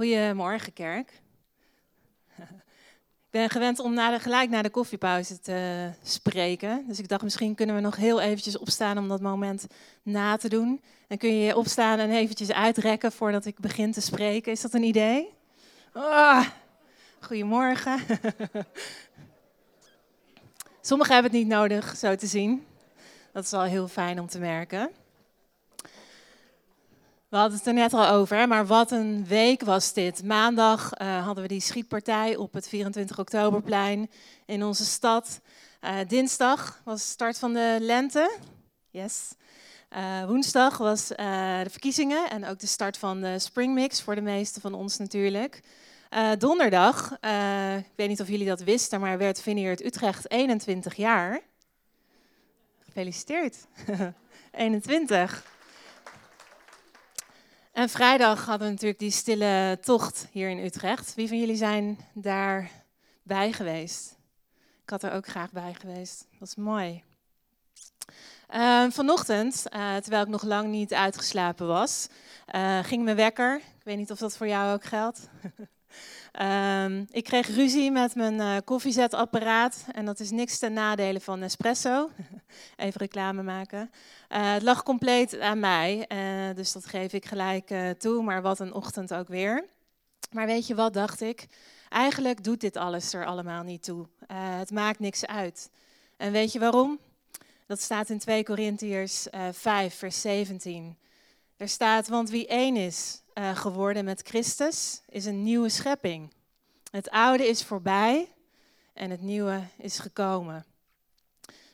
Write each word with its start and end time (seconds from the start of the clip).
Goedemorgen, 0.00 0.72
kerk. 0.72 1.12
Ik 2.36 3.30
ben 3.30 3.50
gewend 3.50 3.78
om 3.78 3.94
na 3.94 4.18
gelijk 4.18 4.50
na 4.50 4.62
de 4.62 4.70
koffiepauze 4.70 5.40
te 5.40 5.90
spreken. 6.02 6.84
Dus 6.86 6.98
ik 6.98 7.08
dacht, 7.08 7.22
misschien 7.22 7.54
kunnen 7.54 7.74
we 7.74 7.80
nog 7.80 7.96
heel 7.96 8.20
eventjes 8.20 8.58
opstaan 8.58 8.98
om 8.98 9.08
dat 9.08 9.20
moment 9.20 9.66
na 10.02 10.36
te 10.36 10.48
doen. 10.48 10.80
Dan 11.08 11.18
kun 11.18 11.36
je 11.36 11.56
opstaan 11.56 11.98
en 11.98 12.10
eventjes 12.10 12.52
uitrekken 12.52 13.12
voordat 13.12 13.44
ik 13.44 13.58
begin 13.58 13.92
te 13.92 14.00
spreken. 14.00 14.52
Is 14.52 14.60
dat 14.60 14.74
een 14.74 14.82
idee? 14.82 15.28
Oh, 15.94 16.46
goedemorgen. 17.20 18.00
Sommigen 20.80 21.14
hebben 21.14 21.32
het 21.32 21.40
niet 21.40 21.50
nodig 21.50 21.96
zo 21.96 22.14
te 22.14 22.26
zien. 22.26 22.66
Dat 23.32 23.44
is 23.44 23.52
al 23.52 23.62
heel 23.62 23.88
fijn 23.88 24.20
om 24.20 24.26
te 24.26 24.38
merken. 24.38 24.90
We 27.30 27.36
hadden 27.36 27.58
het 27.58 27.66
er 27.66 27.74
net 27.74 27.92
al 27.92 28.06
over, 28.06 28.48
maar 28.48 28.66
wat 28.66 28.90
een 28.90 29.26
week 29.26 29.62
was 29.62 29.92
dit. 29.92 30.24
Maandag 30.24 31.00
uh, 31.00 31.24
hadden 31.24 31.42
we 31.42 31.48
die 31.48 31.60
schietpartij 31.60 32.36
op 32.36 32.52
het 32.52 32.68
24 32.68 33.18
oktoberplein 33.18 34.10
in 34.46 34.64
onze 34.64 34.84
stad. 34.84 35.40
Uh, 35.80 35.96
dinsdag 36.08 36.80
was 36.84 37.00
de 37.00 37.08
start 37.08 37.38
van 37.38 37.52
de 37.52 37.76
lente. 37.80 38.38
Yes. 38.90 39.34
Uh, 39.96 40.24
woensdag 40.24 40.78
was 40.78 41.06
de 41.08 41.66
verkiezingen 41.68 42.30
en 42.30 42.46
ook 42.46 42.58
de 42.58 42.66
start 42.66 42.98
van 42.98 43.20
de 43.20 43.38
Springmix 43.38 44.02
voor 44.02 44.14
de 44.14 44.20
meesten 44.20 44.60
van 44.60 44.74
ons 44.74 44.96
natuurlijk. 44.96 45.62
donderdag, 46.38 47.12
ik 47.78 47.92
weet 47.94 48.08
niet 48.08 48.20
of 48.20 48.28
jullie 48.28 48.46
dat 48.46 48.60
wisten, 48.60 49.00
maar 49.00 49.18
werd 49.18 49.42
Vineyard 49.42 49.84
Utrecht 49.84 50.30
21 50.30 50.94
jaar. 50.94 51.40
Gefeliciteerd. 52.84 53.66
21. 54.52 55.44
En 57.80 57.88
vrijdag 57.88 58.44
hadden 58.44 58.66
we 58.66 58.72
natuurlijk 58.72 59.00
die 59.00 59.10
stille 59.10 59.78
tocht 59.80 60.28
hier 60.30 60.48
in 60.50 60.58
Utrecht. 60.58 61.14
Wie 61.14 61.28
van 61.28 61.38
jullie 61.38 61.56
zijn 61.56 61.98
daarbij 62.14 63.52
geweest? 63.52 64.16
Ik 64.82 64.90
had 64.90 65.02
er 65.02 65.12
ook 65.12 65.26
graag 65.26 65.50
bij 65.50 65.74
geweest. 65.80 66.26
Dat 66.38 66.48
is 66.48 66.54
mooi. 66.54 67.02
Uh, 68.54 68.90
vanochtend, 68.90 69.64
uh, 69.74 69.96
terwijl 69.96 70.22
ik 70.22 70.28
nog 70.28 70.42
lang 70.42 70.68
niet 70.68 70.94
uitgeslapen 70.94 71.66
was, 71.66 72.08
uh, 72.54 72.78
ging 72.84 73.04
mijn 73.04 73.16
wekker. 73.16 73.56
Ik 73.56 73.84
weet 73.84 73.96
niet 73.96 74.10
of 74.10 74.18
dat 74.18 74.36
voor 74.36 74.48
jou 74.48 74.74
ook 74.74 74.84
geldt. 74.84 75.28
Um, 76.32 77.06
ik 77.10 77.24
kreeg 77.24 77.46
ruzie 77.46 77.90
met 77.90 78.14
mijn 78.14 78.34
uh, 78.34 78.56
koffiezetapparaat 78.64 79.84
en 79.92 80.04
dat 80.04 80.20
is 80.20 80.30
niks 80.30 80.58
ten 80.58 80.72
nadele 80.72 81.20
van 81.20 81.38
Nespresso. 81.38 82.10
Even 82.76 83.00
reclame 83.00 83.42
maken. 83.42 83.90
Uh, 84.28 84.52
het 84.52 84.62
lag 84.62 84.82
compleet 84.82 85.40
aan 85.40 85.58
mij, 85.60 86.06
uh, 86.08 86.56
dus 86.56 86.72
dat 86.72 86.86
geef 86.86 87.12
ik 87.12 87.24
gelijk 87.24 87.74
toe, 87.98 88.22
maar 88.22 88.42
wat 88.42 88.60
een 88.60 88.72
ochtend 88.72 89.14
ook 89.14 89.28
weer. 89.28 89.64
Maar 90.32 90.46
weet 90.46 90.66
je 90.66 90.74
wat, 90.74 90.92
dacht 90.92 91.20
ik? 91.20 91.46
Eigenlijk 91.88 92.44
doet 92.44 92.60
dit 92.60 92.76
alles 92.76 93.12
er 93.12 93.26
allemaal 93.26 93.62
niet 93.62 93.82
toe. 93.82 94.06
het 94.32 94.70
maakt 94.70 94.98
niks 94.98 95.26
uit. 95.26 95.70
En 96.16 96.32
weet 96.32 96.52
je 96.52 96.58
waarom? 96.58 96.98
Dat 97.66 97.80
staat 97.80 98.10
in 98.10 98.18
2 98.18 98.42
Korintiërs 98.42 99.26
5, 99.52 99.94
vers 99.94 100.20
17. 100.20 100.98
Er 101.56 101.68
staat, 101.68 102.08
want 102.08 102.30
wie 102.30 102.46
één 102.46 102.76
is 102.76 103.22
uh, 103.40 103.56
geworden 103.56 104.04
met 104.04 104.22
Christus, 104.22 105.02
is 105.08 105.24
een 105.24 105.42
nieuwe 105.42 105.68
schepping. 105.68 106.32
Het 106.90 107.10
oude 107.10 107.48
is 107.48 107.64
voorbij 107.64 108.28
en 108.92 109.10
het 109.10 109.20
nieuwe 109.20 109.62
is 109.78 109.98
gekomen. 109.98 110.64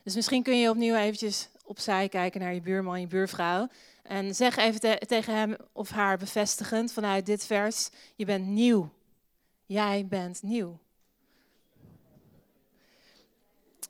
Dus 0.03 0.15
misschien 0.15 0.43
kun 0.43 0.59
je 0.59 0.69
opnieuw 0.69 0.95
eventjes 0.95 1.49
opzij 1.63 2.09
kijken 2.09 2.41
naar 2.41 2.53
je 2.53 2.61
buurman, 2.61 2.99
je 2.99 3.07
buurvrouw. 3.07 3.67
En 4.03 4.35
zeg 4.35 4.57
even 4.57 4.79
te 4.79 5.01
tegen 5.07 5.35
hem 5.35 5.55
of 5.71 5.89
haar 5.89 6.17
bevestigend 6.17 6.91
vanuit 6.91 7.25
dit 7.25 7.45
vers, 7.45 7.89
je 8.15 8.25
bent 8.25 8.45
nieuw. 8.45 8.89
Jij 9.65 10.05
bent 10.05 10.43
nieuw. 10.43 10.79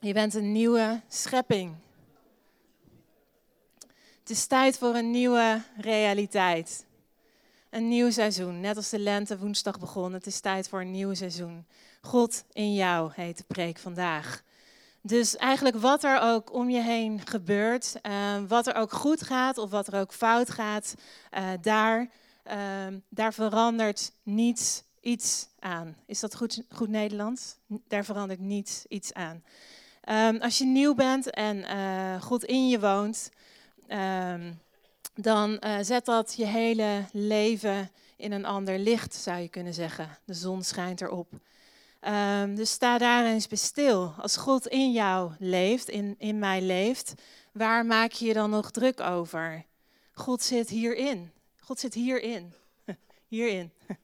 Je 0.00 0.12
bent 0.12 0.34
een 0.34 0.52
nieuwe 0.52 1.00
schepping. 1.08 1.76
Het 4.20 4.30
is 4.30 4.46
tijd 4.46 4.78
voor 4.78 4.94
een 4.94 5.10
nieuwe 5.10 5.62
realiteit. 5.76 6.86
Een 7.70 7.88
nieuw 7.88 8.10
seizoen, 8.10 8.60
net 8.60 8.76
als 8.76 8.88
de 8.88 8.98
lente 8.98 9.38
woensdag 9.38 9.78
begon. 9.78 10.12
Het 10.12 10.26
is 10.26 10.40
tijd 10.40 10.68
voor 10.68 10.80
een 10.80 10.90
nieuw 10.90 11.14
seizoen. 11.14 11.66
God 12.00 12.44
in 12.52 12.74
jou 12.74 13.10
heet 13.14 13.38
de 13.38 13.44
preek 13.46 13.78
vandaag. 13.78 14.42
Dus 15.02 15.36
eigenlijk 15.36 15.76
wat 15.76 16.04
er 16.04 16.20
ook 16.20 16.52
om 16.52 16.70
je 16.70 16.82
heen 16.82 17.26
gebeurt, 17.26 17.94
uh, 18.02 18.12
wat 18.48 18.66
er 18.66 18.74
ook 18.74 18.92
goed 18.92 19.22
gaat 19.22 19.58
of 19.58 19.70
wat 19.70 19.86
er 19.86 20.00
ook 20.00 20.12
fout 20.12 20.50
gaat, 20.50 20.94
uh, 21.38 21.48
daar, 21.60 22.10
uh, 22.46 22.54
daar 23.08 23.34
verandert 23.34 24.12
niets 24.22 24.82
iets 25.00 25.48
aan. 25.58 25.96
Is 26.06 26.20
dat 26.20 26.36
goed, 26.36 26.62
goed 26.68 26.88
Nederlands? 26.88 27.56
Daar 27.66 28.04
verandert 28.04 28.40
niets 28.40 28.84
iets 28.88 29.12
aan. 29.12 29.42
Um, 30.10 30.40
als 30.40 30.58
je 30.58 30.64
nieuw 30.64 30.94
bent 30.94 31.30
en 31.30 31.64
eh, 31.64 32.22
God 32.22 32.44
in 32.44 32.68
je 32.68 32.80
woont, 32.80 33.30
dan 35.20 35.60
uh, 35.60 35.76
zet 35.80 36.04
dat 36.04 36.34
je 36.36 36.46
hele 36.46 37.04
leven 37.12 37.90
in 38.16 38.32
een 38.32 38.44
ander 38.44 38.78
licht, 38.78 39.14
zou 39.14 39.38
je 39.38 39.48
kunnen 39.48 39.74
zeggen. 39.74 40.18
De 40.24 40.34
zon 40.34 40.62
schijnt 40.62 41.00
erop. 41.00 41.32
Um, 42.06 42.54
dus 42.54 42.70
sta 42.70 42.98
daar 42.98 43.24
eens 43.24 43.46
bij 43.46 43.58
stil. 43.58 44.14
Als 44.18 44.36
God 44.36 44.66
in 44.66 44.92
jou 44.92 45.32
leeft, 45.38 45.88
in, 45.88 46.14
in 46.18 46.38
mij 46.38 46.62
leeft, 46.62 47.14
waar 47.52 47.86
maak 47.86 48.12
je 48.12 48.26
je 48.26 48.32
dan 48.32 48.50
nog 48.50 48.70
druk 48.70 49.00
over? 49.00 49.64
God 50.12 50.42
zit 50.42 50.68
hierin. 50.68 51.30
God 51.60 51.80
zit 51.80 51.94
hierin. 51.94 52.52
Hierin. 53.28 53.72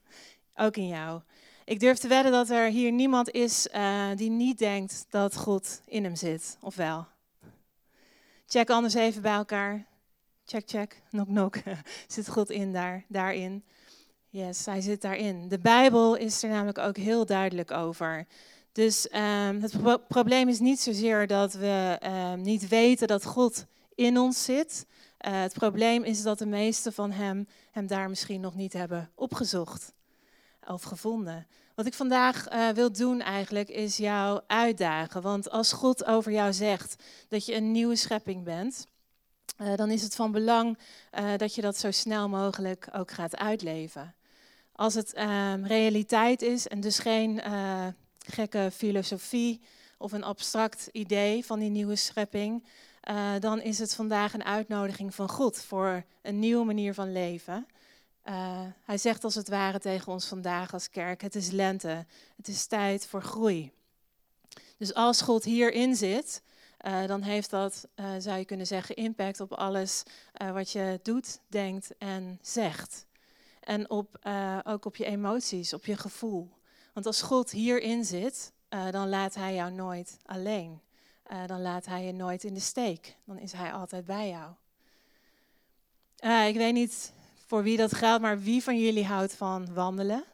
Ook 0.54 0.76
in 0.76 0.88
jou. 0.88 1.20
Ik 1.64 1.80
durf 1.80 1.98
te 1.98 2.08
wedden 2.08 2.32
dat 2.32 2.50
er 2.50 2.68
hier 2.68 2.92
niemand 2.92 3.30
is 3.30 3.68
uh, 3.74 4.06
die 4.14 4.30
niet 4.30 4.58
denkt 4.58 5.06
dat 5.10 5.36
God 5.36 5.80
in 5.86 6.04
hem 6.04 6.16
zit. 6.16 6.56
Of 6.60 6.76
wel? 6.76 7.06
Check 8.46 8.70
anders 8.70 8.94
even 8.94 9.22
bij 9.22 9.34
elkaar. 9.34 9.86
Check, 10.46 10.62
check. 10.66 11.02
Nok, 11.10 11.28
nok. 11.28 11.56
zit 12.06 12.28
God 12.28 12.50
in 12.50 12.72
daar, 12.72 13.04
daarin? 13.08 13.64
Yes, 14.28 14.66
hij 14.66 14.80
zit 14.80 15.00
daarin. 15.00 15.48
De 15.48 15.58
Bijbel 15.58 16.16
is 16.16 16.42
er 16.42 16.48
namelijk 16.48 16.78
ook 16.78 16.96
heel 16.96 17.26
duidelijk 17.26 17.70
over. 17.70 18.26
Dus 18.72 19.08
um, 19.12 19.62
het 19.62 19.78
pro 19.80 19.98
probleem 19.98 20.48
is 20.48 20.58
niet 20.58 20.80
zozeer 20.80 21.26
dat 21.26 21.52
we 21.52 21.98
um, 22.02 22.40
niet 22.40 22.68
weten 22.68 23.08
dat 23.08 23.24
God 23.24 23.66
in 23.94 24.18
ons 24.18 24.44
zit. 24.44 24.86
Uh, 25.26 25.40
het 25.40 25.52
probleem 25.52 26.02
is 26.02 26.22
dat 26.22 26.38
de 26.38 26.46
meesten 26.46 26.92
van 26.92 27.10
hem 27.10 27.46
hem 27.70 27.86
daar 27.86 28.08
misschien 28.08 28.40
nog 28.40 28.54
niet 28.54 28.72
hebben 28.72 29.10
opgezocht 29.14 29.92
of 30.66 30.82
gevonden. 30.82 31.46
Wat 31.74 31.86
ik 31.86 31.94
vandaag 31.94 32.52
uh, 32.52 32.68
wil 32.68 32.92
doen 32.92 33.20
eigenlijk 33.20 33.68
is 33.68 33.96
jou 33.96 34.40
uitdagen. 34.46 35.22
Want 35.22 35.50
als 35.50 35.72
God 35.72 36.04
over 36.04 36.32
jou 36.32 36.52
zegt 36.52 37.02
dat 37.28 37.46
je 37.46 37.54
een 37.54 37.72
nieuwe 37.72 37.96
schepping 37.96 38.44
bent, 38.44 38.86
uh, 39.60 39.74
dan 39.74 39.90
is 39.90 40.02
het 40.02 40.14
van 40.14 40.32
belang 40.32 40.78
uh, 41.18 41.36
dat 41.36 41.54
je 41.54 41.60
dat 41.60 41.76
zo 41.76 41.90
snel 41.90 42.28
mogelijk 42.28 42.88
ook 42.92 43.10
gaat 43.10 43.36
uitleven. 43.36 44.14
Als 44.72 44.94
het 44.94 45.18
um, 45.18 45.66
realiteit 45.66 46.42
is 46.42 46.68
en 46.68 46.80
dus 46.80 46.98
geen 46.98 47.36
uh, 47.36 47.86
gekke 48.18 48.70
filosofie 48.72 49.60
of 49.98 50.12
een 50.12 50.24
abstract 50.24 50.88
idee 50.92 51.44
van 51.44 51.58
die 51.58 51.70
nieuwe 51.70 51.96
schepping, 51.96 52.64
dan 53.38 53.60
is 53.60 53.78
het 53.78 53.94
vandaag 53.94 54.34
een 54.34 54.44
uitnodiging 54.44 55.14
van 55.14 55.28
God 55.28 55.62
voor 55.62 56.04
een 56.22 56.38
nieuwe 56.38 56.64
manier 56.64 56.94
van 56.94 57.12
leven. 57.12 57.66
hij 58.84 58.98
zegt 58.98 59.24
als 59.24 59.34
het 59.34 59.48
ware 59.48 59.78
tegen 59.78 60.12
ons 60.12 60.26
vandaag 60.26 60.72
als 60.72 60.90
kerk: 60.90 61.20
het 61.22 61.34
is 61.34 61.50
lente, 61.50 62.06
het 62.36 62.48
is 62.48 62.66
tijd 62.66 63.06
voor 63.06 63.22
groei. 63.22 63.72
Dus 64.76 64.94
als 64.94 65.20
God 65.20 65.44
hierin 65.44 65.96
zit, 65.96 66.42
uh, 66.86 67.06
dan 67.06 67.22
heeft 67.22 67.50
dat, 67.50 67.88
uh, 67.96 68.06
zou 68.18 68.38
je 68.38 68.44
kunnen 68.44 68.66
zeggen, 68.66 68.96
impact 68.96 69.40
op 69.40 69.52
alles 69.52 70.02
uh, 70.42 70.52
wat 70.52 70.70
je 70.70 71.00
doet, 71.02 71.38
denkt 71.48 71.96
en 71.98 72.38
zegt. 72.42 73.06
En 73.60 73.90
op, 73.90 74.18
ook 74.64 74.84
op 74.84 74.96
je 74.96 75.04
emoties, 75.04 75.72
op 75.72 75.84
je 75.84 75.96
gevoel. 75.96 76.50
Want 76.92 77.06
als 77.06 77.22
God 77.22 77.50
hierin 77.50 78.04
zit, 78.04 78.52
dan 78.90 79.08
laat 79.08 79.34
Hij 79.34 79.54
jou 79.54 79.72
nooit 79.72 80.18
alleen. 80.24 80.80
dan 81.46 81.62
laat 81.62 81.86
Hij 81.86 82.04
je 82.04 82.12
nooit 82.12 82.44
in 82.44 82.54
de 82.54 82.60
steek. 82.60 83.16
Dan 83.24 83.38
is 83.38 83.52
Hij 83.52 83.72
altijd 83.72 84.04
bij 84.04 84.28
jou. 84.28 84.52
ik 86.48 86.56
weet 86.56 86.72
niet 86.72 87.12
voor 87.46 87.62
wie 87.62 87.76
dat 87.76 87.94
geldt, 87.94 88.22
maar 88.22 88.40
wie 88.40 88.62
van 88.62 88.80
jullie 88.80 89.04
houdt 89.04 89.34
van 89.34 89.74
wandelen? 89.74 90.24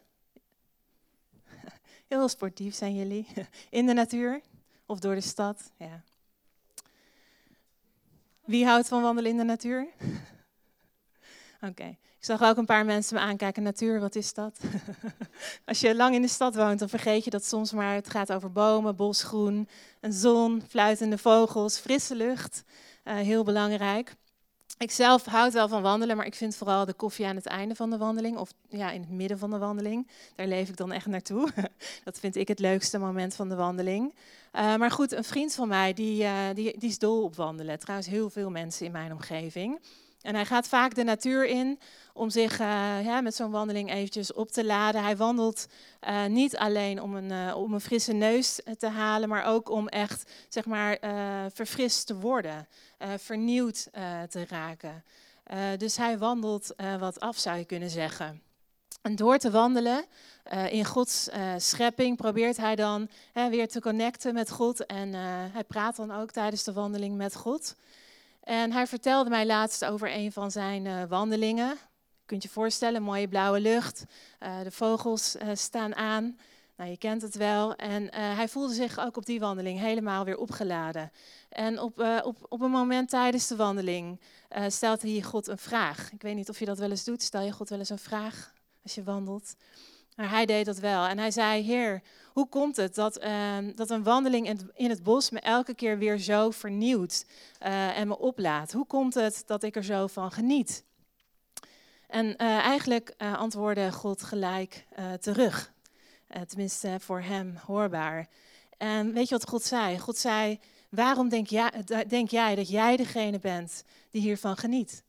Heel 2.07 2.29
sportief 2.29 2.75
zijn 2.75 2.95
jullie. 2.95 3.27
In 3.69 3.85
de 3.85 3.93
natuur 3.93 4.41
of 4.85 4.99
door 4.99 5.15
de 5.15 5.21
stad? 5.21 5.71
Ja. 5.77 6.03
Wie 8.51 8.65
houdt 8.65 8.87
van 8.87 9.01
wandelen 9.01 9.31
in 9.31 9.37
de 9.37 9.43
natuur? 9.43 9.87
Oké. 11.69 11.97
Ik 12.17 12.27
zag 12.27 12.41
ook 12.41 12.57
een 12.57 12.65
paar 12.65 12.85
mensen 12.85 13.15
me 13.15 13.21
aankijken. 13.21 13.63
Natuur, 13.63 13.99
wat 13.99 14.15
is 14.15 14.33
dat? 14.33 14.59
Als 15.65 15.79
je 15.79 15.95
lang 15.95 16.15
in 16.15 16.21
de 16.21 16.27
stad 16.27 16.55
woont, 16.55 16.79
dan 16.79 16.89
vergeet 16.89 17.23
je 17.23 17.29
dat 17.29 17.45
soms 17.45 17.71
maar 17.71 17.95
het 17.95 18.09
gaat 18.09 18.33
over 18.33 18.51
bomen, 18.51 18.95
bosgroen, 18.95 19.67
een 19.99 20.13
zon, 20.13 20.63
fluitende 20.69 21.17
vogels, 21.17 21.77
frisse 21.77 22.15
lucht. 22.15 22.63
Uh, 23.03 23.13
heel 23.13 23.43
belangrijk. 23.43 24.15
Ik 24.81 24.91
zelf 24.91 25.25
houd 25.25 25.53
wel 25.53 25.67
van 25.67 25.81
wandelen, 25.81 26.17
maar 26.17 26.25
ik 26.25 26.35
vind 26.35 26.55
vooral 26.55 26.85
de 26.85 26.93
koffie 26.93 27.25
aan 27.25 27.35
het 27.35 27.45
einde 27.45 27.75
van 27.75 27.89
de 27.89 27.97
wandeling, 27.97 28.37
of 28.37 28.53
ja, 28.69 28.91
in 28.91 29.01
het 29.01 29.09
midden 29.09 29.37
van 29.37 29.49
de 29.49 29.57
wandeling. 29.57 30.07
Daar 30.35 30.47
leef 30.47 30.69
ik 30.69 30.77
dan 30.77 30.91
echt 30.91 31.05
naartoe. 31.05 31.49
Dat 32.03 32.19
vind 32.19 32.35
ik 32.35 32.47
het 32.47 32.59
leukste 32.59 32.97
moment 32.97 33.35
van 33.35 33.49
de 33.49 33.55
wandeling. 33.55 34.13
Uh, 34.53 34.75
maar 34.75 34.91
goed, 34.91 35.11
een 35.11 35.23
vriend 35.23 35.53
van 35.53 35.67
mij, 35.67 35.93
die, 35.93 36.23
uh, 36.23 36.39
die, 36.53 36.77
die 36.77 36.89
is 36.89 36.99
dol 36.99 37.23
op 37.23 37.35
wandelen. 37.35 37.79
Trouwens, 37.79 38.09
heel 38.09 38.29
veel 38.29 38.49
mensen 38.49 38.85
in 38.85 38.91
mijn 38.91 39.11
omgeving. 39.11 39.79
En 40.21 40.35
hij 40.35 40.45
gaat 40.45 40.67
vaak 40.67 40.95
de 40.95 41.03
natuur 41.03 41.45
in 41.45 41.79
om 42.13 42.29
zich 42.29 42.57
ja, 43.03 43.21
met 43.21 43.35
zo'n 43.35 43.51
wandeling 43.51 43.91
eventjes 43.91 44.33
op 44.33 44.51
te 44.51 44.65
laden. 44.65 45.03
Hij 45.03 45.17
wandelt 45.17 45.67
uh, 46.07 46.25
niet 46.25 46.57
alleen 46.57 47.01
om 47.01 47.15
een, 47.15 47.31
uh, 47.31 47.57
om 47.57 47.73
een 47.73 47.81
frisse 47.81 48.13
neus 48.13 48.59
te 48.77 48.87
halen, 48.87 49.29
maar 49.29 49.45
ook 49.45 49.69
om 49.69 49.87
echt 49.87 50.31
zeg 50.49 50.65
maar, 50.65 50.97
verfrist 51.53 52.07
te 52.07 52.15
worden, 52.15 52.67
vernieuwd 53.17 53.87
te 54.29 54.45
raken. 54.47 55.03
dus 55.77 55.97
hij 55.97 56.17
wandelt 56.17 56.75
wat 56.99 57.19
af, 57.19 57.37
zou 57.37 57.57
je 57.57 57.65
kunnen 57.65 57.89
zeggen. 57.89 58.41
En 59.01 59.15
door 59.15 59.37
te 59.37 59.51
wandelen 59.51 60.05
in 60.69 60.85
Gods 60.85 61.29
schepping 61.57 62.17
probeert 62.17 62.57
hij 62.57 62.75
dan 62.75 63.09
weer 63.33 63.67
te 63.67 63.81
connecten 63.81 64.33
met 64.33 64.49
God. 64.49 64.85
En 64.85 65.13
hij 65.53 65.63
praat 65.63 65.95
dan 65.95 66.11
ook 66.11 66.31
tijdens 66.31 66.63
de 66.63 66.73
wandeling 66.73 67.17
met 67.17 67.35
God. 67.35 67.75
En 68.41 68.71
hij 68.71 68.87
vertelde 68.87 69.29
mij 69.29 69.45
laatst 69.45 69.85
over 69.85 70.15
een 70.15 70.31
van 70.31 70.51
zijn 70.51 70.85
uh, 70.85 71.03
wandelingen. 71.03 71.69
Je 71.69 72.25
kunt 72.25 72.43
je 72.43 72.49
voorstellen, 72.49 73.01
mooie 73.01 73.27
blauwe 73.27 73.59
lucht. 73.59 74.03
Uh, 74.39 74.61
de 74.61 74.71
vogels 74.71 75.35
uh, 75.35 75.49
staan 75.53 75.95
aan. 75.95 76.37
Nou, 76.75 76.89
je 76.89 76.97
kent 76.97 77.21
het 77.21 77.35
wel. 77.35 77.75
En 77.75 78.13
hij 78.15 78.47
voelde 78.47 78.73
zich 78.73 78.99
ook 78.99 79.17
op 79.17 79.25
die 79.25 79.39
wandeling 79.39 79.79
helemaal 79.79 80.25
weer 80.25 80.37
opgeladen. 80.37 81.11
En 81.49 81.79
op, 81.79 81.99
op, 82.23 82.45
op 82.49 82.61
een 82.61 82.71
moment 82.71 83.09
tijdens 83.09 83.47
de 83.47 83.55
wandeling 83.55 84.21
stelt 84.67 85.01
hij 85.01 85.21
God 85.21 85.47
een 85.47 85.57
vraag. 85.57 86.11
Ik 86.11 86.21
weet 86.21 86.35
niet 86.35 86.49
of 86.49 86.59
je 86.59 86.65
dat 86.65 86.77
wel 86.77 86.89
eens 86.89 87.03
doet. 87.03 87.21
Stel 87.21 87.41
je 87.41 87.51
God 87.51 87.69
wel 87.69 87.79
eens 87.79 87.89
een 87.89 87.97
vraag 87.97 88.53
als 88.83 88.95
je 88.95 89.03
wandelt. 89.03 89.55
Maar 90.21 90.29
hij 90.29 90.45
deed 90.45 90.65
dat 90.65 90.77
wel. 90.77 91.05
En 91.05 91.17
hij 91.17 91.31
zei: 91.31 91.61
Heer, 91.63 92.01
hoe 92.33 92.47
komt 92.47 92.75
het 92.75 92.95
dat, 92.95 93.23
uh, 93.23 93.57
dat 93.75 93.89
een 93.89 94.03
wandeling 94.03 94.47
in 94.47 94.57
het, 94.57 94.65
in 94.73 94.89
het, 94.89 95.03
bos 95.03 95.29
me 95.29 95.39
elke 95.39 95.73
keer 95.73 95.97
weer 95.97 96.17
zo 96.17 96.51
vernieuwt 96.51 97.25
uh, 97.61 97.97
en 97.97 98.07
me 98.07 98.17
oplaat? 98.17 98.71
Hoe 98.71 98.85
komt 98.85 99.13
het 99.13 99.43
dat 99.45 99.63
ik 99.63 99.75
er 99.75 99.83
zo 99.83 100.07
van 100.07 100.31
geniet? 100.31 100.83
En 102.07 102.25
uh, 102.25 102.35
eigenlijk 102.57 103.13
uh, 103.17 103.37
antwoordde 103.37 103.91
God 103.91 104.23
gelijk 104.23 104.85
terug. 105.19 105.73
tenminste, 106.47 106.97
voor 106.99 107.21
hem 107.21 107.55
hoorbaar. 107.65 108.27
En 108.77 109.13
weet 109.13 109.29
je 109.29 109.37
wat 109.37 109.49
God 109.49 109.63
zei? 109.63 109.99
God 109.99 110.17
zei: 110.17 110.59
Waarom 110.89 111.29
denk 111.29 111.47
jij, 111.47 111.71
denk 112.07 112.29
jij 112.29 112.55
dat 112.55 112.69
jij 112.69 112.97
degene 112.97 113.39
bent 113.39 113.83
die 114.11 114.21
hiervan 114.21 114.57
geniet? 114.57 115.03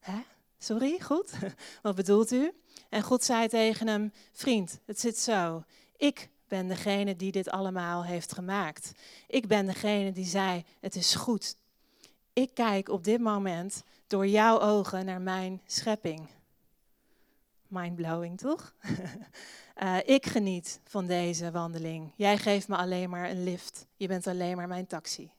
Hè? 0.00 0.22
Sorry, 0.58 1.00
goed? 1.00 1.30
Wat 1.82 1.94
bedoelt 1.94 2.32
u? 2.32 2.52
En 2.94 3.02
God 3.02 3.24
zei 3.24 3.48
tegen 3.48 3.86
hem: 3.86 4.12
Vriend, 4.32 4.80
het 4.84 5.00
zit 5.00 5.18
zo. 5.18 5.64
Ik 5.96 6.28
ben 6.48 6.68
degene 6.68 7.16
die 7.16 7.32
dit 7.32 7.50
allemaal 7.50 8.04
heeft 8.04 8.32
gemaakt. 8.32 8.92
Ik 9.26 9.46
ben 9.46 9.66
degene 9.66 10.12
die 10.12 10.24
zei: 10.24 10.64
Het 10.80 10.96
is 10.96 11.14
goed. 11.14 11.56
Ik 12.32 12.50
kijk 12.54 12.88
op 12.88 13.04
dit 13.04 13.20
moment 13.20 13.82
door 14.06 14.26
jouw 14.26 14.60
ogen 14.60 15.04
naar 15.04 15.20
mijn 15.20 15.60
schepping. 15.66 16.28
Mindblowing, 17.66 18.38
toch? 18.38 18.74
uh, 19.82 19.98
ik 20.16 20.26
geniet 20.26 20.80
van 20.84 21.06
deze 21.06 21.50
wandeling. 21.50 22.12
Jij 22.16 22.38
geeft 22.38 22.68
me 22.68 22.76
alleen 22.76 23.10
maar 23.10 23.30
een 23.30 23.44
lift. 23.44 23.86
Je 23.96 24.06
bent 24.06 24.26
alleen 24.26 24.56
maar 24.56 24.68
mijn 24.68 24.86
taxi. 24.86 25.30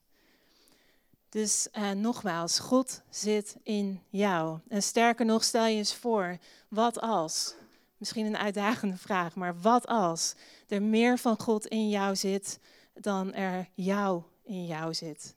Dus 1.36 1.68
uh, 1.74 1.92
nogmaals, 1.92 2.60
God 2.60 3.02
zit 3.10 3.56
in 3.64 4.02
jou. 4.10 4.60
En 4.68 4.84
sterker 4.84 5.26
nog, 5.26 5.44
stel 5.44 5.66
je 5.66 5.78
eens 5.78 5.96
voor, 5.96 6.38
wat 6.68 7.00
als, 7.00 7.56
misschien 7.98 8.26
een 8.26 8.38
uitdagende 8.38 8.98
vraag, 8.98 9.36
maar 9.36 9.60
wat 9.62 9.88
als 9.88 10.36
er 10.68 10.82
meer 10.82 11.18
van 11.18 11.40
God 11.40 11.66
in 11.66 11.90
jou 11.90 12.16
zit 12.16 12.60
dan 12.94 13.34
er 13.34 13.70
jou 13.74 14.24
in 14.44 14.66
jou 14.66 14.94
zit? 14.94 15.36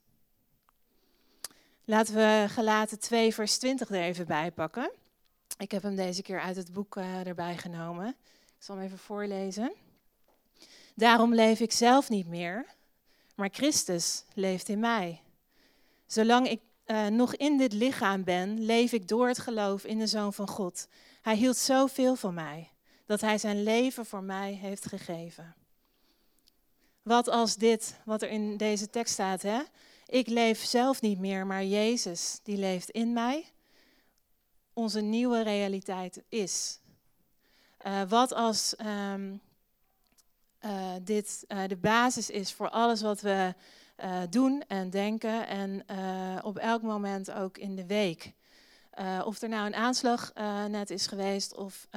Laten 1.85 2.15
we 2.15 2.45
Gelaten 2.49 2.99
2, 2.99 3.35
vers 3.35 3.59
20 3.59 3.89
er 3.91 4.03
even 4.03 4.27
bij 4.27 4.51
pakken. 4.53 4.91
Ik 5.57 5.71
heb 5.71 5.83
hem 5.83 5.97
deze 5.97 6.23
keer 6.23 6.41
uit 6.41 6.57
het 6.57 6.73
boek 6.73 6.97
uh, 6.97 7.27
erbij 7.27 7.57
genomen. 7.57 8.09
Ik 8.57 8.65
zal 8.65 8.77
hem 8.77 8.85
even 8.85 8.99
voorlezen. 8.99 9.73
Daarom 10.95 11.35
leef 11.35 11.61
ik 11.61 11.73
zelf 11.73 12.09
niet 12.09 12.27
meer, 12.27 12.67
maar 13.35 13.51
Christus 13.53 14.25
leeft 14.35 14.69
in 14.69 14.81
mij. 14.81 15.23
Zolang 16.09 16.49
ik 16.49 16.61
uh, 16.87 17.07
nog 17.07 17.35
in 17.35 17.57
dit 17.57 17.73
lichaam 17.73 18.25
ben, 18.25 18.65
leef 18.65 18.93
ik 18.93 19.09
door 19.09 19.29
het 19.29 19.39
geloof 19.39 19.85
in 19.85 19.99
de 19.99 20.07
Zoon 20.07 20.33
van 20.33 20.49
God. 20.49 20.89
Hij 21.23 21.37
hield 21.37 21.57
zoveel 21.57 22.17
van 22.17 22.35
mij 22.35 22.71
dat 23.07 23.21
hij 23.21 23.39
zijn 23.39 23.63
leven 23.63 24.07
voor 24.07 24.23
mij 24.23 24.53
heeft 24.53 24.87
gegeven. 24.87 25.55
Wat 27.03 27.29
als 27.29 27.57
dit, 27.57 28.01
wat 28.05 28.23
er 28.23 28.29
in 28.29 28.57
deze 28.57 28.91
tekst 28.91 29.13
staat, 29.13 29.43
hè? 29.43 29.61
Ik 30.07 30.29
leef 30.29 30.65
zelf 30.65 31.01
niet 31.01 31.19
meer, 31.19 31.47
maar 31.47 31.65
Jezus, 31.65 32.41
die 32.43 32.57
leeft 32.57 32.91
in 32.91 33.13
mij, 33.13 33.45
onze 34.73 35.01
nieuwe 35.01 35.43
realiteit 35.43 36.23
is. 36.29 36.81
Uh, 37.87 38.03
wat 38.09 38.33
als 38.33 38.75
um, 39.13 39.41
uh, 40.61 40.93
dit 41.03 41.45
de 41.67 41.77
basis 41.77 42.31
is 42.31 42.53
voor 42.53 42.71
alles 42.71 43.03
wat 43.03 43.21
we 43.21 43.55
uh, 44.05 44.21
doen 44.31 44.65
en 44.69 44.91
denken 44.91 45.47
en 45.47 45.83
uh, 45.91 46.39
op 46.43 46.59
elk 46.59 46.83
moment 46.83 47.31
ook 47.31 47.59
in 47.59 47.77
de 47.77 47.87
week. 47.87 48.33
Uh, 49.01 49.23
of 49.25 49.43
er 49.43 49.49
nou 49.49 49.67
een 49.67 49.75
aanslag 49.75 50.33
net 50.69 50.91
is 50.91 51.07
geweest 51.07 51.55
of, 51.55 51.89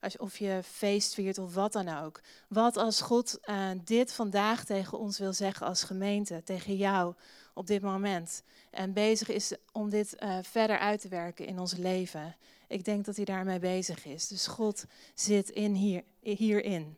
als, 0.00 0.16
of 0.16 0.38
je 0.38 0.60
feest 0.64 1.14
viert 1.14 1.38
of 1.38 1.54
wat 1.54 1.72
dan 1.72 1.88
ook. 1.88 2.20
Wat 2.48 2.76
als 2.76 3.00
God 3.00 3.40
dit 3.84 4.12
vandaag 4.12 4.64
tegen 4.64 4.98
ons 4.98 5.18
wil 5.18 5.32
zeggen 5.32 5.66
als 5.66 5.82
gemeente, 5.82 6.42
tegen 6.42 6.76
jou 6.76 7.14
op 7.54 7.66
dit 7.66 7.82
moment. 7.82 8.42
En 8.70 8.92
bezig 8.92 9.28
is 9.28 9.52
om 9.72 9.90
dit 9.90 10.16
verder 10.42 10.78
uit 10.78 11.00
te 11.00 11.08
werken 11.08 11.46
in 11.46 11.58
ons 11.58 11.76
leven. 11.76 12.36
Ik 12.68 12.84
denk 12.84 13.04
dat 13.04 13.16
hij 13.16 13.24
daarmee 13.24 13.58
bezig 13.58 14.06
is. 14.06 14.28
Dus 14.28 14.46
God 14.46 14.84
zit 15.14 15.50
in 15.50 15.74
hier, 15.74 16.02
hierin. 16.20 16.96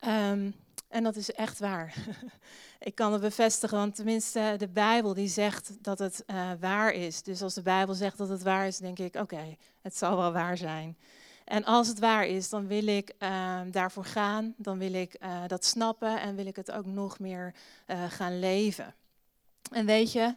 Um, 0.00 0.54
en 0.96 1.02
dat 1.02 1.16
is 1.16 1.32
echt 1.32 1.58
waar. 1.58 1.94
Ik 2.78 2.94
kan 2.94 3.12
het 3.12 3.20
bevestigen, 3.20 3.78
want 3.78 3.94
tenminste 3.94 4.54
de 4.58 4.68
Bijbel 4.68 5.14
die 5.14 5.28
zegt 5.28 5.72
dat 5.80 5.98
het 5.98 6.24
uh, 6.26 6.50
waar 6.60 6.92
is. 6.92 7.22
Dus 7.22 7.42
als 7.42 7.54
de 7.54 7.62
Bijbel 7.62 7.94
zegt 7.94 8.18
dat 8.18 8.28
het 8.28 8.42
waar 8.42 8.66
is, 8.66 8.78
denk 8.78 8.98
ik, 8.98 9.14
oké, 9.14 9.56
het 9.80 9.96
zal 9.96 10.16
wel 10.16 10.32
waar 10.32 10.56
zijn. 10.56 10.96
En 11.44 11.64
als 11.64 11.88
het 11.88 11.98
waar 11.98 12.26
is, 12.26 12.48
dan 12.48 12.66
wil 12.66 12.86
ik 12.86 13.12
uh, 13.18 13.60
daarvoor 13.70 14.04
gaan, 14.04 14.54
dan 14.56 14.78
wil 14.78 14.92
ik 14.92 15.16
uh, 15.22 15.42
dat 15.46 15.64
snappen 15.64 16.20
en 16.20 16.36
wil 16.36 16.46
ik 16.46 16.56
het 16.56 16.72
ook 16.72 16.86
nog 16.86 17.18
meer 17.18 17.54
uh, 17.86 18.04
gaan 18.08 18.38
leven. 18.38 18.94
En 19.70 19.86
weet 19.86 20.12
je, 20.12 20.34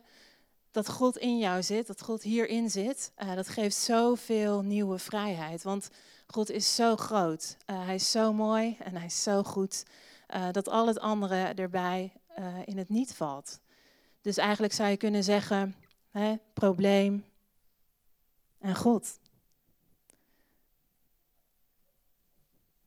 dat 0.71 0.89
God 0.89 1.17
in 1.17 1.37
jou 1.37 1.63
zit, 1.63 1.87
dat 1.87 2.01
God 2.01 2.23
hierin 2.23 2.69
zit, 2.69 3.11
dat 3.35 3.47
geeft 3.47 3.75
zoveel 3.75 4.61
nieuwe 4.61 4.97
vrijheid. 4.97 5.63
Want 5.63 5.89
God 6.27 6.51
is 6.51 6.75
zo 6.75 6.95
groot, 6.95 7.57
hij 7.65 7.95
is 7.95 8.11
zo 8.11 8.33
mooi 8.33 8.77
en 8.79 8.95
hij 8.95 9.05
is 9.05 9.23
zo 9.23 9.43
goed. 9.43 9.85
Uh, 10.35 10.51
dat 10.51 10.69
al 10.69 10.87
het 10.87 10.99
andere 10.99 11.35
erbij 11.35 12.13
uh, 12.39 12.57
in 12.65 12.77
het 12.77 12.89
niet 12.89 13.13
valt. 13.13 13.59
Dus 14.21 14.37
eigenlijk 14.37 14.73
zou 14.73 14.89
je 14.89 14.97
kunnen 14.97 15.23
zeggen, 15.23 15.75
hè, 16.09 16.35
probleem 16.53 17.25
en 18.59 18.75
God. 18.75 19.19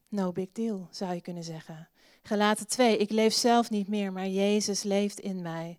No 0.09 0.33
big 0.33 0.53
deal, 0.53 0.89
zou 0.91 1.15
je 1.15 1.21
kunnen 1.21 1.45
zeggen. 1.45 1.89
Gelaten 2.23 2.67
2, 2.67 2.97
ik 2.97 3.11
leef 3.11 3.33
zelf 3.33 3.71
niet 3.71 3.89
meer, 3.89 4.13
maar 4.13 4.29
Jezus 4.29 4.83
leeft 4.83 5.21
in 5.21 5.43
mij. 5.43 5.79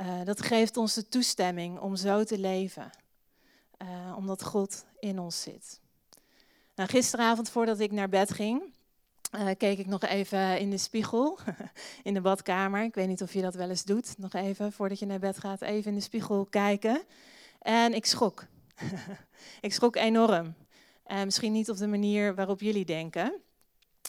Uh, 0.00 0.24
dat 0.24 0.42
geeft 0.42 0.76
ons 0.76 0.94
de 0.94 1.08
toestemming 1.08 1.78
om 1.78 1.96
zo 1.96 2.24
te 2.24 2.38
leven, 2.38 2.90
omdat 4.16 4.44
God 4.44 4.84
in 4.98 5.18
ons 5.18 5.42
zit. 5.42 5.80
Nou, 6.74 6.88
gisteravond 6.88 7.50
voordat 7.50 7.80
ik 7.80 7.92
naar 7.92 8.08
bed 8.08 8.30
ging, 8.30 8.72
uh, 9.30 9.50
keek 9.58 9.78
ik 9.78 9.86
nog 9.86 10.02
even 10.02 10.58
in 10.58 10.70
de 10.70 10.78
spiegel 10.78 11.38
in 12.02 12.14
de 12.14 12.20
badkamer. 12.20 12.82
Ik 12.82 12.94
weet 12.94 13.08
niet 13.08 13.22
of 13.22 13.32
je 13.32 13.42
dat 13.42 13.54
wel 13.54 13.68
eens 13.68 13.84
doet. 13.84 14.14
Nog 14.18 14.32
even 14.32 14.72
voordat 14.72 14.98
je 14.98 15.06
naar 15.06 15.18
bed 15.18 15.38
gaat, 15.38 15.62
even 15.62 15.90
in 15.90 15.96
de 15.96 16.02
spiegel 16.02 16.46
kijken. 16.50 17.02
En 17.58 17.94
ik 17.94 18.06
schrok. 18.06 18.46
ik 19.60 19.72
schrok 19.72 19.96
enorm. 19.96 20.54
En 21.04 21.24
misschien 21.24 21.52
niet 21.52 21.70
op 21.70 21.76
de 21.76 21.86
manier 21.86 22.34
waarop 22.34 22.60
jullie 22.60 22.84
denken. 22.84 23.40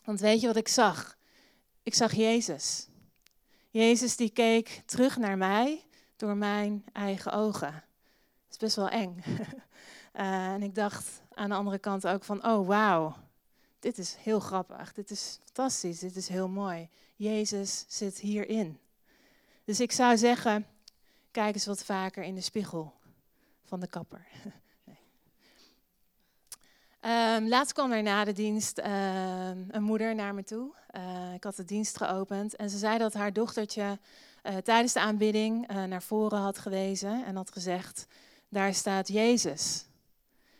Want 0.06 0.20
weet 0.20 0.42
je 0.42 0.48
wat 0.48 0.56
ik 0.56 0.68
zag? 0.68 1.18
Ik 1.84 1.94
zag 1.94 2.14
Jezus. 2.14 2.88
Jezus 3.70 4.16
die 4.16 4.30
keek 4.30 4.82
terug 4.86 5.18
naar 5.18 5.38
mij 5.38 5.84
door 6.16 6.36
mijn 6.36 6.84
eigen 6.94 7.32
ogen. 7.32 7.72
Dat 7.72 8.52
is 8.52 8.58
best 8.58 8.76
wel 8.76 8.90
eng. 8.90 9.24
uh, 10.16 10.48
en 10.54 10.64
ik 10.64 10.76
dacht 10.76 11.22
aan 11.34 11.50
de 11.50 11.56
andere 11.56 11.80
kant 11.80 12.08
ook 12.08 12.24
van, 12.24 12.46
oh 12.46 12.68
wauw 12.68 13.16
dit 13.82 13.98
is 13.98 14.16
heel 14.16 14.40
grappig, 14.40 14.94
dit 14.94 15.12
is 15.12 15.40
fantastisch, 15.44 16.00
dit 16.00 16.16
is 16.16 16.28
heel 16.28 16.48
mooi. 16.48 16.90
Jezus 17.16 17.86
zit 17.88 18.20
hierin. 18.20 18.80
Dus 19.64 19.80
ik 19.80 19.92
zou 19.92 20.18
zeggen, 20.18 20.66
kijk 21.32 21.54
eens 21.54 21.66
wat 21.66 21.84
vaker 21.84 22.24
in 22.24 22.36
de 22.36 22.42
spiegel 22.42 22.94
van 23.64 23.80
de 23.80 23.88
kapper. 23.88 24.28
Um, 27.06 27.48
laatst 27.48 27.74
kwam 27.74 27.92
er 27.92 28.04
na 28.04 28.24
de 28.24 28.34
dienst 28.34 28.78
ehm, 28.78 29.58
een 29.68 29.84
moeder 29.84 30.16
naar 30.16 30.34
me 30.34 30.44
toe. 30.44 30.74
Uh, 30.92 31.34
ik 31.34 31.44
had 31.44 31.56
de 31.56 31.66
dienst 31.66 31.98
geopend 31.98 32.56
en 32.56 32.70
ze 32.70 32.78
zei 32.78 32.98
dat 32.98 33.14
haar 33.14 33.34
dochtertje 33.34 34.00
uh, 34.44 34.58
tijdens 34.58 34.94
de 34.94 35.00
aanbidding 35.00 35.72
uh, 35.72 35.84
naar 35.84 36.04
voren 36.04 36.40
had 36.40 36.58
gewezen 36.58 37.26
en 37.26 37.36
had 37.36 37.52
gezegd: 37.52 38.08
Daar 38.50 38.74
staat 38.74 39.08
Jezus. 39.08 39.86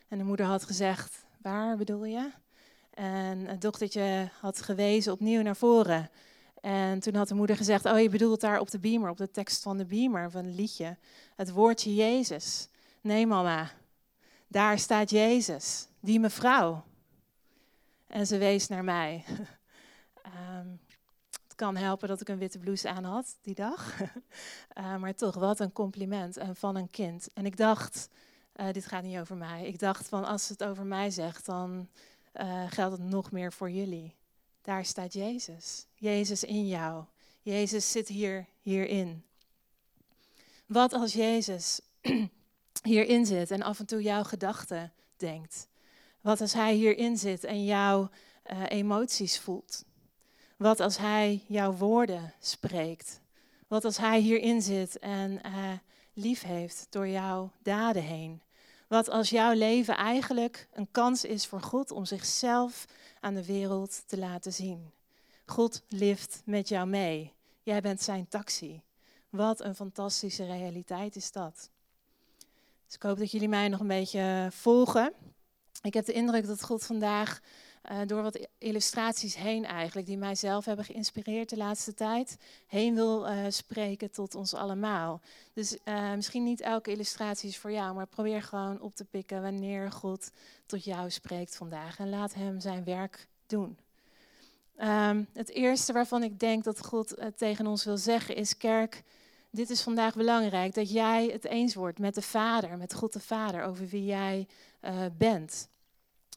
En 0.08 0.18
de 0.18 0.24
moeder 0.24 0.46
had 0.46 0.64
gezegd: 0.64 1.24
Waar 1.38 1.76
bedoel 1.76 2.04
je? 2.04 2.30
En 2.94 3.46
het 3.46 3.60
dochtertje 3.60 4.30
had 4.40 4.62
gewezen 4.62 5.12
opnieuw 5.12 5.42
naar 5.42 5.56
voren. 5.56 6.10
En 6.60 7.00
toen 7.00 7.14
had 7.14 7.28
de 7.28 7.34
moeder 7.34 7.56
gezegd: 7.56 7.84
Oh, 7.84 8.00
je 8.00 8.08
bedoelt 8.08 8.40
daar 8.40 8.60
op 8.60 8.70
de 8.70 8.78
beamer, 8.78 9.10
op 9.10 9.16
de 9.16 9.30
tekst 9.30 9.62
van 9.62 9.76
de 9.76 9.84
beamer, 9.84 10.30
van 10.30 10.44
het 10.44 10.54
liedje. 10.54 10.96
Het 11.36 11.50
woordje 11.50 11.94
Jezus. 11.94 12.68
Nee, 13.00 13.26
mama. 13.26 13.70
Daar 14.48 14.78
staat 14.78 15.10
Jezus, 15.10 15.88
die 16.00 16.20
mevrouw. 16.20 16.84
En 18.06 18.26
ze 18.26 18.38
wees 18.38 18.68
naar 18.68 18.84
mij. 18.84 19.24
um, 20.26 20.80
het 21.48 21.54
kan 21.54 21.76
helpen 21.76 22.08
dat 22.08 22.20
ik 22.20 22.28
een 22.28 22.38
witte 22.38 22.58
blouse 22.58 22.88
aan 22.88 23.04
had 23.04 23.36
die 23.42 23.54
dag. 23.54 24.00
uh, 24.78 24.96
maar 25.02 25.14
toch, 25.14 25.34
wat 25.34 25.60
een 25.60 25.72
compliment 25.72 26.36
en 26.36 26.56
van 26.56 26.76
een 26.76 26.90
kind. 26.90 27.28
En 27.34 27.46
ik 27.46 27.56
dacht, 27.56 28.08
uh, 28.56 28.72
dit 28.72 28.86
gaat 28.86 29.02
niet 29.02 29.18
over 29.18 29.36
mij. 29.36 29.66
Ik 29.66 29.78
dacht 29.78 30.08
van 30.08 30.24
als 30.24 30.48
het 30.48 30.64
over 30.64 30.84
mij 30.84 31.10
zegt, 31.10 31.46
dan 31.46 31.88
uh, 32.34 32.64
geldt 32.68 32.98
het 32.98 33.10
nog 33.10 33.30
meer 33.30 33.52
voor 33.52 33.70
jullie. 33.70 34.14
Daar 34.62 34.84
staat 34.84 35.12
Jezus. 35.12 35.86
Jezus 35.94 36.44
in 36.44 36.68
jou. 36.68 37.04
Jezus 37.42 37.90
zit 37.90 38.08
hier, 38.08 38.46
hierin. 38.60 39.24
Wat 40.66 40.92
als 40.92 41.12
Jezus 41.12 41.80
hierin 42.82 43.26
zit 43.26 43.50
en 43.50 43.62
af 43.62 43.78
en 43.78 43.86
toe 43.86 44.02
jouw 44.02 44.22
gedachten 44.22 44.92
denkt? 45.16 45.68
Wat 46.20 46.40
als 46.40 46.52
Hij 46.52 46.74
hierin 46.74 47.16
zit 47.16 47.44
en 47.44 47.64
jouw 47.64 48.10
uh, 48.52 48.62
emoties 48.68 49.38
voelt? 49.38 49.84
Wat 50.56 50.80
als 50.80 50.98
Hij 50.98 51.44
jouw 51.48 51.72
woorden 51.72 52.34
spreekt? 52.40 53.20
Wat 53.68 53.84
als 53.84 53.96
Hij 53.96 54.20
hierin 54.20 54.62
zit 54.62 54.98
en 54.98 55.40
uh, 55.46 55.72
lief 56.12 56.42
heeft 56.42 56.86
door 56.90 57.08
jouw 57.08 57.50
daden 57.62 58.02
heen? 58.02 58.42
Wat 58.92 59.08
als 59.08 59.30
jouw 59.30 59.52
leven 59.52 59.96
eigenlijk 59.96 60.68
een 60.72 60.88
kans 60.90 61.24
is 61.24 61.46
voor 61.46 61.60
God 61.60 61.90
om 61.90 62.04
zichzelf 62.04 62.84
aan 63.20 63.34
de 63.34 63.44
wereld 63.44 64.02
te 64.06 64.18
laten 64.18 64.52
zien? 64.52 64.90
God 65.46 65.82
lift 65.88 66.42
met 66.44 66.68
jou 66.68 66.86
mee. 66.86 67.32
Jij 67.62 67.80
bent 67.80 68.02
zijn 68.02 68.28
taxi. 68.28 68.82
Wat 69.30 69.60
een 69.60 69.74
fantastische 69.74 70.44
realiteit 70.44 71.16
is 71.16 71.32
dat. 71.32 71.70
Dus 72.86 72.94
ik 72.94 73.02
hoop 73.02 73.18
dat 73.18 73.30
jullie 73.30 73.48
mij 73.48 73.68
nog 73.68 73.80
een 73.80 73.86
beetje 73.86 74.48
volgen. 74.50 75.12
Ik 75.82 75.94
heb 75.94 76.04
de 76.04 76.12
indruk 76.12 76.46
dat 76.46 76.62
God 76.62 76.84
vandaag 76.84 77.40
uh, 77.90 77.98
door 78.06 78.22
wat 78.22 78.48
illustraties 78.58 79.36
heen 79.36 79.64
eigenlijk, 79.64 80.06
die 80.06 80.16
mij 80.16 80.34
zelf 80.34 80.64
hebben 80.64 80.84
geïnspireerd 80.84 81.48
de 81.48 81.56
laatste 81.56 81.94
tijd, 81.94 82.36
heen 82.66 82.94
wil 82.94 83.28
uh, 83.28 83.44
spreken 83.48 84.10
tot 84.10 84.34
ons 84.34 84.54
allemaal. 84.54 85.20
Dus 85.52 85.76
uh, 85.84 86.14
misschien 86.14 86.42
niet 86.42 86.60
elke 86.60 86.90
illustratie 86.90 87.48
is 87.48 87.58
voor 87.58 87.72
jou, 87.72 87.94
maar 87.94 88.06
probeer 88.06 88.42
gewoon 88.42 88.80
op 88.80 88.94
te 88.94 89.04
pikken 89.04 89.42
wanneer 89.42 89.92
God 89.92 90.30
tot 90.66 90.84
jou 90.84 91.10
spreekt 91.10 91.56
vandaag 91.56 91.98
en 91.98 92.08
laat 92.08 92.34
hem 92.34 92.60
zijn 92.60 92.84
werk 92.84 93.26
doen. 93.46 93.78
Um, 94.78 95.26
het 95.32 95.50
eerste 95.50 95.92
waarvan 95.92 96.22
ik 96.22 96.40
denk 96.40 96.64
dat 96.64 96.84
God 96.84 97.16
tegen 97.36 97.66
ons 97.66 97.84
wil 97.84 97.96
zeggen 97.96 98.36
is, 98.36 98.56
kerk, 98.56 99.02
dit 99.50 99.70
is 99.70 99.82
vandaag 99.82 100.14
belangrijk, 100.14 100.74
dat 100.74 100.92
jij 100.92 101.26
het 101.26 101.44
eens 101.44 101.74
wordt 101.74 101.98
met 101.98 102.14
de 102.14 102.22
Vader, 102.22 102.76
met 102.76 102.94
God 102.94 103.12
de 103.12 103.20
Vader, 103.20 103.64
over 103.64 103.88
wie 103.88 104.04
jij 104.04 104.46
bent. 105.18 105.68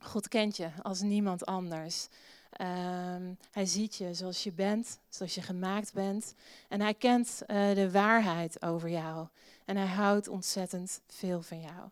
God 0.05 0.27
kent 0.27 0.57
je 0.57 0.69
als 0.81 1.01
niemand 1.01 1.45
anders. 1.45 2.07
Um, 2.61 3.37
hij 3.51 3.65
ziet 3.65 3.95
je 3.95 4.13
zoals 4.13 4.43
je 4.43 4.51
bent, 4.51 4.99
zoals 5.09 5.35
je 5.35 5.41
gemaakt 5.41 5.93
bent. 5.93 6.33
En 6.67 6.81
hij 6.81 6.93
kent 6.93 7.41
uh, 7.47 7.73
de 7.73 7.91
waarheid 7.91 8.61
over 8.61 8.89
jou. 8.89 9.27
En 9.65 9.77
hij 9.77 9.87
houdt 9.87 10.27
ontzettend 10.27 11.01
veel 11.07 11.41
van 11.41 11.61
jou. 11.61 11.89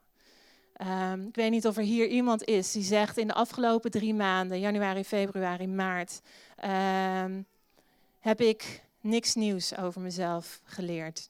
Um, 1.14 1.28
ik 1.28 1.36
weet 1.36 1.52
niet 1.52 1.68
of 1.68 1.78
er 1.78 1.84
hier 1.84 2.08
iemand 2.08 2.44
is 2.44 2.72
die 2.72 2.84
zegt 2.84 3.18
in 3.18 3.28
de 3.28 3.34
afgelopen 3.34 3.92
drie 3.92 4.14
maanden, 4.14 4.60
januari, 4.60 5.04
februari, 5.04 5.68
maart, 5.68 6.22
um, 7.24 7.46
heb 8.20 8.42
ik 8.42 8.84
niks 9.02 9.36
nieuws 9.36 9.78
over 9.78 10.02
mezelf 10.02 10.62
geleerd. 10.64 11.30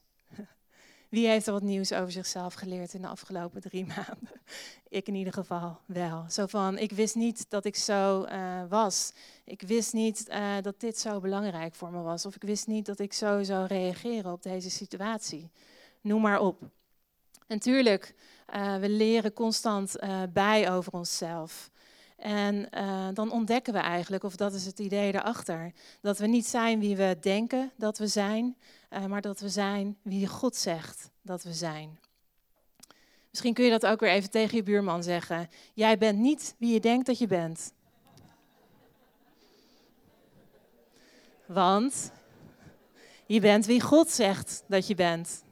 Wie 1.13 1.27
heeft 1.27 1.47
er 1.47 1.53
wat 1.53 1.61
nieuws 1.61 1.93
over 1.93 2.11
zichzelf 2.11 2.53
geleerd 2.53 2.93
in 2.93 3.01
de 3.01 3.07
afgelopen 3.07 3.61
drie 3.61 3.85
maanden? 3.95 4.41
Ik 4.87 5.07
in 5.07 5.15
ieder 5.15 5.33
geval 5.33 5.79
wel. 5.85 6.25
Zo 6.29 6.45
van, 6.45 6.77
ik 6.77 6.91
wist 6.91 7.15
niet 7.15 7.45
dat 7.49 7.65
ik 7.65 7.75
zo 7.75 8.25
uh, 8.25 8.61
was. 8.69 9.13
Ik 9.45 9.61
wist 9.61 9.93
niet 9.93 10.25
uh, 10.29 10.55
dat 10.61 10.79
dit 10.79 10.99
zo 10.99 11.19
belangrijk 11.19 11.75
voor 11.75 11.91
me 11.91 12.01
was. 12.01 12.25
Of 12.25 12.35
ik 12.35 12.41
wist 12.41 12.67
niet 12.67 12.85
dat 12.85 12.99
ik 12.99 13.13
zo 13.13 13.43
zou 13.43 13.67
reageren 13.67 14.31
op 14.31 14.43
deze 14.43 14.69
situatie. 14.69 15.51
Noem 16.01 16.21
maar 16.21 16.39
op. 16.39 16.61
En 17.47 17.67
uh, 17.67 18.77
we 18.77 18.89
leren 18.89 19.33
constant 19.33 19.95
bij 20.33 20.71
over 20.71 20.93
onszelf. 20.93 21.71
En 22.23 22.67
uh, 22.71 23.07
dan 23.13 23.31
ontdekken 23.31 23.73
we 23.73 23.79
eigenlijk, 23.79 24.23
of 24.23 24.35
dat 24.35 24.53
is 24.53 24.65
het 24.65 24.79
idee 24.79 25.11
daarachter, 25.11 25.71
dat 26.01 26.17
we 26.17 26.27
niet 26.27 26.45
zijn 26.45 26.79
wie 26.79 26.95
we 26.95 27.17
denken 27.19 27.71
dat 27.77 27.97
we 27.97 28.07
zijn, 28.07 28.57
uh, 28.89 29.05
maar 29.05 29.21
dat 29.21 29.39
we 29.39 29.49
zijn 29.49 29.97
wie 30.01 30.27
God 30.27 30.55
zegt 30.55 31.09
dat 31.21 31.43
we 31.43 31.53
zijn. 31.53 31.99
Misschien 33.29 33.53
kun 33.53 33.63
je 33.63 33.69
dat 33.69 33.85
ook 33.85 33.99
weer 33.99 34.09
even 34.09 34.29
tegen 34.29 34.57
je 34.57 34.63
buurman 34.63 35.03
zeggen. 35.03 35.49
Jij 35.73 35.97
bent 35.97 36.19
niet 36.19 36.55
wie 36.57 36.73
je 36.73 36.79
denkt 36.79 37.05
dat 37.05 37.17
je 37.17 37.27
bent. 37.27 37.73
Want 41.45 42.11
je 43.25 43.39
bent 43.39 43.65
wie 43.65 43.81
God 43.81 44.09
zegt 44.09 44.63
dat 44.67 44.87
je 44.87 44.95
bent. 44.95 45.43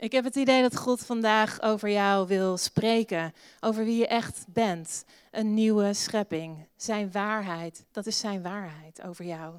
Ik 0.00 0.12
heb 0.12 0.24
het 0.24 0.36
idee 0.36 0.62
dat 0.62 0.76
God 0.76 1.00
vandaag 1.00 1.62
over 1.62 1.90
jou 1.90 2.26
wil 2.26 2.56
spreken, 2.56 3.32
over 3.60 3.84
wie 3.84 3.98
je 3.98 4.06
echt 4.06 4.44
bent. 4.48 5.04
Een 5.30 5.54
nieuwe 5.54 5.94
schepping, 5.94 6.66
zijn 6.76 7.12
waarheid, 7.12 7.84
dat 7.92 8.06
is 8.06 8.18
zijn 8.18 8.42
waarheid 8.42 9.02
over 9.02 9.24
jou. 9.24 9.54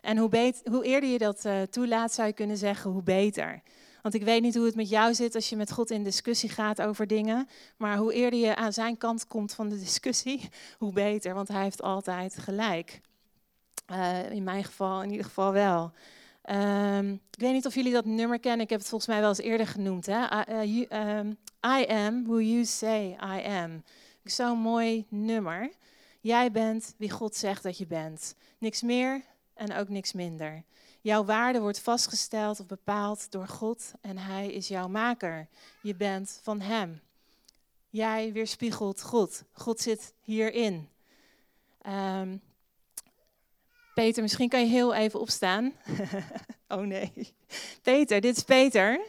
En 0.00 0.18
hoe, 0.18 0.54
hoe 0.70 0.84
eerder 0.84 1.10
je 1.10 1.18
dat 1.18 1.44
uh, 1.44 1.62
toelaat, 1.62 2.12
zou 2.12 2.28
je 2.28 2.34
kunnen 2.34 2.56
zeggen, 2.56 2.90
hoe 2.90 3.02
beter. 3.02 3.62
Want 4.02 4.14
ik 4.14 4.22
weet 4.22 4.42
niet 4.42 4.54
hoe 4.54 4.64
het 4.64 4.74
met 4.74 4.88
jou 4.88 5.14
zit 5.14 5.34
als 5.34 5.48
je 5.48 5.56
met 5.56 5.72
God 5.72 5.90
in 5.90 6.04
discussie 6.04 6.48
gaat 6.50 6.82
over 6.82 7.06
dingen. 7.06 7.48
Maar 7.76 7.96
hoe 7.96 8.12
eerder 8.12 8.40
je 8.40 8.56
aan 8.56 8.72
zijn 8.72 8.98
kant 8.98 9.26
komt 9.26 9.54
van 9.54 9.68
de 9.68 9.78
discussie, 9.78 10.48
hoe 10.78 10.92
beter. 10.92 11.34
Want 11.34 11.48
hij 11.48 11.62
heeft 11.62 11.82
altijd 11.82 12.38
gelijk. 12.38 13.00
Uh, 13.90 14.30
in 14.30 14.42
mijn 14.42 14.64
geval 14.64 15.02
in 15.02 15.10
ieder 15.10 15.26
geval 15.26 15.52
wel. 15.52 15.92
Um, 16.50 17.12
ik 17.12 17.40
weet 17.40 17.52
niet 17.52 17.66
of 17.66 17.74
jullie 17.74 17.92
dat 17.92 18.04
nummer 18.04 18.40
kennen. 18.40 18.60
Ik 18.60 18.70
heb 18.70 18.78
het 18.78 18.88
volgens 18.88 19.10
mij 19.10 19.20
wel 19.20 19.28
eens 19.28 19.38
eerder 19.38 19.66
genoemd. 19.66 20.06
Hè? 20.06 20.24
I, 20.62 20.68
you, 20.68 21.08
um, 21.18 21.38
I 21.78 21.84
am 21.86 22.24
who 22.24 22.40
you 22.40 22.64
say 22.64 23.10
I 23.10 23.46
am. 23.46 23.82
Zo'n 24.24 24.58
mooi 24.58 25.06
nummer. 25.08 25.70
Jij 26.20 26.50
bent 26.50 26.94
wie 26.98 27.10
God 27.10 27.36
zegt 27.36 27.62
dat 27.62 27.78
je 27.78 27.86
bent. 27.86 28.34
Niks 28.58 28.82
meer 28.82 29.22
en 29.54 29.74
ook 29.74 29.88
niks 29.88 30.12
minder. 30.12 30.64
Jouw 31.00 31.24
waarde 31.24 31.60
wordt 31.60 31.80
vastgesteld 31.80 32.60
of 32.60 32.66
bepaald 32.66 33.30
door 33.30 33.48
God 33.48 33.92
en 34.00 34.18
Hij 34.18 34.52
is 34.52 34.68
jouw 34.68 34.88
maker. 34.88 35.48
Je 35.82 35.94
bent 35.94 36.40
van 36.42 36.60
Hem. 36.60 37.00
Jij 37.90 38.32
weerspiegelt 38.32 39.02
God. 39.02 39.42
God 39.52 39.80
zit 39.80 40.14
hierin. 40.20 40.88
Um, 41.86 42.40
Peter, 44.02 44.22
misschien 44.22 44.48
kan 44.48 44.60
je 44.60 44.66
heel 44.66 44.94
even 44.94 45.20
opstaan. 45.20 45.72
oh 46.68 46.80
nee. 46.80 47.12
Peter, 47.82 48.20
dit 48.20 48.36
is 48.36 48.42
Peter. 48.42 49.00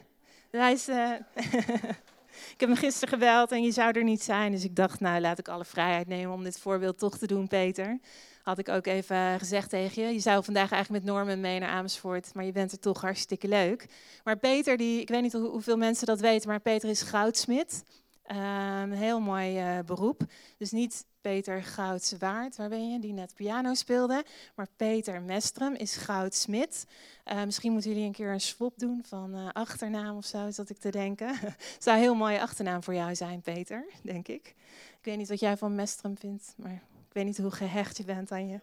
Hij 0.52 0.72
is, 0.72 0.90
uh... 0.90 1.12
ik 2.54 2.60
heb 2.60 2.70
hem 2.70 2.76
gisteren 2.76 3.10
gebeld 3.10 3.52
en 3.52 3.64
je 3.64 3.72
zou 3.72 3.92
er 3.92 4.04
niet 4.04 4.24
zijn. 4.24 4.52
Dus 4.52 4.64
ik 4.64 4.76
dacht, 4.76 5.00
nou 5.00 5.22
laat 5.22 5.40
ik 5.40 5.48
alle 5.48 5.66
vrijheid 5.66 6.08
nemen 6.08 6.34
om 6.34 6.44
dit 6.44 6.60
voorbeeld 6.60 6.98
toch 6.98 7.18
te 7.18 7.28
doen, 7.28 7.48
Peter. 7.48 8.00
Had 8.44 8.58
ik 8.58 8.70
ook 8.70 8.86
even 8.86 9.40
gezegd 9.40 9.70
tegen 9.70 10.04
je. 10.04 10.14
Je 10.14 10.20
zou 10.20 10.44
vandaag 10.44 10.72
eigenlijk 10.72 11.04
met 11.04 11.14
Norman 11.14 11.40
mee 11.40 11.60
naar 11.60 11.70
Amersfoort, 11.70 12.34
maar 12.34 12.46
je 12.46 12.52
bent 12.52 12.72
er 12.72 12.80
toch 12.80 13.02
hartstikke 13.02 13.48
leuk. 13.48 13.86
Maar 14.24 14.38
Peter, 14.38 14.78
die, 14.78 15.02
ik 15.02 15.10
weet 15.10 15.22
niet 15.22 15.34
hoeveel 15.34 15.78
mensen 15.78 16.06
dat 16.06 16.20
weten, 16.20 16.50
maar 16.50 16.60
Peter 16.60 16.90
is 16.90 17.02
goudsmid. 17.02 17.84
Een 18.24 18.92
heel 18.92 19.20
mooi 19.20 19.78
uh, 19.78 19.80
beroep. 19.86 20.22
Dus 20.58 20.72
niet 20.72 21.06
Peter 21.28 21.64
Goudswaard, 21.64 22.56
waar 22.56 22.70
ben 22.70 22.92
je, 22.92 23.00
die 23.00 23.14
net 23.14 23.34
piano 23.36 23.74
speelde. 23.74 24.24
Maar 24.56 24.68
Peter 24.76 25.22
Mestrum 25.22 25.74
is 25.74 25.96
goudsmid. 25.96 26.86
Uh, 27.26 27.44
misschien 27.44 27.72
moeten 27.72 27.90
jullie 27.90 28.06
een 28.06 28.12
keer 28.12 28.32
een 28.32 28.42
swap 28.42 28.74
doen 28.78 29.04
van 29.08 29.36
uh, 29.36 29.50
achternaam 29.54 30.18
of 30.18 30.26
zo, 30.26 30.52
zat 30.52 30.70
ik 30.70 30.78
te 30.78 30.90
denken. 30.90 31.36
Zou 31.80 31.96
een 31.96 32.04
heel 32.04 32.16
mooie 32.16 32.42
achternaam 32.42 32.84
voor 32.84 32.94
jou 32.94 33.16
zijn, 33.16 33.42
Peter, 33.42 33.86
denk 34.02 34.28
ik. 34.28 34.56
Ik 34.98 35.00
weet 35.02 35.18
niet 35.18 35.30
wat 35.30 35.40
jij 35.40 35.58
van 35.58 35.76
Mestrum 35.76 36.18
vindt, 36.18 36.54
maar 36.58 36.72
ik 37.08 37.14
weet 37.14 37.26
niet 37.26 37.38
hoe 37.38 37.52
gehecht 37.52 37.98
je 37.98 38.04
bent 38.04 38.32
aan 38.32 38.48
je. 38.48 38.60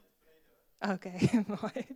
Oké, 0.79 1.13
mooi. 1.61 1.87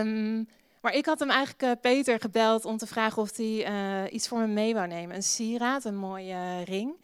Um, 0.00 0.48
Maar 0.80 0.94
ik 0.94 1.06
had 1.06 1.18
hem 1.18 1.30
eigenlijk 1.30 1.80
Peter 1.80 2.20
gebeld 2.20 2.64
om 2.64 2.76
te 2.76 2.86
vragen 2.86 3.22
of 3.22 3.36
hij 3.36 4.10
iets 4.10 4.28
voor 4.28 4.38
me 4.38 4.46
mee 4.46 4.74
wou 4.74 4.86
nemen. 4.86 5.16
Een 5.16 5.22
sieraad, 5.22 5.84
een 5.84 5.96
mooie 5.96 6.62
ring. 6.62 6.94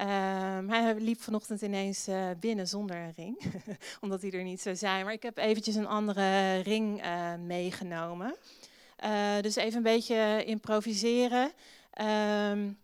Um, 0.00 0.70
hij 0.70 0.94
liep 0.94 1.20
vanochtend 1.20 1.62
ineens 1.62 2.08
uh, 2.08 2.30
binnen 2.40 2.68
zonder 2.68 2.96
een 2.96 3.12
ring, 3.16 3.42
omdat 4.00 4.22
hij 4.22 4.30
er 4.30 4.42
niet 4.42 4.60
zou 4.60 4.76
zijn. 4.76 5.04
Maar 5.04 5.12
ik 5.12 5.22
heb 5.22 5.38
eventjes 5.38 5.74
een 5.74 5.86
andere 5.86 6.58
ring 6.58 7.04
uh, 7.04 7.34
meegenomen. 7.34 8.36
Uh, 9.04 9.40
dus 9.40 9.56
even 9.56 9.76
een 9.76 9.82
beetje 9.82 10.44
improviseren. 10.44 11.52
Um, 12.50 12.78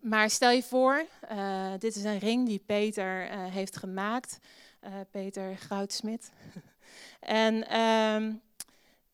maar 0.00 0.30
stel 0.30 0.50
je 0.50 0.62
voor, 0.62 1.06
dit 1.78 1.96
is 1.96 2.04
een 2.04 2.18
ring 2.18 2.46
die 2.46 2.62
Peter 2.66 3.30
heeft 3.30 3.76
gemaakt. 3.76 4.38
Peter 5.10 5.56
Goudsmit. 5.56 6.30
en 7.20 7.80
um, 7.80 8.40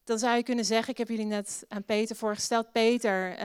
dan 0.04 0.18
zou 0.18 0.36
je 0.36 0.42
kunnen 0.42 0.64
zeggen, 0.64 0.92
ik 0.92 0.98
heb 0.98 1.08
jullie 1.08 1.24
net 1.24 1.64
aan 1.68 1.84
Peter 1.84 2.16
voorgesteld. 2.16 2.72
Peter 2.72 3.38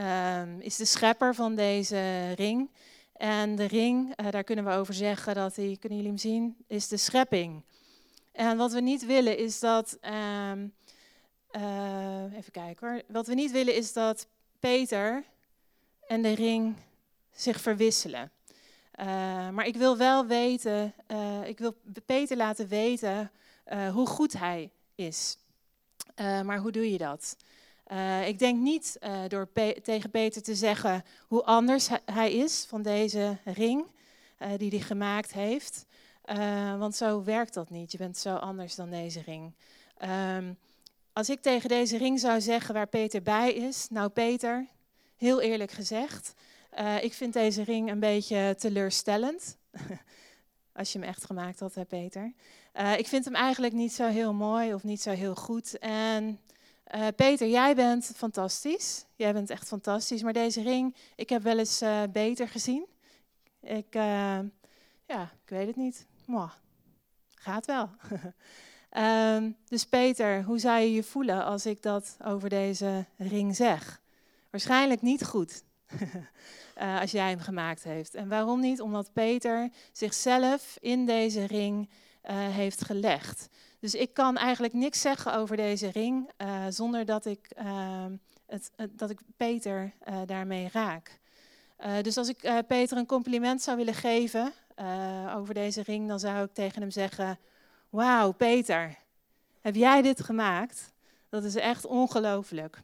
is 0.58 0.76
de 0.76 0.84
schepper 0.84 1.34
van 1.34 1.54
deze 1.54 2.32
ring. 2.32 2.70
En 3.18 3.56
de 3.56 3.64
ring, 3.64 4.20
uh, 4.20 4.30
daar 4.30 4.44
kunnen 4.44 4.64
we 4.64 4.70
over 4.70 4.94
zeggen 4.94 5.34
dat 5.34 5.54
die, 5.54 5.76
kunnen 5.76 5.98
jullie 5.98 6.12
hem 6.12 6.20
zien, 6.20 6.56
is 6.66 6.88
de 6.88 6.96
schepping. 6.96 7.62
En 8.32 8.56
wat 8.56 8.72
we 8.72 8.80
niet 8.80 9.06
willen 9.06 9.38
is 9.38 9.60
dat, 9.60 9.98
um, 10.50 10.74
uh, 11.52 12.36
even 12.36 12.52
kijken 12.52 12.88
hoor, 12.88 13.02
wat 13.08 13.26
we 13.26 13.34
niet 13.34 13.50
willen 13.50 13.74
is 13.74 13.92
dat 13.92 14.26
Peter 14.58 15.24
en 16.06 16.22
de 16.22 16.34
ring 16.34 16.76
zich 17.32 17.60
verwisselen. 17.60 18.30
Uh, 19.00 19.06
maar 19.50 19.66
ik 19.66 19.76
wil 19.76 19.96
wel 19.96 20.26
weten, 20.26 20.94
ik 21.44 21.58
wil 21.58 21.76
Peter 22.06 22.36
laten 22.36 22.68
weten 22.68 23.30
hoe 23.92 24.06
goed 24.06 24.32
hij 24.32 24.70
is. 24.94 25.38
maar 26.16 26.58
hoe 26.58 26.72
doe 26.72 26.92
je 26.92 26.98
dat? 26.98 27.36
Uh, 27.92 28.28
ik 28.28 28.38
denk 28.38 28.58
niet 28.60 28.96
uh, 29.02 29.20
door 29.28 29.48
tegen 29.82 30.10
Peter 30.10 30.42
te 30.42 30.54
zeggen 30.54 31.04
hoe 31.26 31.44
anders 31.44 31.88
hij 32.04 32.32
is 32.32 32.64
van 32.68 32.82
deze 32.82 33.38
ring 33.44 33.84
uh, 34.38 34.48
die 34.56 34.70
hij 34.70 34.80
gemaakt 34.80 35.32
heeft. 35.32 35.86
want 36.78 36.96
zo 36.96 37.24
werkt 37.24 37.54
dat 37.54 37.70
niet. 37.70 37.92
Je 37.92 37.98
bent 37.98 38.18
zo 38.18 38.34
anders 38.34 38.74
dan 38.74 38.90
deze 38.90 39.20
ring. 39.20 39.54
Um, 40.36 40.58
als 41.12 41.30
ik 41.30 41.40
tegen 41.40 41.68
deze 41.68 41.96
ring 41.96 42.20
zou 42.20 42.40
zeggen 42.40 42.74
waar 42.74 42.86
Peter 42.86 43.22
bij 43.22 43.52
is, 43.52 43.86
nou 43.90 44.08
Peter, 44.08 44.66
heel 45.16 45.40
eerlijk 45.40 45.70
gezegd, 45.70 46.32
ik 47.00 47.12
vind 47.12 47.32
deze 47.32 47.62
ring 47.62 47.90
een 47.90 48.00
beetje 48.00 48.54
teleurstellend. 48.58 49.56
Als 50.72 50.92
je 50.92 50.98
hem 50.98 51.08
echt 51.08 51.24
gemaakt 51.24 51.60
had, 51.60 51.74
hè 51.74 51.84
Peter. 51.84 52.32
ik 52.96 53.06
vind 53.06 53.24
hem 53.24 53.34
eigenlijk 53.34 53.74
niet 53.74 53.92
zo 53.92 54.06
heel 54.06 54.32
mooi 54.32 54.74
of 54.74 54.82
niet 54.82 55.02
zo 55.02 55.10
heel 55.10 55.34
goed. 55.34 55.78
En 55.78 56.40
uh, 56.94 57.06
Peter, 57.16 57.48
jij 57.48 57.74
bent 57.74 58.12
fantastisch. 58.16 59.04
Jij 59.16 59.32
bent 59.32 59.50
echt 59.50 59.68
fantastisch. 59.68 60.22
Maar 60.22 60.32
deze 60.32 60.62
ring, 60.62 60.96
ik 61.16 61.28
heb 61.28 61.42
wel 61.42 61.58
eens 61.58 61.82
uh, 61.82 62.02
beter 62.12 62.48
gezien. 62.48 62.86
Ik, 63.60 63.94
uh, 63.94 64.38
ja, 65.06 65.22
ik 65.44 65.48
weet 65.48 65.66
het 65.66 65.76
niet. 65.76 66.06
Mwah. 66.26 66.52
Gaat 67.30 67.66
wel. 67.66 67.90
um, 69.36 69.56
dus 69.68 69.84
Peter, 69.84 70.42
hoe 70.42 70.58
zou 70.58 70.80
je 70.80 70.92
je 70.92 71.02
voelen 71.02 71.44
als 71.44 71.66
ik 71.66 71.82
dat 71.82 72.16
over 72.24 72.48
deze 72.48 73.04
ring 73.16 73.56
zeg? 73.56 74.00
Waarschijnlijk 74.50 75.02
niet 75.02 75.24
goed. 75.24 75.62
als 77.00 77.10
jij 77.10 77.30
hem 77.30 77.40
gemaakt 77.40 77.84
heeft. 77.84 78.14
En 78.14 78.28
waarom 78.28 78.60
niet? 78.60 78.80
Omdat 78.80 79.12
Peter 79.12 79.70
zichzelf 79.92 80.76
in 80.80 81.06
deze 81.06 81.44
ring 81.44 81.88
heeft 82.30 82.84
gelegd. 82.84 83.48
Dus 83.80 83.94
ik 83.94 84.14
kan 84.14 84.36
eigenlijk 84.36 84.72
niks 84.72 85.00
zeggen 85.00 85.34
over 85.34 85.56
deze 85.56 85.90
ring 85.90 86.30
uh, 86.38 86.64
zonder 86.68 87.04
dat 87.04 87.24
ik, 87.24 87.48
uh, 87.58 88.04
het, 88.46 88.70
dat 88.90 89.10
ik 89.10 89.20
Peter 89.36 89.92
uh, 90.08 90.20
daarmee 90.26 90.68
raak. 90.72 91.18
dus 92.02 92.16
als 92.16 92.28
ik 92.28 92.64
Peter 92.66 92.96
een 92.96 93.06
compliment 93.06 93.62
zou 93.62 93.76
willen 93.76 93.94
geven 93.94 94.52
over 95.36 95.54
deze 95.54 95.82
ring, 95.82 96.08
dan 96.08 96.18
zou 96.18 96.44
ik 96.44 96.54
tegen 96.54 96.80
hem 96.80 96.90
zeggen: 96.90 97.38
Wauw, 97.90 98.32
Peter, 98.32 98.98
heb 99.60 99.74
jij 99.74 100.02
dit 100.02 100.22
gemaakt? 100.22 100.92
Dat 101.28 101.44
is 101.44 101.54
echt 101.54 101.86
ongelooflijk. 101.86 102.82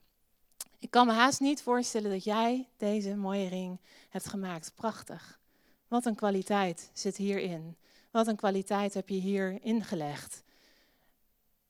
Ik 0.79 0.91
kan 0.91 1.07
me 1.07 1.13
haast 1.13 1.41
niet 1.41 1.63
voorstellen 1.63 2.11
dat 2.11 2.25
jij 2.25 2.69
deze 2.77 3.17
mooie 3.17 3.49
ring 3.49 3.81
hebt 4.09 4.29
gemaakt. 4.29 4.73
Prachtig. 4.75 5.41
Wat 5.89 6.07
een 6.07 6.15
kwaliteit 6.15 6.91
zit 6.93 7.17
hierin. 7.17 7.77
Wat 8.11 8.27
een 8.27 8.37
kwaliteit 8.37 8.95
heb 8.95 9.09
je 9.09 9.15
hier 9.15 9.59
ingelegd. 9.63 10.43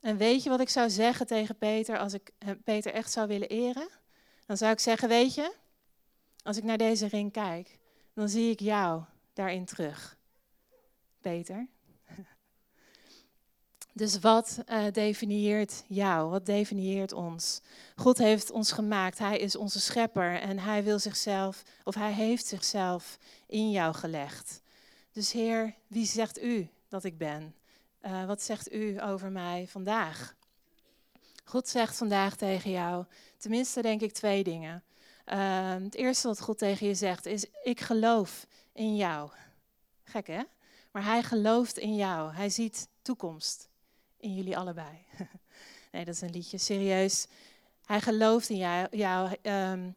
En 0.05 0.17
weet 0.17 0.43
je 0.43 0.49
wat 0.49 0.61
ik 0.61 0.69
zou 0.69 0.91
zeggen 0.91 1.27
tegen 1.27 1.59
Peter 1.59 1.99
als 1.99 2.13
ik 2.13 2.31
Peter 2.65 2.93
echt 2.93 3.13
zou 3.13 3.29
willen 3.29 3.49
eren? 3.49 3.89
Dan 4.47 4.57
zou 4.57 4.73
ik 4.73 4.81
zeggen, 4.81 5.09
weet 5.09 5.35
je, 5.35 5.55
als 6.43 6.57
ik 6.57 6.65
naar 6.65 6.79
deze 6.79 7.07
ring 7.07 7.33
kijk, 7.33 7.79
dan 8.13 8.29
zie 8.29 8.51
ik 8.51 8.61
jou 8.61 9.03
daarin 9.33 9.65
terug. 9.65 10.17
Peter. 11.21 11.67
Dus 13.93 14.19
wat 14.19 14.63
uh, 14.69 14.85
definieert 14.93 15.85
jou? 15.87 16.31
Wat 16.31 16.47
definieert 16.47 17.13
ons? 17.13 17.61
God 17.97 18.19
heeft 18.19 18.51
ons 18.51 18.73
gemaakt. 18.73 19.19
Hij 19.19 19.39
is 19.39 19.57
onze 19.57 19.81
schepper 19.81 20.41
en 20.41 20.59
hij 20.59 20.85
wil 20.85 20.99
zichzelf, 20.99 21.63
of 21.85 21.95
hij 21.95 22.13
heeft 22.13 22.47
zichzelf 22.47 23.19
in 23.47 23.71
jou 23.71 23.95
gelegd. 23.95 24.63
Dus 25.13 25.33
Heer, 25.33 25.75
wie 25.87 26.07
zegt 26.07 26.43
u 26.43 26.69
dat 26.89 27.05
ik 27.05 27.19
ben? 27.19 27.55
Uh, 28.07 28.25
wat 28.25 28.43
zegt 28.43 28.73
u 28.73 29.03
over 29.03 29.31
mij 29.31 29.67
vandaag? 29.69 30.35
God 31.45 31.69
zegt 31.69 31.97
vandaag 31.97 32.37
tegen 32.37 32.71
jou, 32.71 33.05
tenminste 33.39 33.83
denk 33.83 34.01
ik 34.01 34.13
twee 34.13 34.45
dingen. 34.45 34.83
Uh, 35.27 35.75
het 35.75 35.95
eerste 35.95 36.29
wat 36.29 36.41
God 36.41 36.59
tegen 36.59 36.87
je 36.87 36.95
zegt 36.95 37.27
is, 37.27 37.47
ik 37.63 37.81
geloof 37.81 38.47
in 38.73 38.97
jou. 38.97 39.31
Gek 40.03 40.27
hè? 40.27 40.43
Maar 40.91 41.05
hij 41.05 41.23
gelooft 41.23 41.79
in 41.79 41.97
jou. 41.97 42.33
Hij 42.33 42.51
ziet 42.51 42.89
toekomst 43.03 43.69
in 44.17 44.35
jullie 44.35 44.57
allebei. 44.57 45.07
nee, 45.93 46.05
dat 46.05 46.15
is 46.15 46.21
een 46.21 46.31
liedje, 46.31 46.59
serieus. 46.59 47.27
Hij 47.85 48.01
gelooft 48.01 48.49
in 48.49 48.57
jou, 48.57 48.87
jou 48.97 49.37
um, 49.43 49.97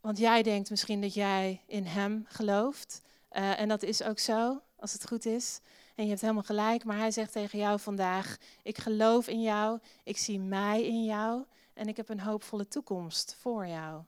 want 0.00 0.18
jij 0.18 0.42
denkt 0.42 0.70
misschien 0.70 1.00
dat 1.00 1.14
jij 1.14 1.62
in 1.66 1.84
hem 1.84 2.24
gelooft. 2.28 3.02
Uh, 3.32 3.60
en 3.60 3.68
dat 3.68 3.82
is 3.82 4.02
ook 4.02 4.18
zo, 4.18 4.60
als 4.76 4.92
het 4.92 5.06
goed 5.06 5.26
is. 5.26 5.60
En 5.94 6.02
je 6.04 6.08
hebt 6.08 6.20
helemaal 6.20 6.42
gelijk, 6.42 6.84
maar 6.84 6.98
hij 6.98 7.10
zegt 7.10 7.32
tegen 7.32 7.58
jou 7.58 7.80
vandaag: 7.80 8.36
Ik 8.62 8.78
geloof 8.78 9.28
in 9.28 9.42
jou, 9.42 9.78
ik 10.04 10.18
zie 10.18 10.40
mij 10.40 10.86
in 10.86 11.04
jou 11.04 11.44
en 11.74 11.88
ik 11.88 11.96
heb 11.96 12.08
een 12.08 12.20
hoopvolle 12.20 12.68
toekomst 12.68 13.36
voor 13.40 13.66
jou. 13.66 14.02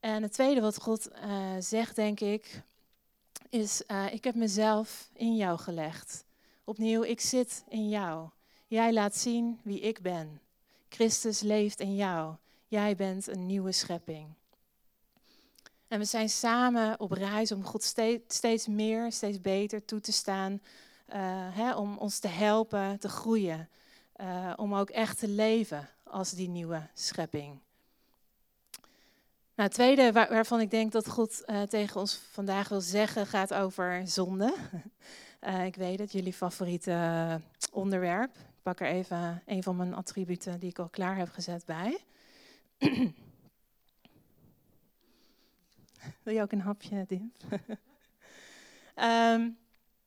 En 0.00 0.22
het 0.22 0.32
tweede 0.32 0.60
wat 0.60 0.80
God 0.82 1.08
uh, 1.10 1.54
zegt, 1.58 1.96
denk 1.96 2.20
ik, 2.20 2.62
is: 3.48 3.82
uh, 3.86 4.12
Ik 4.12 4.24
heb 4.24 4.34
mezelf 4.34 5.10
in 5.12 5.36
jou 5.36 5.58
gelegd. 5.58 6.24
Opnieuw, 6.64 7.02
ik 7.02 7.20
zit 7.20 7.64
in 7.68 7.88
jou. 7.88 8.28
Jij 8.66 8.92
laat 8.92 9.16
zien 9.16 9.60
wie 9.62 9.80
ik 9.80 10.00
ben. 10.00 10.40
Christus 10.88 11.40
leeft 11.40 11.80
in 11.80 11.96
jou. 11.96 12.34
Jij 12.66 12.96
bent 12.96 13.26
een 13.26 13.46
nieuwe 13.46 13.72
schepping. 13.72 14.26
En 15.88 15.98
we 15.98 16.04
zijn 16.04 16.28
samen 16.28 17.00
op 17.00 17.12
reis 17.12 17.52
om 17.52 17.64
God 17.64 17.82
steeds, 18.26 18.66
meer, 18.66 19.12
steeds 19.12 19.40
beter 19.40 19.84
toe 19.84 20.00
te 20.00 20.12
staan. 20.12 20.52
Uh, 20.52 21.16
hè, 21.50 21.74
om 21.74 21.98
ons 21.98 22.18
te 22.18 22.28
helpen 22.28 22.98
te 22.98 23.08
groeien. 23.08 23.68
Uh, 24.20 24.52
om 24.56 24.74
ook 24.74 24.90
echt 24.90 25.18
te 25.18 25.28
leven 25.28 25.88
als 26.02 26.30
die 26.30 26.48
nieuwe 26.48 26.82
schepping. 26.94 27.60
Nou, 29.54 29.68
het 29.68 29.74
tweede 29.74 30.12
waar, 30.12 30.28
waarvan 30.28 30.60
ik 30.60 30.70
denk 30.70 30.92
dat 30.92 31.08
God 31.08 31.42
uh, 31.46 31.62
tegen 31.62 32.00
ons 32.00 32.20
vandaag 32.30 32.68
wil 32.68 32.80
zeggen 32.80 33.26
gaat 33.26 33.54
over 33.54 34.02
zonde. 34.08 34.54
ik 35.66 35.76
weet 35.76 35.98
het, 35.98 36.12
jullie 36.12 36.32
favoriete 36.32 37.40
onderwerp. 37.72 38.34
Ik 38.36 38.62
pak 38.62 38.80
er 38.80 38.86
even 38.86 39.42
een 39.46 39.62
van 39.62 39.76
mijn 39.76 39.94
attributen 39.94 40.60
die 40.60 40.70
ik 40.70 40.78
al 40.78 40.88
klaar 40.88 41.16
heb 41.16 41.30
gezet 41.30 41.64
bij. 41.64 41.98
Wil 46.22 46.34
je 46.34 46.42
ook 46.42 46.52
een 46.52 46.60
hapje, 46.60 47.04
Dim? 47.06 47.32
um, 48.96 49.58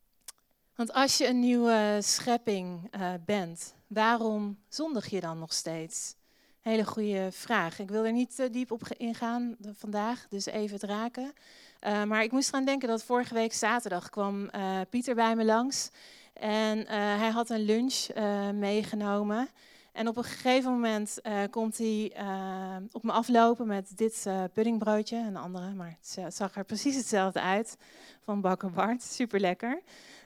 want 0.77 0.93
als 0.93 1.17
je 1.17 1.27
een 1.27 1.39
nieuwe 1.39 1.97
schepping 2.01 2.95
uh, 2.95 3.13
bent, 3.25 3.75
waarom 3.87 4.57
zondig 4.69 5.09
je 5.09 5.19
dan 5.19 5.39
nog 5.39 5.53
steeds? 5.53 6.15
Hele 6.59 6.85
goede 6.85 7.29
vraag. 7.31 7.79
Ik 7.79 7.89
wil 7.89 8.05
er 8.05 8.11
niet 8.11 8.39
uh, 8.39 8.45
diep 8.51 8.71
op 8.71 8.87
ingaan 8.97 9.55
vandaag, 9.61 10.27
dus 10.29 10.45
even 10.45 10.73
het 10.73 10.83
raken. 10.83 11.33
Maar 11.81 12.23
ik 12.23 12.31
moest 12.31 12.49
eraan 12.49 12.65
denken 12.65 12.87
dat 12.87 13.03
vorige 13.03 13.33
week 13.33 13.53
zaterdag 13.53 14.09
kwam 14.09 14.49
Pieter 14.89 15.15
bij 15.15 15.35
me 15.35 15.45
langs. 15.45 15.89
En 16.33 16.87
hij 17.19 17.29
had 17.29 17.49
een 17.49 17.61
lunch 17.61 18.07
meegenomen. 18.53 19.49
En 19.91 20.07
op 20.07 20.17
een 20.17 20.23
gegeven 20.23 20.71
moment 20.71 21.19
uh, 21.23 21.43
komt 21.49 21.77
hij 21.77 22.13
uh, 22.17 22.75
op 22.91 23.03
me 23.03 23.11
aflopen 23.11 23.67
met 23.67 23.97
dit 23.97 24.23
uh, 24.27 24.43
puddingbroodje. 24.53 25.17
Een 25.17 25.37
andere, 25.37 25.73
maar 25.73 25.97
het 26.11 26.35
zag 26.35 26.55
er 26.55 26.63
precies 26.63 26.95
hetzelfde 26.95 27.41
uit 27.41 27.77
van 28.23 28.41
Bakker 28.41 28.71
Bart. 28.71 29.03
Super 29.03 29.39
lekker. 29.39 29.81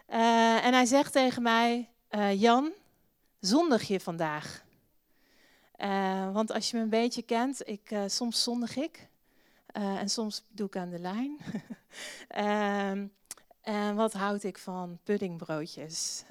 en 0.08 0.74
hij 0.74 0.86
zegt 0.86 1.12
tegen 1.12 1.42
mij: 1.42 1.90
Jan, 2.36 2.72
zondig 3.40 3.88
je 3.88 4.00
vandaag? 4.00 4.64
Want 6.34 6.52
als 6.52 6.72
je 6.72 6.78
me 6.78 6.84
een 6.84 6.90
beetje 6.90 7.22
kent, 7.22 7.68
ik, 7.68 7.96
soms 8.08 8.44
zondig 8.44 8.76
ik. 8.76 9.10
En 9.74 10.10
soms 10.10 10.44
doe 10.50 10.68
ik 10.68 10.78
aan 10.78 10.90
de 10.90 11.00
lijn. 11.00 11.38
Ehm, 12.28 13.08
en 13.62 13.96
wat 13.96 14.14
houd 14.14 14.44
ik 14.44 14.58
van 14.58 15.00
puddingbroodjes? 15.04 16.24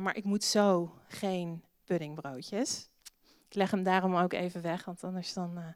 maar 0.00 0.16
ik 0.16 0.24
moet 0.24 0.44
zo 0.44 0.94
geen 1.08 1.62
puddingbroodjes. 1.86 2.88
Ik 3.48 3.54
leg 3.54 3.70
hem 3.70 3.82
daarom 3.82 4.16
ook 4.16 4.32
even 4.32 4.62
weg, 4.62 4.84
want 4.84 5.04
anders 5.04 5.32
dan 5.32 5.74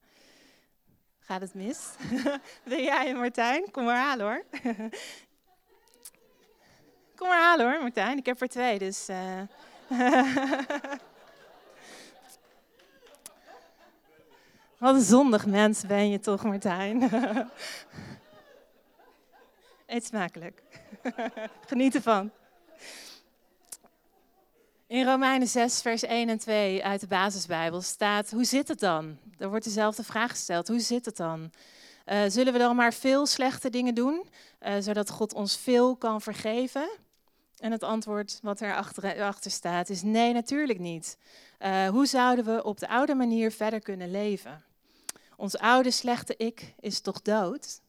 gaat 1.18 1.40
het 1.40 1.54
mis. 1.54 1.90
Wil 2.64 2.80
jij 2.80 3.08
en 3.08 3.16
Martijn? 3.16 3.70
Kom 3.70 3.84
maar 3.84 3.96
halen 3.96 4.26
hoor. 4.26 4.44
Kom 7.16 7.28
maar 7.28 7.40
halen 7.40 7.70
hoor, 7.70 7.80
Martijn. 7.80 8.18
Ik 8.18 8.26
heb 8.26 8.40
er 8.40 8.48
twee, 8.48 8.78
dus... 8.78 9.06
Wat 14.78 14.94
een 14.94 15.00
zondig 15.00 15.46
mens 15.46 15.86
ben 15.86 16.10
je 16.10 16.20
toch, 16.20 16.44
Martijn. 16.44 17.10
Eet 19.86 20.04
smakelijk. 20.04 20.62
Geniet 21.66 21.94
ervan. 21.94 22.30
In 24.90 25.04
Romeinen 25.04 25.48
6, 25.48 25.80
vers 25.80 26.02
1 26.02 26.28
en 26.28 26.38
2 26.38 26.84
uit 26.84 27.00
de 27.00 27.06
basisbijbel 27.06 27.80
staat, 27.80 28.30
hoe 28.30 28.44
zit 28.44 28.68
het 28.68 28.80
dan? 28.80 29.18
Er 29.38 29.48
wordt 29.48 29.64
dezelfde 29.64 30.04
vraag 30.04 30.30
gesteld, 30.30 30.68
hoe 30.68 30.80
zit 30.80 31.04
het 31.04 31.16
dan? 31.16 31.50
Uh, 32.06 32.22
zullen 32.28 32.52
we 32.52 32.58
dan 32.58 32.76
maar 32.76 32.92
veel 32.92 33.26
slechte 33.26 33.70
dingen 33.70 33.94
doen, 33.94 34.26
uh, 34.60 34.74
zodat 34.78 35.10
God 35.10 35.34
ons 35.34 35.56
veel 35.56 35.96
kan 35.96 36.20
vergeven? 36.20 36.90
En 37.58 37.72
het 37.72 37.82
antwoord 37.82 38.38
wat 38.42 38.60
er 38.60 38.74
achter, 38.74 39.22
achter 39.22 39.50
staat 39.50 39.88
is 39.88 40.02
nee, 40.02 40.32
natuurlijk 40.32 40.78
niet. 40.78 41.18
Uh, 41.60 41.88
hoe 41.88 42.06
zouden 42.06 42.44
we 42.44 42.64
op 42.64 42.78
de 42.78 42.88
oude 42.88 43.14
manier 43.14 43.52
verder 43.52 43.80
kunnen 43.80 44.10
leven? 44.10 44.64
Ons 45.36 45.58
oude 45.58 45.90
slechte 45.90 46.34
ik 46.36 46.74
is 46.80 47.00
toch 47.00 47.22
dood? 47.22 47.80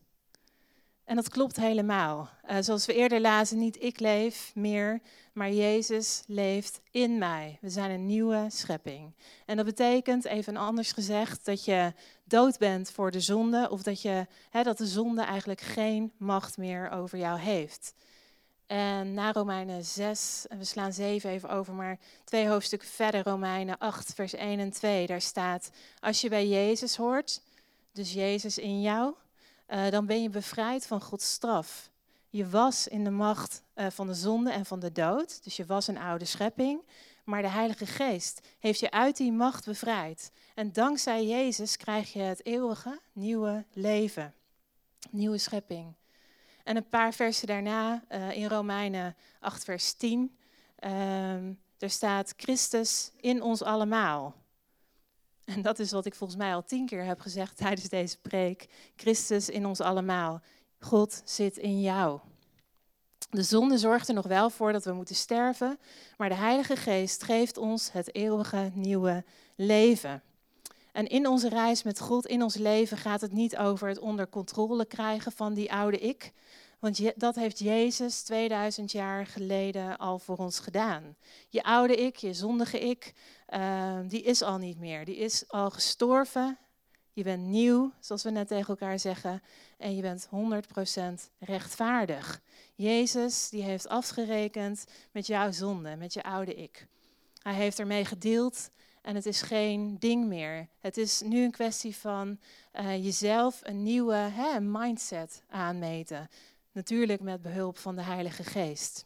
En 1.12 1.18
dat 1.18 1.30
klopt 1.30 1.56
helemaal. 1.56 2.30
Uh, 2.50 2.58
zoals 2.60 2.86
we 2.86 2.94
eerder 2.94 3.22
lazen, 3.22 3.58
niet 3.58 3.84
ik 3.84 4.00
leef 4.00 4.52
meer, 4.56 5.02
maar 5.34 5.52
Jezus 5.52 6.24
leeft 6.28 6.82
in 6.92 7.18
mij. 7.18 7.58
We 7.62 7.70
zijn 7.70 7.92
een 7.92 8.06
nieuwe 8.06 8.46
schepping. 8.50 9.14
En 9.46 9.56
dat 9.56 9.66
betekent, 9.66 10.26
even 10.26 10.58
anders 10.58 10.92
gezegd, 10.92 11.46
dat 11.46 11.66
je 11.66 11.94
dood 12.24 12.58
bent 12.58 12.92
voor 12.92 13.12
de 13.12 13.20
zonde, 13.20 13.70
of 13.70 13.84
dat, 13.84 14.02
je, 14.02 14.28
dat 14.52 14.78
de 14.78 14.86
zonde 14.86 15.22
eigenlijk 15.22 15.62
geen 15.62 16.12
macht 16.18 16.58
meer 16.58 16.90
over 16.90 17.18
jou 17.18 17.40
heeft. 17.40 17.94
En 18.68 19.14
na 19.14 19.32
Romeinen 19.32 19.86
6, 19.86 20.46
en 20.48 20.58
we 20.58 20.64
slaan 20.64 20.94
7 20.94 21.30
even 21.30 21.50
over, 21.50 21.74
maar 21.74 22.00
twee 22.24 22.48
hoofdstukken 22.48 22.90
verder, 22.90 23.24
Romeinen 23.24 23.78
8, 23.78 24.14
vers 24.14 24.34
1 24.34 24.60
en 24.60 24.72
2, 24.72 25.08
daar 25.08 25.22
staat, 25.22 25.72
als 26.00 26.22
je 26.22 26.30
bij 26.30 26.48
Jezus 26.48 26.96
hoort, 26.96 27.42
dus 27.92 28.14
Jezus 28.14 28.58
in 28.58 28.82
jou, 28.82 29.14
uh, 29.72 29.90
dan 29.90 30.06
ben 30.06 30.22
je 30.22 30.30
bevrijd 30.30 30.88
van 30.88 31.02
Gods 31.02 31.32
straf. 31.32 31.92
Je 32.30 32.50
was 32.50 32.88
in 32.88 33.04
de 33.04 33.10
macht 33.10 33.64
uh, 33.76 33.86
van 33.90 34.08
de 34.08 34.14
zonde 34.14 34.52
en 34.52 34.66
van 34.66 34.80
de 34.80 34.92
dood, 34.92 35.44
dus 35.44 35.56
je 35.56 35.66
was 35.66 35.88
een 35.88 35.98
oude 35.98 36.26
schepping, 36.26 36.82
maar 37.24 37.42
de 37.42 37.48
Heilige 37.48 37.86
Geest 37.86 38.48
heeft 38.60 38.80
je 38.80 38.92
uit 38.92 39.18
die 39.18 39.32
macht 39.32 39.66
bevrijd. 39.66 40.32
En 40.56 40.72
dankzij 40.72 41.26
Jezus 41.26 41.78
krijg 41.78 42.14
je 42.14 42.20
het 42.20 42.46
eeuwige 42.46 43.00
nieuwe 43.14 43.66
leven, 43.74 44.34
nieuwe 45.10 45.38
schepping. 45.38 45.94
En 46.64 46.76
een 46.76 46.90
paar 46.90 47.14
versen 47.14 47.48
daarna, 47.48 48.04
uh, 48.10 48.32
in 48.32 48.48
Romeinen 48.48 49.16
8, 49.40 49.64
vers 49.64 49.94
10, 49.94 50.38
uh, 50.80 51.34
er 51.78 51.90
staat 51.90 52.34
Christus 52.38 53.12
in 53.18 53.42
ons 53.42 53.64
allemaal. 53.64 54.41
En 55.56 55.62
dat 55.62 55.80
is 55.80 55.92
wat 55.92 56.06
ik 56.06 56.16
volgens 56.16 56.40
mij 56.40 56.54
al 56.54 56.64
tien 56.64 56.86
keer 56.86 57.04
heb 57.04 57.20
gezegd 57.20 57.58
tijdens 57.58 57.90
deze 57.90 58.18
preek. 58.18 58.68
Christus 58.96 59.50
in 59.50 59.66
ons 59.66 59.82
allemaal. 59.82 60.42
God 60.80 61.22
zit 61.26 61.58
in 61.58 61.82
jou. 61.82 62.20
De 63.30 63.44
zonde 63.44 63.78
zorgt 63.78 64.08
er 64.08 64.14
nog 64.14 64.28
wel 64.28 64.50
voor 64.50 64.72
dat 64.72 64.86
we 64.86 64.94
moeten 64.94 65.16
sterven, 65.16 65.80
maar 66.18 66.30
de 66.30 66.36
Heilige 66.36 66.76
Geest 66.76 67.24
geeft 67.24 67.58
ons 67.58 67.92
het 67.92 68.16
eeuwige 68.16 68.72
nieuwe 68.74 69.24
leven. 69.56 70.22
En 70.92 71.08
in 71.08 71.28
onze 71.28 71.50
reis 71.50 71.84
met 71.84 72.00
God, 72.00 72.26
in 72.26 72.44
ons 72.44 72.56
leven, 72.56 72.98
gaat 72.98 73.22
het 73.22 73.32
niet 73.32 73.58
over 73.58 73.88
het 73.88 74.00
onder 74.00 74.30
controle 74.30 74.86
krijgen 74.86 75.32
van 75.32 75.54
die 75.54 75.74
oude 75.74 76.00
ik, 76.00 76.32
want 76.82 77.20
dat 77.20 77.36
heeft 77.36 77.60
Jezus 77.60 78.22
2000 78.22 78.92
jaar 78.92 79.26
geleden 79.26 79.98
al 79.98 80.20
voor 80.20 80.38
ons 80.38 80.60
gedaan. 80.60 81.16
Je 81.50 81.64
oude 81.64 81.96
ik, 81.96 82.16
je 82.16 82.34
zondige 82.34 82.80
ik, 82.80 83.14
uh, 83.52 84.00
die 84.08 84.22
is 84.22 84.42
al 84.42 84.58
niet 84.58 84.80
meer. 84.80 85.06
Die 85.06 85.18
is 85.18 85.44
al 85.48 85.70
gestorven. 85.70 86.58
Je 87.14 87.24
bent 87.24 87.48
nieuw, 87.48 87.92
zoals 88.00 88.24
we 88.24 88.30
net 88.30 88.48
tegen 88.48 88.68
elkaar 88.68 89.00
zeggen. 89.00 89.42
En 89.78 89.96
je 89.96 90.02
bent 90.02 90.28
100% 90.28 91.30
rechtvaardig. 91.40 92.42
Jezus 92.76 93.50
die 93.50 93.64
heeft 93.64 93.88
afgerekend 93.88 94.86
met 95.12 95.28
jouw 95.28 95.52
zonde, 95.52 95.96
met 95.96 96.14
je 96.14 96.24
oude 96.24 96.56
ik. 96.56 96.88
Hij 97.42 97.54
heeft 97.54 97.80
ermee 97.80 98.06
gedeeld 98.06 98.70
en 99.02 99.16
het 99.16 99.26
is 99.26 99.42
geen 99.42 100.00
ding 100.00 100.26
meer. 100.26 100.68
Het 100.80 100.98
is 100.98 101.22
nu 101.22 101.44
een 101.44 101.52
kwestie 101.52 101.96
van 101.96 102.40
uh, 102.74 103.04
jezelf 103.04 103.60
een 103.64 103.84
nieuwe 103.84 104.16
hè, 104.16 104.60
mindset 104.60 105.44
aanmeten. 105.50 106.30
Natuurlijk 106.72 107.22
met 107.22 107.42
behulp 107.42 107.78
van 107.78 107.96
de 107.96 108.02
Heilige 108.02 108.44
Geest. 108.44 109.06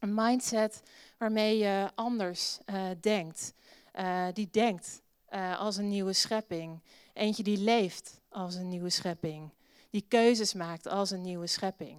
Een 0.00 0.14
mindset 0.14 0.82
waarmee 1.18 1.58
je 1.58 1.90
anders 1.94 2.58
uh, 2.66 2.82
denkt. 3.00 3.52
Uh, 3.94 4.26
die 4.32 4.48
denkt 4.50 5.02
uh, 5.30 5.58
als 5.58 5.76
een 5.76 5.88
nieuwe 5.88 6.12
schepping. 6.12 6.80
Eentje 7.12 7.42
die 7.42 7.58
leeft 7.58 8.20
als 8.28 8.54
een 8.54 8.68
nieuwe 8.68 8.90
schepping. 8.90 9.50
Die 9.90 10.04
keuzes 10.08 10.54
maakt 10.54 10.86
als 10.86 11.10
een 11.10 11.20
nieuwe 11.20 11.46
schepping. 11.46 11.98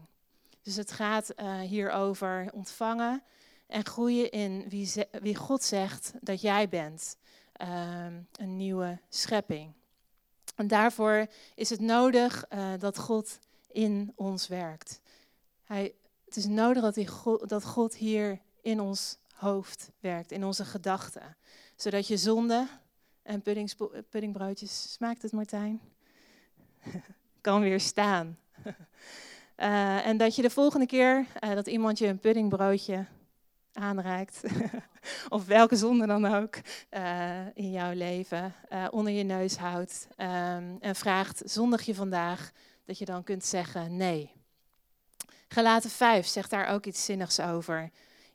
Dus 0.61 0.75
het 0.75 0.91
gaat 0.91 1.33
hier 1.67 1.91
over 1.91 2.49
ontvangen 2.53 3.23
en 3.67 3.85
groeien 3.85 4.31
in 4.31 4.65
wie, 4.69 4.91
wie 5.21 5.35
God 5.35 5.63
zegt 5.63 6.13
dat 6.21 6.41
jij 6.41 6.69
bent. 6.69 7.15
Ehm, 7.53 8.13
een 8.31 8.57
nieuwe 8.57 8.99
schepping. 9.09 9.73
En 10.55 10.67
daarvoor 10.67 11.27
is 11.55 11.69
het 11.69 11.79
nodig 11.79 12.45
dat 12.79 12.97
God 12.97 13.39
in 13.67 14.11
ons 14.15 14.47
werkt. 14.47 15.01
Hij, 15.63 15.93
het 16.25 16.35
is 16.35 16.45
nodig 16.45 16.93
dat, 16.93 17.07
God, 17.07 17.49
dat 17.49 17.65
God 17.65 17.95
hier 17.95 18.39
in 18.61 18.79
ons 18.79 19.17
hoofd 19.33 19.91
werkt, 19.99 20.31
in 20.31 20.45
onze 20.45 20.65
gedachten. 20.65 21.35
Zodat 21.81 22.07
je 22.07 22.17
zonde 22.17 22.67
en 23.23 23.41
puddingbroodjes, 24.09 24.91
smaakt 24.93 25.21
het 25.21 25.31
Martijn? 25.31 25.81
kan 27.41 27.61
weer 27.61 27.79
staan. 27.79 28.37
Uh, 28.65 30.05
en 30.07 30.17
dat 30.17 30.35
je 30.35 30.41
de 30.41 30.49
volgende 30.49 30.85
keer 30.85 31.25
uh, 31.43 31.53
dat 31.53 31.67
iemand 31.67 31.97
je 31.97 32.07
een 32.07 32.19
puddingbroodje 32.19 33.05
aanreikt, 33.73 34.43
of 35.29 35.45
welke 35.45 35.75
zonde 35.75 36.07
dan 36.07 36.25
ook 36.25 36.55
uh, 36.91 37.39
in 37.53 37.71
jouw 37.71 37.93
leven, 37.93 38.53
onder 38.89 39.13
je 39.13 39.23
neus 39.23 39.57
houdt 39.57 40.07
um, 40.17 40.77
en 40.79 40.95
vraagt, 40.95 41.41
zondig 41.45 41.81
je 41.81 41.95
vandaag? 41.95 42.51
dat 42.85 42.97
je 42.97 43.05
dan 43.05 43.23
kunt 43.23 43.45
zeggen 43.45 43.97
nee. 43.97 44.31
Gelaten 45.47 45.89
5 45.89 46.25
zegt 46.25 46.49
daar 46.49 46.67
ook 46.67 46.85
iets 46.85 47.05
zinnigs 47.05 47.39
over. 47.39 47.91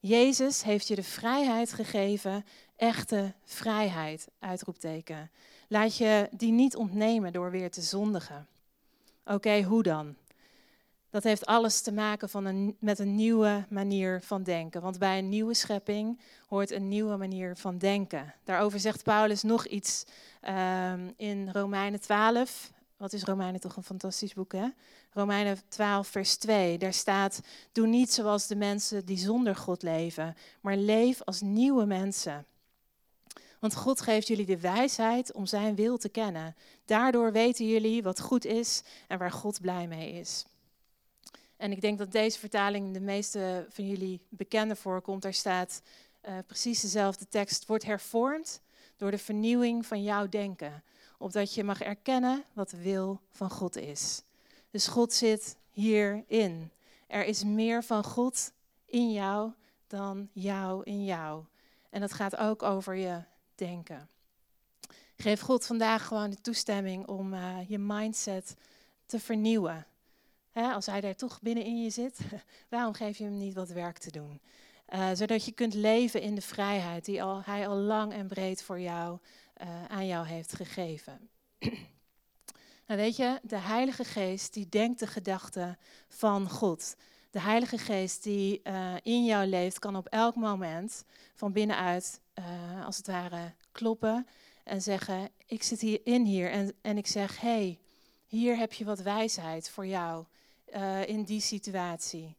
Jezus 0.07 0.63
heeft 0.63 0.89
je 0.89 0.95
de 0.95 1.03
vrijheid 1.03 1.73
gegeven, 1.73 2.45
echte 2.77 3.35
vrijheid, 3.45 4.29
uitroepteken. 4.39 5.31
Laat 5.69 5.97
je 5.97 6.29
die 6.31 6.53
niet 6.53 6.77
ontnemen 6.77 7.33
door 7.33 7.51
weer 7.51 7.71
te 7.71 7.81
zondigen. 7.81 8.47
Oké, 9.25 9.63
hoe 9.63 9.83
dan? 9.83 10.15
Dat 11.11 11.23
heeft 11.23 11.47
alles 11.47 11.81
te 11.81 11.93
maken 11.93 12.29
van 12.29 12.45
een, 12.45 12.77
met 12.81 12.99
een 12.99 13.15
nieuwe 13.15 13.67
manier 13.69 14.21
van 14.23 14.43
denken. 14.43 14.81
Want 14.81 14.99
bij 14.99 15.19
een 15.19 15.29
nieuwe 15.29 15.55
schepping 15.55 16.21
hoort 16.47 16.71
een 16.71 16.89
nieuwe 16.89 17.17
manier 17.17 17.57
van 17.57 17.79
denken. 17.79 18.35
Daarover 18.45 18.81
zegt 18.81 19.03
Paulus 19.03 19.43
nog 19.43 19.67
iets 19.67 20.05
um, 20.49 21.13
in 21.17 21.51
Romeinen 21.51 22.01
12, 22.01 22.73
wat 22.97 23.13
is 23.13 23.23
Romeinen 23.23 23.61
toch 23.61 23.77
een 23.77 23.83
fantastisch 23.83 24.35
boek, 24.35 24.53
hè? 24.53 24.69
Romeinen 25.17 25.59
12, 25.69 26.09
vers 26.09 26.37
2. 26.37 26.79
Daar 26.79 26.93
staat: 26.93 27.41
Doe 27.73 27.87
niet 27.87 28.13
zoals 28.13 28.47
de 28.47 28.57
mensen 28.57 29.05
die 29.05 29.19
zonder 29.19 29.57
God 29.57 29.83
leven, 29.83 30.37
maar 30.61 30.77
leef 30.77 31.23
als 31.23 31.41
nieuwe 31.41 31.85
mensen. 31.85 32.47
Want 33.59 33.75
God 33.75 34.01
geeft 34.01 34.27
jullie 34.27 34.47
de 34.47 34.61
wijsheid 34.61 35.33
om 35.33 35.47
zijn 35.47 35.75
wil 35.75 35.97
te 35.99 36.09
kennen. 36.09 36.57
Daardoor 36.85 37.33
weten 37.33 37.69
jullie 37.69 38.03
wat 38.03 38.21
goed 38.21 38.45
is 38.45 38.83
en 39.09 39.19
waar 39.19 39.33
God 39.33 39.61
blij 39.61 39.87
mee 39.87 40.13
is. 40.13 40.45
En 41.57 41.73
ik 41.73 41.81
denk 41.81 41.99
dat 41.99 42.13
deze 42.13 42.39
vertaling 42.39 42.93
de 42.93 43.01
meeste 43.01 43.67
van 43.69 43.89
jullie 43.89 44.21
bekender 44.29 44.77
voorkomt. 44.77 45.23
Daar 45.23 45.35
staat 45.35 45.83
uh, 46.29 46.35
precies 46.47 46.81
dezelfde 46.81 47.29
tekst. 47.29 47.67
Wordt 47.67 47.85
hervormd 47.85 48.61
door 48.97 49.11
de 49.11 49.19
vernieuwing 49.19 49.87
van 49.87 50.03
jouw 50.03 50.29
denken 50.29 50.83
opdat 51.19 51.55
je 51.55 51.65
mag 51.65 51.81
erkennen 51.81 52.45
wat 52.53 52.71
de 52.71 52.83
wil 52.83 53.21
van 53.31 53.51
God 53.51 53.77
is. 53.77 54.23
Dus 54.77 54.87
God 54.87 55.13
zit 55.13 55.57
hierin. 55.71 56.71
Er 57.07 57.25
is 57.25 57.45
meer 57.45 57.85
van 57.85 58.05
God 58.05 58.53
in 58.87 59.13
jou 59.13 59.53
dan 59.87 60.29
jou 60.33 60.85
in 60.85 61.05
jou. 61.05 61.45
En 61.91 62.01
dat 62.01 62.13
gaat 62.13 62.37
ook 62.37 62.63
over 62.63 62.95
je 62.95 63.23
denken. 63.55 64.09
Geef 65.17 65.41
God 65.41 65.67
vandaag 65.67 66.07
gewoon 66.07 66.31
de 66.31 66.41
toestemming 66.41 67.07
om 67.07 67.35
uh, 67.35 67.69
je 67.69 67.79
mindset 67.79 68.57
te 69.07 69.21
vernieuwen. 69.21 69.87
Hè, 70.51 70.73
als 70.73 70.87
hij 70.87 71.01
daar 71.01 71.17
toch 71.17 71.41
binnenin 71.41 71.83
je 71.83 71.91
zit, 71.91 72.19
waarom 72.69 72.95
geef 72.95 73.19
je 73.19 73.25
hem 73.25 73.37
niet 73.37 73.55
wat 73.55 73.69
werk 73.69 73.99
te 73.99 74.11
doen? 74.11 74.41
Uh, 74.89 75.11
zodat 75.13 75.45
je 75.45 75.53
kunt 75.53 75.75
leven 75.75 76.21
in 76.21 76.35
de 76.35 76.41
vrijheid 76.41 77.05
die 77.05 77.23
al, 77.23 77.43
hij 77.45 77.69
al 77.69 77.77
lang 77.77 78.13
en 78.13 78.29
breed 78.29 78.63
voor 78.63 78.81
jou 78.81 79.19
uh, 79.63 79.85
aan 79.85 80.07
jou 80.07 80.27
heeft 80.27 80.55
gegeven. 80.55 81.29
nou 82.87 83.01
weet 83.01 83.17
je, 83.17 83.41
de 83.43 83.59
Heilige 83.59 84.05
Geest 84.05 84.55
die 84.55 84.69
denkt 84.69 84.99
de 84.99 85.07
gedachten 85.07 85.79
van 86.09 86.51
God. 86.51 86.97
De 87.31 87.41
Heilige 87.41 87.79
Geest 87.79 88.23
die 88.23 88.61
uh, 88.65 88.95
in 89.03 89.25
jou 89.25 89.47
leeft, 89.47 89.79
kan 89.79 89.97
op 89.97 90.07
elk 90.07 90.35
moment 90.35 91.05
van 91.35 91.53
binnenuit, 91.53 92.21
als 92.85 92.97
het 92.97 93.07
ware, 93.07 93.55
kloppen 93.73 94.27
en 94.65 94.83
zeggen: 94.83 95.29
Ik 95.47 95.63
zit 95.63 95.81
hier 95.81 96.01
in 96.05 96.25
hier 96.25 96.51
en, 96.51 96.73
en 96.81 96.97
ik 96.97 97.07
zeg: 97.07 97.41
hey, 97.41 97.79
hier 98.27 98.57
heb 98.57 98.73
je 98.73 98.85
wat 98.85 99.01
wijsheid 99.01 99.71
voor 99.71 99.87
jou 99.87 100.25
in 101.07 101.23
die 101.25 101.41
situatie 101.41 102.37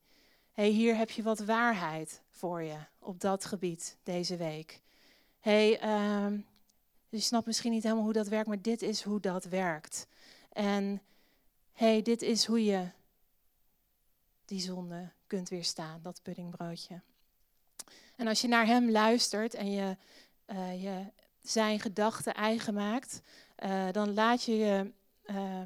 hey, 0.57 0.69
hier 0.69 0.95
heb 0.95 1.09
je 1.09 1.23
wat 1.23 1.39
waarheid 1.39 2.21
voor 2.29 2.61
je 2.61 2.75
op 2.99 3.19
dat 3.19 3.45
gebied 3.45 3.97
deze 4.03 4.37
week. 4.37 4.81
hey, 5.39 5.83
um, 6.23 6.45
je 7.09 7.19
snapt 7.19 7.45
misschien 7.45 7.71
niet 7.71 7.83
helemaal 7.83 8.03
hoe 8.03 8.13
dat 8.13 8.27
werkt, 8.27 8.47
maar 8.47 8.61
dit 8.61 8.81
is 8.81 9.01
hoe 9.01 9.19
dat 9.19 9.43
werkt. 9.43 10.07
En 10.57 11.01
hey, 11.73 12.01
dit 12.01 12.21
is 12.21 12.45
hoe 12.45 12.65
je 12.65 12.87
die 14.45 14.59
zonde 14.59 15.11
kunt 15.27 15.49
weerstaan, 15.49 16.01
dat 16.01 16.21
puddingbroodje. 16.23 17.01
En 18.15 18.27
als 18.27 18.41
je 18.41 18.47
naar 18.47 18.65
hem 18.65 18.91
luistert 18.91 19.53
en 19.53 19.71
je, 19.71 19.97
uh, 20.47 20.83
je 20.83 21.11
zijn 21.41 21.79
gedachten 21.79 22.33
eigen 22.33 22.73
maakt, 22.73 23.21
uh, 23.63 23.91
dan 23.91 24.13
laat 24.13 24.43
je 24.43 24.55
je 24.57 24.91
uh, 25.25 25.61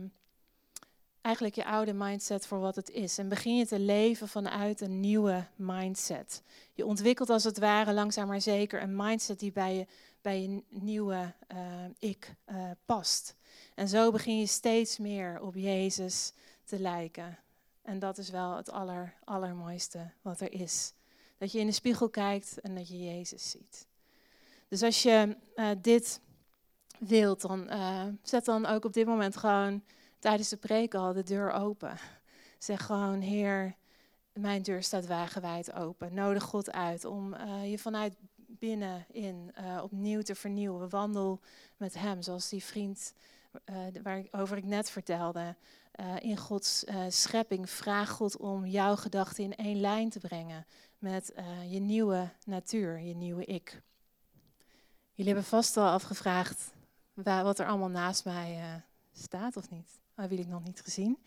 eigenlijk 1.22 1.56
je 1.56 1.66
oude 1.66 1.94
mindset 1.94 2.48
voor 2.48 2.60
wat 2.60 2.76
het 2.76 2.90
is. 2.90 3.18
En 3.18 3.30
begin 3.30 3.58
je 3.58 3.66
te 3.66 3.80
leven 3.80 4.28
vanuit 4.28 4.82
een 4.82 5.00
nieuwe 5.00 5.48
mindset. 5.56 6.44
Je 6.74 6.86
ontwikkelt 6.86 7.30
als 7.30 7.44
het 7.44 7.60
ware 7.60 7.94
langzaam 7.94 8.28
maar 8.28 8.42
zeker 8.42 8.82
een 8.82 8.96
mindset 8.96 9.40
die 9.40 9.52
bij 9.52 9.76
je, 9.76 9.88
bij 10.22 10.42
je 10.42 10.64
nieuwe 10.70 11.34
uh, 11.54 11.60
ik 12.00 12.36
uh, 12.52 12.72
past. 12.86 13.36
En 13.76 13.88
zo 13.88 14.12
begin 14.12 14.40
je 14.40 14.46
steeds 14.46 14.98
meer 14.98 15.42
op 15.42 15.56
Jezus 15.56 16.34
te 16.64 16.80
lijken. 16.80 17.38
En 17.82 18.00
dat 18.00 18.18
is 18.18 18.30
wel 18.30 18.56
het 18.56 18.70
aller, 18.70 19.14
allermooiste 19.24 20.12
wat 20.22 20.40
er 20.40 20.54
is. 20.54 20.94
Dat 21.38 21.52
je 21.52 21.60
in 21.60 21.66
de 21.66 21.72
spiegel 21.72 22.10
kijkt 22.10 22.60
en 22.62 22.76
dat 22.76 22.88
je 22.88 23.04
Jezus 23.04 23.50
ziet. 23.50 23.88
Dus 24.68 24.82
als 24.84 25.04
je 25.04 25.38
uh, 25.56 25.70
dit 25.78 26.22
wilt, 27.00 27.42
dan 27.42 27.70
zet 28.24 28.46
dan 28.46 28.66
ook 28.66 28.86
op 28.86 28.94
dit 28.94 29.06
moment 29.06 29.38
gewoon 29.38 29.84
tijdens 30.22 30.50
de 30.50 30.58
preek 30.58 30.94
al 30.94 31.14
de 31.14 31.24
deur 31.24 31.52
open. 31.52 31.98
Zeg 32.58 32.86
gewoon, 32.86 33.22
Heer, 33.22 33.76
mijn 34.34 34.62
deur 34.62 34.84
staat 34.84 35.08
wagenwijd 35.08 35.74
open. 35.74 36.14
Nodig 36.14 36.44
God 36.44 36.72
uit 36.72 37.06
om 37.06 37.34
uh, 37.34 37.72
je 37.72 37.78
vanuit 37.78 38.16
binnenin 38.36 39.52
uh, 39.60 39.80
opnieuw 39.84 40.22
te 40.22 40.36
vernieuwen. 40.36 40.90
Wandel 40.90 41.40
met 41.78 41.94
Hem, 41.94 42.22
zoals 42.22 42.50
die 42.50 42.64
vriend 42.64 43.14
uh, 43.66 43.76
waarover 44.04 44.58
ik 44.58 44.66
net 44.66 44.90
vertelde. 44.90 45.56
in 46.20 46.38
Gods 46.38 46.86
schepping. 47.08 47.70
Vraag 47.70 48.10
God 48.10 48.38
om 48.38 48.66
jouw 48.66 48.96
gedachten 48.96 49.44
in 49.44 49.56
één 49.56 49.80
lijn 49.80 50.10
te 50.10 50.20
brengen 50.20 50.66
met 50.98 51.34
je 51.68 51.80
nieuwe 51.80 52.30
natuur, 52.46 53.00
je 53.00 53.16
nieuwe 53.16 53.46
ik. 53.46 53.82
Jullie 55.14 55.34
hebben 55.34 55.50
vast 55.50 55.78
al 55.78 55.88
afgevraagd 55.88 56.72
wat 57.14 57.60
er 57.60 57.68
allemaal 57.68 57.90
naast 57.90 58.26
mij 58.26 58.82
staat, 59.12 59.58
of 59.58 59.70
niet? 59.70 60.01
Dat 60.16 60.30
heb 60.30 60.40
ik 60.40 60.48
nog 60.48 60.64
niet 60.64 60.82
gezien. 60.84 61.18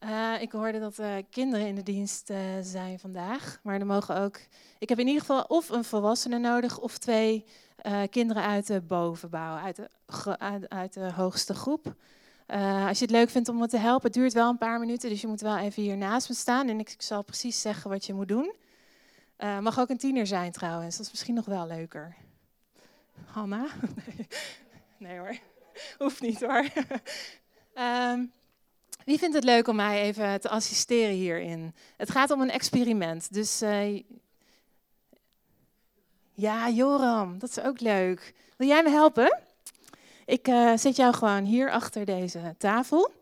Uh, 0.00 0.40
ik 0.40 0.52
hoorde 0.52 0.80
dat 0.80 0.98
er 0.98 1.24
kinderen 1.24 1.66
in 1.66 1.74
de 1.74 1.82
dienst 1.82 2.30
uh, 2.30 2.38
zijn 2.60 2.98
vandaag. 2.98 3.60
Maar 3.62 3.80
er 3.80 3.86
mogen 3.86 4.16
ook. 4.16 4.40
Ik 4.78 4.88
heb 4.88 4.98
in 4.98 5.06
ieder 5.06 5.20
geval 5.20 5.42
of 5.42 5.68
een 5.68 5.84
volwassene 5.84 6.38
nodig 6.38 6.78
of 6.78 6.98
twee 6.98 7.44
uh, 7.86 8.02
kinderen 8.10 8.42
uit 8.42 8.66
de 8.66 8.80
bovenbouw, 8.80 9.56
uit 9.56 9.76
de, 9.76 10.68
uit, 10.68 10.92
de 10.92 11.12
hoogste 11.12 11.54
groep. 11.54 11.94
als 12.86 12.98
je 12.98 13.04
het 13.04 13.10
leuk 13.10 13.30
vindt 13.30 13.48
om 13.48 13.58
me 13.58 13.66
te 13.66 13.78
helpen, 13.78 14.06
het 14.06 14.14
duurt 14.14 14.32
wel 14.32 14.50
een 14.50 14.58
paar 14.58 14.80
minuten, 14.80 15.10
dus 15.10 15.20
je 15.20 15.26
moet 15.26 15.40
wel 15.40 15.56
even 15.56 15.82
hier 15.82 15.96
naast 15.96 16.28
me 16.28 16.34
staan 16.34 16.68
en 16.68 16.80
ik, 16.80 16.90
ik 16.90 17.02
zal 17.02 17.22
precies 17.22 17.60
zeggen 17.60 17.90
wat 17.90 18.04
je 18.04 18.14
moet 18.14 18.28
doen. 18.28 18.54
mag 19.60 19.78
ook 19.78 19.88
een 19.88 19.96
tiener 19.96 20.26
zijn 20.26 20.52
trouwens, 20.52 20.96
dat 20.96 21.06
is 21.06 21.12
misschien 21.12 21.34
nog 21.34 21.44
wel 21.44 21.66
leuker. 21.66 22.16
Hanna? 23.24 23.66
Nee, 24.98 25.10
nee 25.10 25.18
hoor, 25.18 25.38
hoeft 25.98 26.20
niet 26.20 26.40
hoor. 26.40 26.66
Um, 27.78 28.32
wie 29.04 29.18
vindt 29.18 29.34
het 29.34 29.44
leuk 29.44 29.68
om 29.68 29.76
mij 29.76 30.02
even 30.02 30.40
te 30.40 30.48
assisteren 30.48 31.14
hierin? 31.14 31.74
Het 31.96 32.10
gaat 32.10 32.30
om 32.30 32.40
een 32.40 32.50
experiment. 32.50 33.32
Dus 33.32 33.62
uh, 33.62 34.02
ja, 36.32 36.70
Joram, 36.70 37.38
dat 37.38 37.50
is 37.50 37.60
ook 37.60 37.80
leuk. 37.80 38.34
Wil 38.56 38.68
jij 38.68 38.82
me 38.82 38.90
helpen? 38.90 39.38
Ik 40.24 40.48
uh, 40.48 40.76
zet 40.76 40.96
jou 40.96 41.14
gewoon 41.14 41.44
hier 41.44 41.70
achter 41.70 42.04
deze 42.04 42.54
tafel. 42.58 43.12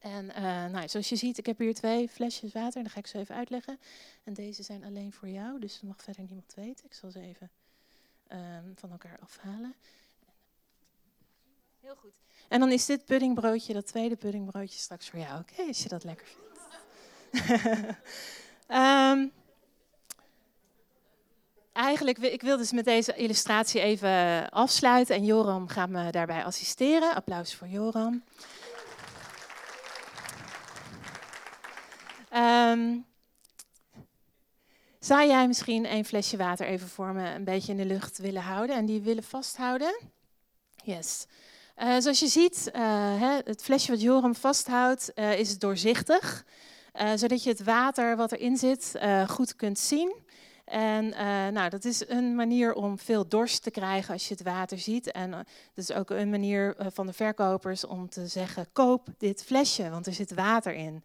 En 0.00 0.24
uh, 0.24 0.66
nou, 0.66 0.88
zoals 0.88 1.08
je 1.08 1.16
ziet, 1.16 1.38
ik 1.38 1.46
heb 1.46 1.58
hier 1.58 1.74
twee 1.74 2.08
flesjes 2.08 2.52
water. 2.52 2.82
Dat 2.82 2.92
ga 2.92 2.98
ik 2.98 3.06
zo 3.06 3.18
even 3.18 3.34
uitleggen. 3.34 3.78
En 4.24 4.34
deze 4.34 4.62
zijn 4.62 4.84
alleen 4.84 5.12
voor 5.12 5.28
jou, 5.28 5.60
dus 5.60 5.72
dat 5.72 5.82
mag 5.82 6.02
verder 6.02 6.22
niemand 6.22 6.52
weten. 6.54 6.84
Ik 6.84 6.94
zal 6.94 7.10
ze 7.10 7.20
even 7.20 7.50
um, 8.32 8.74
van 8.74 8.90
elkaar 8.90 9.18
afhalen. 9.22 9.74
Heel 11.86 11.94
goed. 11.94 12.14
En 12.48 12.60
dan 12.60 12.70
is 12.70 12.86
dit 12.86 13.04
puddingbroodje, 13.04 13.72
dat 13.72 13.86
tweede 13.86 14.16
puddingbroodje, 14.16 14.78
straks 14.78 15.08
voor 15.08 15.18
jou. 15.18 15.40
Oké, 15.40 15.52
okay, 15.52 15.66
als 15.66 15.82
je 15.82 15.88
dat 15.88 16.04
lekker 16.04 16.26
vindt. 16.26 16.60
um, 18.68 19.32
eigenlijk, 21.88 22.18
ik 22.18 22.42
wil 22.42 22.56
dus 22.56 22.72
met 22.72 22.84
deze 22.84 23.14
illustratie 23.14 23.80
even 23.80 24.48
afsluiten. 24.50 25.14
En 25.14 25.24
Joram 25.24 25.68
gaat 25.68 25.88
me 25.88 26.10
daarbij 26.10 26.44
assisteren. 26.44 27.14
Applaus 27.14 27.54
voor 27.54 27.68
Joram. 27.68 28.24
Um, 32.34 33.06
zou 34.98 35.26
jij 35.26 35.46
misschien 35.46 35.92
een 35.92 36.04
flesje 36.04 36.36
water 36.36 36.66
even 36.66 36.88
voor 36.88 37.12
me 37.12 37.34
een 37.34 37.44
beetje 37.44 37.72
in 37.72 37.78
de 37.78 37.84
lucht 37.84 38.18
willen 38.18 38.42
houden 38.42 38.76
en 38.76 38.86
die 38.86 39.00
willen 39.00 39.24
vasthouden? 39.24 39.96
Yes. 40.84 41.26
Uh, 41.82 41.96
zoals 41.98 42.20
je 42.20 42.26
ziet, 42.26 42.70
uh, 42.76 42.80
hè, 43.20 43.38
het 43.44 43.62
flesje 43.62 43.90
wat 43.90 44.00
Joram 44.00 44.34
vasthoudt 44.34 45.12
uh, 45.14 45.38
is 45.38 45.58
doorzichtig, 45.58 46.44
zodat 47.14 47.42
je 47.42 47.50
het 47.50 47.64
water 47.64 48.16
wat 48.16 48.32
erin 48.32 48.56
zit 48.56 48.92
goed 49.26 49.56
kunt 49.56 49.78
zien. 49.78 50.14
En 50.64 51.08
nou, 51.52 51.68
dat 51.68 51.84
is 51.84 52.08
een 52.08 52.34
manier 52.34 52.74
om 52.74 52.98
veel 52.98 53.28
dorst 53.28 53.62
te 53.62 53.70
krijgen 53.70 54.12
als 54.12 54.28
je 54.28 54.34
het 54.34 54.42
water 54.42 54.78
ziet. 54.78 55.10
En 55.10 55.30
dat 55.30 55.46
is 55.74 55.92
ook 55.92 56.10
een 56.10 56.30
manier 56.30 56.74
van 56.78 57.06
de 57.06 57.12
verkopers 57.12 57.86
om 57.86 58.08
te 58.08 58.26
zeggen, 58.26 58.66
koop 58.72 59.08
dit 59.18 59.44
flesje, 59.44 59.90
want 59.90 60.06
er 60.06 60.12
zit 60.12 60.34
water 60.34 60.74
in. 60.74 61.04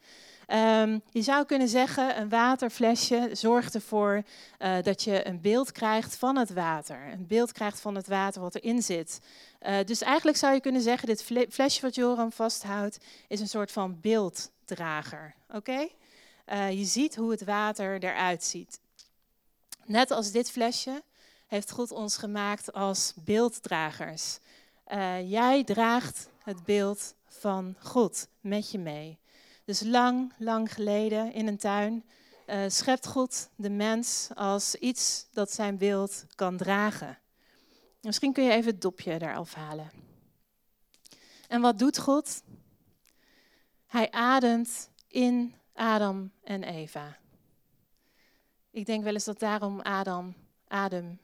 Um, 0.54 1.02
je 1.12 1.22
zou 1.22 1.46
kunnen 1.46 1.68
zeggen, 1.68 2.20
een 2.20 2.30
waterflesje 2.30 3.30
zorgt 3.32 3.76
ervoor 3.76 4.24
uh, 4.60 4.82
dat 4.82 5.04
je 5.04 5.28
een 5.28 5.42
beeld 5.42 5.72
krijgt 5.72 6.16
van 6.16 6.38
het 6.38 6.54
water. 6.54 7.12
Een 7.12 7.28
beeld 7.28 7.52
krijgt 7.52 7.80
van 7.80 7.96
het 7.96 8.08
water 8.08 8.42
wat 8.42 8.56
erin 8.56 8.82
zit. 8.82 9.20
Uh, 9.62 9.78
dus 9.86 10.02
eigenlijk 10.02 10.38
zou 10.38 10.54
je 10.54 10.62
kunnen 10.62 10.82
zeggen, 10.82 11.08
dit 11.08 11.24
flesje 11.50 11.82
wat 11.82 11.96
Joram 11.96 12.32
vasthoudt, 12.32 12.98
is 13.28 13.40
een 13.40 13.48
soort 13.48 13.72
van 13.72 14.00
beelddrager. 14.02 15.36
Oké? 15.50 15.88
Uh, 16.54 16.72
je 16.72 16.86
ziet 16.86 17.16
hoe 17.16 17.32
het 17.32 17.44
water 17.44 18.04
eruit 18.04 18.44
ziet. 18.44 18.80
Net 19.86 20.12
als 20.12 20.32
dit 20.32 20.52
flesje 20.52 21.04
heeft 21.48 21.72
God 21.72 21.92
ons 21.92 22.18
gemaakt 22.18 22.74
als 22.74 23.14
beelddragers. 23.16 24.40
jij 25.26 25.64
draagt 25.64 26.30
het 26.44 26.64
beeld 26.64 27.14
van 27.28 27.76
God 27.80 28.28
met 28.42 28.72
je 28.72 28.80
mee. 28.80 29.21
Dus 29.72 29.82
lang, 29.82 30.34
lang 30.38 30.74
geleden 30.74 31.34
in 31.34 31.48
een 31.48 31.58
tuin 31.58 32.06
uh, 32.48 32.64
schept 32.68 33.08
God 33.08 33.50
de 33.56 33.70
mens 33.70 34.30
als 34.34 34.76
iets 34.76 35.28
dat 35.34 35.52
zijn 35.52 35.78
beeld 35.78 36.26
kan 36.36 36.58
dragen. 36.58 37.20
Misschien 38.02 38.34
kun 38.34 38.44
je 38.44 38.52
even 38.52 38.72
het 38.72 38.82
dopje 38.82 39.20
daar 39.20 39.36
afhalen. 39.36 39.92
En 41.48 41.62
wat 41.62 41.80
doet 41.80 41.98
God? 41.98 42.44
Hij 43.88 44.12
ademt 44.12 44.90
in 45.08 45.56
Adam 45.74 46.32
en 46.44 46.64
Eva. 46.64 47.18
Ik 48.72 48.86
denk 48.86 49.04
wel 49.04 49.14
eens 49.14 49.26
dat 49.26 49.40
daarom 49.40 49.82
Adam, 49.82 50.34
Adem, 50.68 51.20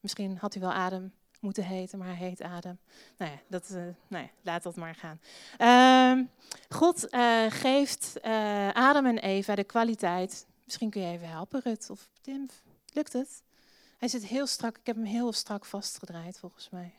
misschien 0.00 0.36
had 0.38 0.52
hij 0.52 0.62
wel 0.62 0.72
Adem 0.72 1.12
moeten 1.44 1.64
heten, 1.64 1.98
maar 1.98 2.06
hij 2.06 2.16
heet 2.16 2.42
Adam. 2.42 2.78
Nou 3.18 3.30
ja, 3.30 3.38
dat, 3.48 3.70
uh, 3.70 3.82
nou 4.08 4.24
ja, 4.24 4.30
laat 4.42 4.62
dat 4.62 4.76
maar 4.76 4.94
gaan. 4.94 5.20
Uh, 5.58 6.26
God 6.68 7.14
uh, 7.14 7.44
geeft 7.48 8.14
uh, 8.24 8.68
Adam 8.72 9.06
en 9.06 9.18
Eva 9.18 9.54
de 9.54 9.64
kwaliteit. 9.64 10.46
Misschien 10.64 10.90
kun 10.90 11.00
je 11.00 11.12
even 11.12 11.28
helpen, 11.28 11.60
Rut 11.64 11.90
of 11.90 12.08
Tim. 12.20 12.46
Lukt 12.92 13.12
het? 13.12 13.42
Hij 13.98 14.08
zit 14.08 14.26
heel 14.26 14.46
strak. 14.46 14.78
Ik 14.78 14.86
heb 14.86 14.96
hem 14.96 15.04
heel 15.04 15.32
strak 15.32 15.64
vastgedraaid, 15.64 16.38
volgens 16.38 16.70
mij. 16.70 16.94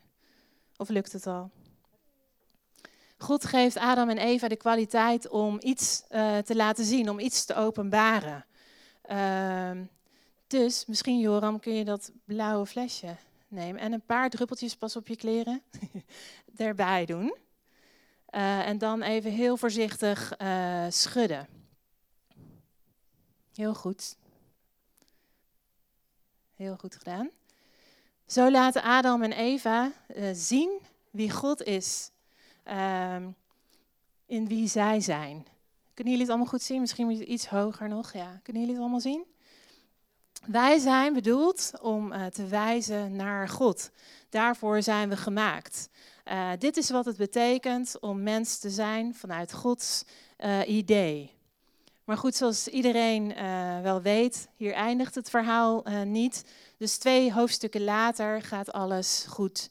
Of 0.77 0.89
lukt 0.89 1.11
het 1.11 1.27
al? 1.27 1.51
God 3.17 3.45
geeft 3.45 3.77
Adam 3.77 4.09
en 4.09 4.17
Eva 4.17 4.47
de 4.47 4.55
kwaliteit 4.55 5.29
om 5.29 5.57
iets 5.59 6.03
te 6.43 6.55
laten 6.55 6.85
zien, 6.85 7.09
om 7.09 7.19
iets 7.19 7.45
te 7.45 7.55
openbaren. 7.55 8.45
Uh, 9.11 9.71
dus 10.47 10.85
misschien, 10.85 11.19
Joram, 11.19 11.59
kun 11.59 11.73
je 11.73 11.85
dat 11.85 12.11
blauwe 12.25 12.65
flesje 12.65 13.15
nemen 13.55 13.81
en 13.81 13.93
een 13.93 14.05
paar 14.05 14.29
druppeltjes 14.29 14.75
pas 14.75 14.95
op 14.95 15.07
je 15.07 15.15
kleren 15.15 15.61
erbij 16.55 17.05
doen. 17.05 17.35
Uh, 18.35 18.67
en 18.67 18.77
dan 18.77 19.01
even 19.01 19.31
heel 19.31 19.57
voorzichtig 19.57 20.39
uh, 20.41 20.85
schudden. 20.89 21.47
Heel 23.53 23.73
goed. 23.73 24.17
Heel 26.55 26.75
goed 26.77 26.95
gedaan. 26.95 27.29
Zo 28.25 28.51
laten 28.51 28.83
Adam 28.83 29.23
en 29.23 29.31
Eva 29.31 29.91
uh, 30.15 30.29
zien 30.33 30.79
wie 31.11 31.31
God 31.31 31.63
is. 31.63 32.11
Ehm, 32.63 33.29
in 34.25 34.47
wie 34.47 34.67
zij 34.67 34.99
zijn. 34.99 35.45
Kunnen 35.93 36.13
jullie 36.13 36.19
het 36.19 36.29
allemaal 36.29 36.45
goed 36.51 36.61
zien? 36.61 36.81
Misschien 36.81 37.31
iets 37.31 37.47
hoger 37.47 37.89
nog. 37.89 38.13
Ja, 38.13 38.39
kunnen 38.43 38.61
jullie 38.61 38.77
het 38.77 38.83
allemaal 38.83 39.01
zien? 39.01 39.25
Wij 40.47 40.77
zijn 40.77 41.13
bedoeld 41.13 41.71
om 41.81 42.13
uh, 42.13 42.25
te 42.25 42.47
wijzen 42.47 43.15
naar 43.15 43.49
God. 43.49 43.91
Daarvoor 44.29 44.81
zijn 44.81 45.09
we 45.09 45.17
gemaakt. 45.17 45.89
Uh, 46.25 46.49
dit 46.59 46.77
is 46.77 46.89
wat 46.89 47.05
het 47.05 47.17
betekent 47.17 47.99
om 47.99 48.23
mens 48.23 48.57
te 48.57 48.69
zijn 48.69 49.15
vanuit 49.15 49.53
Gods 49.53 50.03
uh, 50.39 50.67
idee. 50.67 51.33
Maar 52.03 52.17
goed, 52.17 52.35
zoals 52.35 52.67
iedereen 52.67 53.33
wel 53.83 54.01
weet, 54.01 54.47
hier 54.55 54.73
eindigt 54.73 55.15
het 55.15 55.29
verhaal 55.29 55.83
niet. 56.03 56.45
Dus 56.77 56.97
twee 56.97 57.33
hoofdstukken 57.33 57.83
later 57.83 58.41
gaat 58.41 58.71
alles 58.71 59.25
goed 59.29 59.69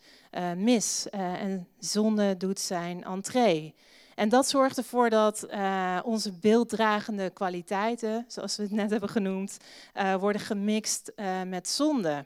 mis. 0.56 1.06
en 1.10 1.68
zonde 1.78 2.36
doet 2.36 2.60
zijn 2.60 3.04
entree. 3.04 3.74
En 4.14 4.28
dat 4.28 4.48
zorgt 4.48 4.76
ervoor 4.76 5.10
dat 5.10 5.46
uh, 5.50 6.00
onze 6.04 6.32
beelddragende 6.32 7.30
kwaliteiten, 7.30 8.24
zoals 8.28 8.56
we 8.56 8.62
het 8.62 8.72
net 8.72 8.90
hebben 8.90 9.08
genoemd, 9.08 9.56
uh, 9.94 10.14
worden 10.14 10.40
gemixt 10.40 11.12
uh, 11.16 11.42
met 11.42 11.68
zonde. 11.68 12.24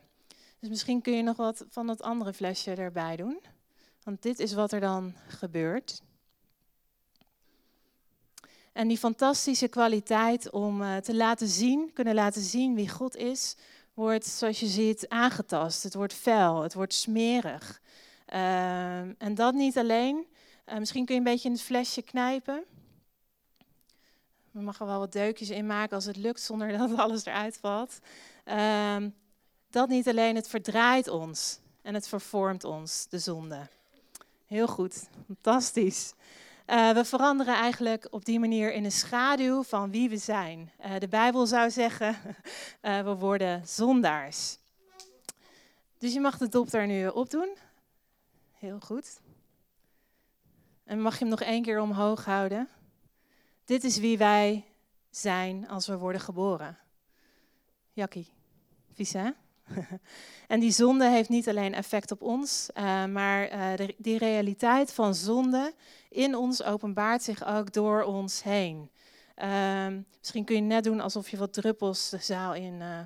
Dus 0.61 0.69
misschien 0.69 1.03
kun 1.03 1.13
je 1.13 1.23
nog 1.23 1.37
wat 1.37 1.65
van 1.69 1.87
dat 1.87 2.03
andere 2.03 2.33
flesje 2.33 2.75
erbij 2.75 3.17
doen. 3.17 3.41
Want 4.03 4.23
dit 4.23 4.39
is 4.39 4.53
wat 4.53 4.73
er 4.73 4.81
dan 4.81 5.15
gebeurt. 5.27 6.03
En 8.73 8.89
die 8.89 8.99
fantastische 8.99 9.69
kwaliteit 9.69 10.51
om 10.51 11.01
te 11.03 11.15
laten 11.15 11.49
zien, 11.49 11.91
kunnen 11.93 12.15
laten 12.15 12.43
zien 12.43 12.75
wie 12.75 12.89
God 12.89 13.17
is, 13.17 13.57
wordt, 13.99 14.27
zoals 14.27 14.61
je 14.61 14.67
ziet, 14.67 15.09
aangetast. 15.09 15.83
Het 15.83 15.95
wordt 15.95 16.15
fel, 16.15 16.63
het 16.63 16.75
wordt 16.75 16.95
smerig. 16.95 17.81
Ehm, 18.27 19.13
en 19.19 19.35
dat 19.35 19.55
niet 19.55 19.79
alleen, 19.79 20.27
uh, 20.69 20.79
misschien 20.79 21.05
kun 21.05 21.15
je 21.15 21.21
een 21.21 21.27
beetje 21.27 21.49
in 21.49 21.55
het 21.55 21.65
flesje 21.65 22.03
knijpen. 22.03 22.65
We 24.51 24.61
mag 24.61 24.81
er 24.81 24.87
wel 24.87 24.99
wat 24.99 25.13
deukjes 25.13 25.51
in 25.51 25.67
maken 25.67 25.95
als 25.95 26.05
het 26.05 26.17
lukt 26.17 26.41
zonder 26.41 26.73
dat 26.79 26.97
alles 26.97 27.25
eruit 27.25 27.59
valt. 27.59 27.99
Uh, 28.45 28.97
dat 29.71 29.89
niet 29.89 30.09
alleen, 30.09 30.35
het 30.35 30.49
verdraait 30.49 31.09
ons 31.09 31.59
en 31.83 31.95
het 31.95 32.09
vervormt 32.09 32.65
ons, 32.65 33.07
de 33.09 33.19
zonde. 33.19 33.69
Heel 34.47 34.67
goed, 34.67 35.09
fantastisch. 35.27 36.13
Uh, 36.67 36.91
we 36.91 37.05
veranderen 37.05 37.55
eigenlijk 37.55 38.07
op 38.11 38.25
die 38.25 38.39
manier 38.39 38.73
in 38.73 38.85
een 38.85 38.93
schaduw 38.93 39.63
van 39.63 39.91
wie 39.91 40.09
we 40.09 40.17
zijn. 40.17 40.71
Uh, 40.85 40.99
de 40.99 41.09
Bijbel 41.09 41.47
zou 41.47 41.71
zeggen, 41.71 42.17
we 43.09 43.15
worden 43.19 43.63
zondaars. 43.67 44.59
Dus 45.99 46.13
je 46.13 46.21
mag 46.21 46.39
de 46.39 46.49
dop 46.49 46.71
daar 46.71 46.87
nu 46.87 47.09
opdoen. 47.09 47.57
Heel 48.53 48.81
goed. 48.81 49.21
En 50.89 51.01
mag 51.01 51.13
je 51.13 51.19
hem 51.19 51.29
nog 51.29 51.41
één 51.41 51.63
keer 51.63 51.81
omhoog 51.81 52.25
houden? 52.25 52.69
Dit 53.65 53.85
is 53.85 53.99
wie 53.99 54.19
wij 54.19 54.65
zijn 55.11 55.69
als 55.69 55.87
we 55.87 55.97
worden 55.97 56.21
geboren. 56.21 56.79
Jakkie, 57.93 58.29
vies 58.93 59.13
hè? 59.13 59.31
en 60.47 60.61
die 60.61 60.71
zonde 60.71 61.09
heeft 61.09 61.29
niet 61.29 61.49
alleen 61.49 61.75
effect 61.75 62.11
op 62.11 62.23
ons, 62.23 62.71
uh, 62.75 63.05
maar 63.05 63.53
uh, 63.53 63.77
de, 63.77 63.95
die 63.99 64.19
realiteit 64.19 64.93
van 64.93 65.15
zonde 65.15 65.75
in 66.09 66.37
ons 66.37 66.63
openbaart 66.63 67.23
zich 67.23 67.45
ook 67.47 67.73
door 67.73 68.03
ons 68.03 68.43
heen. 68.43 68.91
Uh, 69.37 69.87
misschien 70.19 70.45
kun 70.45 70.57
je 70.57 70.63
net 70.63 70.85
doen 70.85 71.01
alsof 71.01 71.29
je 71.29 71.37
wat 71.37 71.53
druppels 71.53 72.09
de 72.09 72.19
zaal 72.19 72.55
in, 72.55 72.75
uh, 72.81 73.01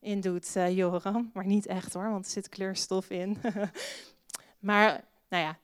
in 0.00 0.20
doet, 0.20 0.52
Joram. 0.52 1.30
Maar 1.34 1.46
niet 1.46 1.66
echt 1.66 1.92
hoor, 1.92 2.10
want 2.10 2.24
er 2.24 2.30
zit 2.30 2.48
kleurstof 2.48 3.10
in. 3.10 3.38
maar 4.68 5.04
nou 5.28 5.42
ja, 5.42 5.58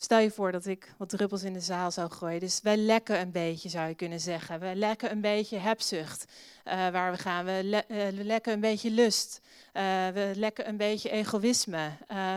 Stel 0.00 0.18
je 0.18 0.30
voor 0.30 0.52
dat 0.52 0.66
ik 0.66 0.94
wat 0.98 1.08
druppels 1.08 1.42
in 1.42 1.52
de 1.52 1.60
zaal 1.60 1.90
zou 1.90 2.10
gooien. 2.10 2.40
Dus 2.40 2.60
wij 2.62 2.76
lekken 2.76 3.20
een 3.20 3.30
beetje, 3.30 3.68
zou 3.68 3.88
je 3.88 3.94
kunnen 3.94 4.20
zeggen. 4.20 4.60
We 4.60 4.74
lekken 4.74 5.10
een 5.10 5.20
beetje 5.20 5.56
hebzucht 5.58 6.24
uh, 6.64 6.72
waar 6.72 7.12
we 7.12 7.18
gaan. 7.18 7.44
We, 7.44 7.60
le 7.64 7.84
we, 7.88 8.24
lekken 8.24 8.52
een 8.52 8.60
beetje 8.60 8.90
lust. 8.90 9.40
Uh, 9.74 9.82
we 10.08 10.32
lekken 10.34 10.68
een 10.68 10.76
beetje 10.76 11.10
egoïsme. 11.10 11.90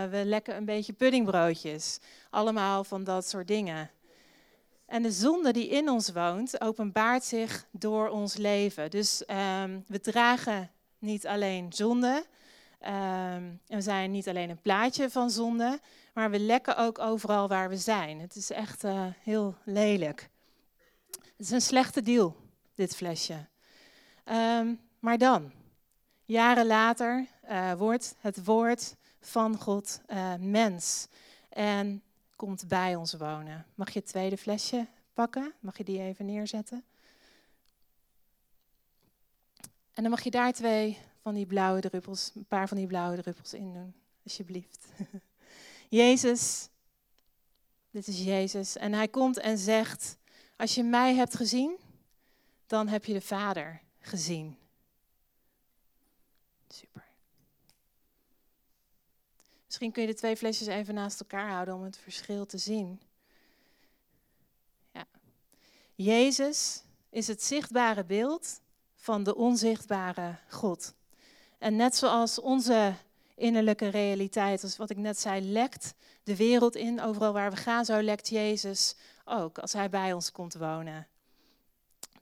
we 0.09 0.21
lekken 0.25 0.55
een 0.55 0.65
beetje 0.65 0.93
puddingbroodjes. 0.93 1.99
Allemaal 2.29 2.83
van 2.83 3.03
dat 3.03 3.27
soort 3.27 3.47
dingen. 3.47 3.89
En 4.85 5.01
de 5.01 5.11
zonde 5.11 5.51
die 5.51 5.67
in 5.67 5.89
ons 5.89 6.11
woont, 6.11 6.61
openbaart 6.61 7.23
zich 7.23 7.65
door 7.71 8.09
ons 8.09 8.35
leven. 8.35 8.89
Dus 8.89 9.23
um, 9.61 9.83
we 9.87 9.99
dragen 9.99 10.71
niet 10.99 11.27
alleen 11.27 11.73
zonde. 11.73 12.25
Um, 12.87 13.59
we 13.67 13.81
zijn 13.81 14.11
niet 14.11 14.27
alleen 14.27 14.49
een 14.49 14.61
plaatje 14.61 15.09
van 15.09 15.29
zonde, 15.29 15.79
maar 16.13 16.29
we 16.31 16.39
lekken 16.39 16.77
ook 16.77 16.99
overal 16.99 17.47
waar 17.47 17.69
we 17.69 17.77
zijn. 17.77 18.19
Het 18.19 18.35
is 18.35 18.51
echt 18.51 18.83
uh, 18.83 19.05
heel 19.19 19.55
lelijk. 19.63 20.29
Het 21.11 21.49
is 21.49 21.51
een 21.51 21.61
slechte 21.61 22.01
deal, 22.01 22.35
dit 22.73 22.95
flesje. 22.95 23.47
Um, 24.25 24.79
maar 24.99 25.17
dan, 25.17 25.51
jaren 26.25 26.65
later, 26.65 27.27
uh, 27.49 27.73
wordt 27.73 28.15
het 28.19 28.45
woord 28.45 28.95
van 29.19 29.57
God 29.57 30.01
uh, 30.07 30.33
mens 30.39 31.07
en 31.49 32.03
komt 32.35 32.67
bij 32.67 32.95
ons 32.95 33.13
wonen. 33.13 33.65
Mag 33.75 33.89
je 33.93 33.99
het 33.99 34.07
tweede 34.07 34.37
flesje 34.37 34.87
pakken? 35.13 35.53
Mag 35.59 35.77
je 35.77 35.83
die 35.83 35.99
even 35.99 36.25
neerzetten? 36.25 36.83
En 39.93 40.01
dan 40.01 40.09
mag 40.09 40.23
je 40.23 40.31
daar 40.31 40.53
twee 40.53 40.97
van 41.21 41.33
die 41.33 41.45
blauwe 41.45 41.81
druppels, 41.81 42.31
een 42.35 42.45
paar 42.45 42.67
van 42.67 42.77
die 42.77 42.87
blauwe 42.87 43.21
druppels 43.21 43.53
in 43.53 43.73
doen, 43.73 43.93
alsjeblieft. 44.23 44.85
Jezus, 45.91 46.69
dit 47.89 48.07
is 48.07 48.23
Jezus. 48.23 48.77
En 48.77 48.93
hij 48.93 49.07
komt 49.07 49.37
en 49.37 49.57
zegt, 49.57 50.17
als 50.57 50.75
je 50.75 50.83
mij 50.83 51.15
hebt 51.15 51.35
gezien, 51.35 51.77
dan 52.67 52.87
heb 52.87 53.05
je 53.05 53.13
de 53.13 53.21
Vader 53.21 53.81
gezien. 53.99 54.57
Super. 56.67 57.07
Misschien 59.65 59.91
kun 59.91 60.01
je 60.01 60.07
de 60.07 60.13
twee 60.13 60.37
flesjes 60.37 60.67
even 60.67 60.93
naast 60.93 61.19
elkaar 61.19 61.49
houden 61.49 61.73
om 61.73 61.83
het 61.83 61.97
verschil 61.97 62.45
te 62.45 62.57
zien. 62.57 63.01
Ja. 64.93 65.05
Jezus 65.95 66.83
is 67.09 67.27
het 67.27 67.43
zichtbare 67.43 68.05
beeld 68.05 68.61
van 68.95 69.23
de 69.23 69.35
onzichtbare 69.35 70.37
God. 70.49 70.93
En 71.57 71.75
net 71.75 71.95
zoals 71.95 72.39
onze 72.39 72.95
innerlijke 73.41 73.87
realiteit, 73.87 74.63
als 74.63 74.77
wat 74.77 74.89
ik 74.89 74.97
net 74.97 75.19
zei, 75.19 75.41
lekt 75.51 75.93
de 76.23 76.35
wereld 76.35 76.75
in. 76.75 77.01
Overal 77.01 77.33
waar 77.33 77.51
we 77.51 77.57
gaan, 77.57 77.85
zo 77.85 78.01
lekt 78.01 78.29
Jezus 78.29 78.95
ook, 79.25 79.59
als 79.59 79.73
hij 79.73 79.89
bij 79.89 80.13
ons 80.13 80.31
komt 80.31 80.53
wonen. 80.53 81.07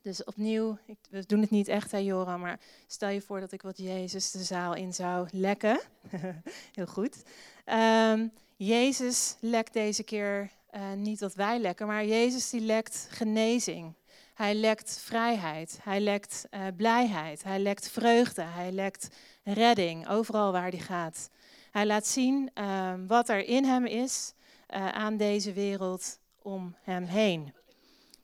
Dus 0.02 0.24
opnieuw, 0.24 0.78
ik, 0.86 0.98
we 1.10 1.26
doen 1.26 1.42
het 1.42 1.50
niet 1.50 1.68
echt, 1.68 1.92
hè 1.92 1.98
Joram, 1.98 2.40
maar 2.40 2.60
stel 2.88 3.10
je 3.10 3.22
voor 3.22 3.40
dat 3.40 3.52
ik 3.52 3.62
wat 3.62 3.78
Jezus 3.78 4.32
de 4.32 4.44
zaal 4.44 4.76
in 4.76 4.94
zou 4.94 5.28
lekken. 5.32 5.80
Heel 6.76 6.86
goed. 6.86 7.24
Um, 7.66 8.32
Jezus 8.56 9.36
lekt 9.40 9.74
deze 9.74 10.04
keer 10.04 10.52
uh, 10.76 10.94
niet 10.94 11.20
wat 11.20 11.34
wij 11.34 11.60
lekken, 11.60 11.88
maar 11.88 12.06
Jezus 12.06 12.50
die 12.50 12.62
lekt 12.62 13.08
genezing. 13.10 13.94
Hij 14.40 14.56
lekt 14.56 15.00
vrijheid, 15.00 15.80
hij 15.82 16.00
lekt 16.00 16.48
uh, 16.52 16.62
blijheid, 16.76 17.44
hij 17.44 17.60
lekt 17.60 17.90
vreugde, 17.90 18.42
hij 18.42 18.72
lekt 18.72 19.10
redding, 19.44 20.08
overal 20.08 20.52
waar 20.52 20.70
hij 20.70 20.80
gaat. 20.80 21.30
Hij 21.72 21.86
laat 21.86 22.08
zien 22.08 22.52
uh, 22.56 22.94
wat 23.08 23.30
er 23.30 23.46
in 23.46 23.66
hem 23.66 23.86
is 23.86 24.34
uh, 24.70 24.90
aan 24.90 25.18
deze 25.18 25.54
wereld 25.54 26.20
om 26.42 26.76
hem 26.82 27.04
heen. 27.04 27.54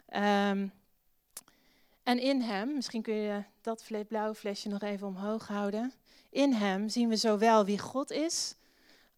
Um, 0.09 0.71
en 2.03 2.19
in 2.19 2.41
hem, 2.41 2.73
misschien 2.73 3.01
kun 3.01 3.15
je 3.15 3.43
dat 3.61 3.83
blauwe 4.07 4.35
flesje 4.35 4.69
nog 4.69 4.81
even 4.81 5.07
omhoog 5.07 5.47
houden. 5.47 5.93
In 6.29 6.53
hem 6.53 6.89
zien 6.89 7.09
we 7.09 7.15
zowel 7.15 7.65
wie 7.65 7.79
God 7.79 8.11
is 8.11 8.55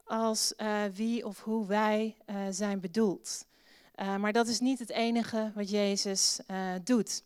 als 0.03 0.53
uh, 0.57 0.83
wie 0.93 1.25
of 1.25 1.43
hoe 1.43 1.67
wij 1.67 2.15
zijn 2.49 2.79
bedoeld. 2.79 3.46
Maar 3.97 4.33
dat 4.33 4.47
is 4.47 4.59
niet 4.59 4.79
het 4.79 4.89
enige 4.89 5.51
wat 5.55 5.69
Jezus 5.69 6.39
doet. 6.83 7.23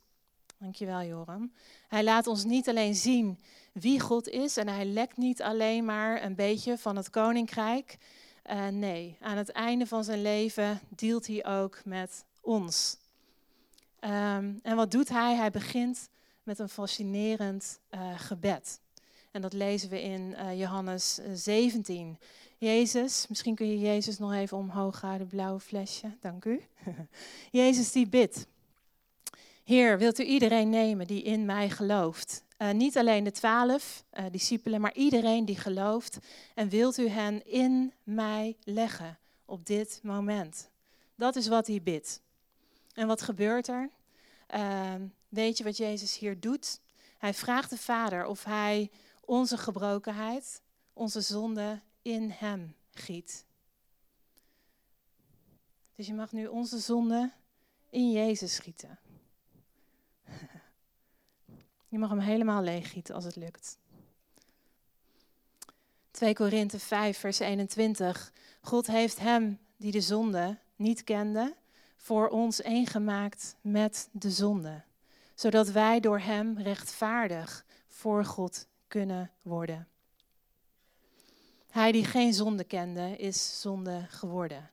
Dankjewel, 0.58 1.04
Joram. 1.04 1.52
Hij 1.88 2.04
laat 2.04 2.28
ons 2.28 2.44
niet 2.44 2.70
alleen 2.70 2.96
zien 2.96 3.40
wie 3.74 4.00
God 4.00 4.28
is 4.28 4.58
en 4.58 4.68
hij 4.68 4.86
lekt 4.86 5.18
niet 5.18 5.42
alleen 5.42 5.86
maar 5.86 6.24
een 6.24 6.36
beetje 6.36 6.78
van 6.78 6.96
het 6.96 7.10
koninkrijk, 7.10 7.98
Uh, 8.50 8.68
nee, 8.68 9.18
aan 9.20 9.38
het 9.38 9.52
einde 9.52 9.88
van 9.88 10.04
zijn 10.04 10.22
leven 10.22 10.80
deelt 10.90 11.28
hij 11.28 11.46
ook 11.46 11.82
met 11.86 12.26
ons. 12.42 12.98
Um, 14.00 14.60
en 14.64 14.76
wat 14.76 14.92
doet 14.92 15.10
hij? 15.10 15.36
Hij 15.36 15.52
begint 15.52 16.10
met 16.44 16.60
een 16.60 16.70
fascinerend 16.70 17.80
uh, 17.92 18.20
gebed. 18.20 18.80
En 19.32 19.42
dat 19.42 19.54
lezen 19.54 19.90
we 19.90 20.02
in 20.02 20.36
uh, 20.38 20.60
Johannes 20.60 21.20
17. 21.34 22.18
Jezus, 22.58 23.26
misschien 23.28 23.56
kun 23.56 23.68
je 23.68 23.80
Jezus 23.80 24.18
nog 24.18 24.34
even 24.34 24.58
omhoog 24.58 25.02
houden, 25.02 25.28
blauwe 25.28 25.60
flesje, 25.60 26.18
dank 26.20 26.46
u. 26.46 26.62
Jezus 27.62 27.92
die 27.92 28.08
bidt. 28.08 28.48
Heer, 29.64 29.98
wilt 29.98 30.20
u 30.20 30.24
iedereen 30.24 30.70
nemen 30.70 31.08
die 31.08 31.22
in 31.24 31.46
mij 31.46 31.70
gelooft? 31.70 32.44
Uh, 32.58 32.72
niet 32.72 32.98
alleen 32.98 33.24
de 33.24 33.32
twaalf 33.32 34.04
discipelen, 34.32 34.82
maar 34.82 34.94
iedereen 34.94 35.46
die 35.46 35.58
gelooft. 35.58 36.18
En 36.56 36.70
wilt 36.70 36.98
u 36.98 37.08
hen 37.08 37.46
in 37.46 37.94
mij 38.04 38.58
leggen 38.64 39.20
op 39.46 39.66
dit 39.66 40.00
moment? 40.04 40.70
Dat 41.16 41.36
is 41.36 41.48
wat 41.48 41.68
hij 41.68 41.82
bidt. 41.84 42.22
En 42.94 43.08
wat 43.08 43.22
gebeurt 43.22 43.68
er? 43.68 43.90
Uh, 44.56 44.94
weet 45.30 45.58
je 45.58 45.64
wat 45.64 45.78
Jezus 45.78 46.18
hier 46.18 46.40
doet? 46.40 46.80
Hij 47.18 47.34
vraagt 47.34 47.70
de 47.70 47.78
Vader 47.78 48.26
of 48.26 48.44
hij 48.44 48.90
onze 49.26 49.58
gebrokenheid, 49.58 50.62
onze 50.94 51.22
zonde 51.22 51.82
in 52.02 52.30
hem 52.30 52.76
giet. 52.92 53.46
Dus 55.96 56.08
je 56.08 56.14
mag 56.14 56.32
nu 56.32 56.48
onze 56.48 56.80
zonde 56.80 57.32
in 57.90 58.12
Jezus 58.12 58.56
schieten. 58.56 59.00
Je 61.88 61.98
mag 61.98 62.10
hem 62.10 62.20
helemaal 62.20 62.62
leeggieten 62.62 63.16
als 63.16 63.24
het 63.24 63.36
lukt. 63.36 63.78
2 66.12 66.34
Korinthe 66.34 66.80
5, 66.80 67.18
vers 67.18 67.40
21. 67.40 68.34
God 68.62 68.88
heeft 68.88 69.20
hem 69.20 69.60
die 69.78 69.92
de 69.92 70.02
zonde 70.02 70.58
niet 70.76 71.04
kende, 71.04 71.56
voor 71.98 72.28
ons 72.28 72.62
eengemaakt 72.62 73.56
met 73.62 74.10
de 74.12 74.32
zonde, 74.32 74.84
zodat 75.36 75.70
wij 75.70 76.00
door 76.00 76.20
hem 76.20 76.58
rechtvaardig 76.58 77.66
voor 77.88 78.26
God 78.26 78.68
kunnen 78.92 79.32
worden. 79.42 79.88
Hij 81.70 81.92
die 81.92 82.06
geen 82.06 82.34
zonde 82.34 82.64
kende, 82.64 83.16
is 83.16 83.62
zonde 83.62 84.06
geworden. 84.10 84.70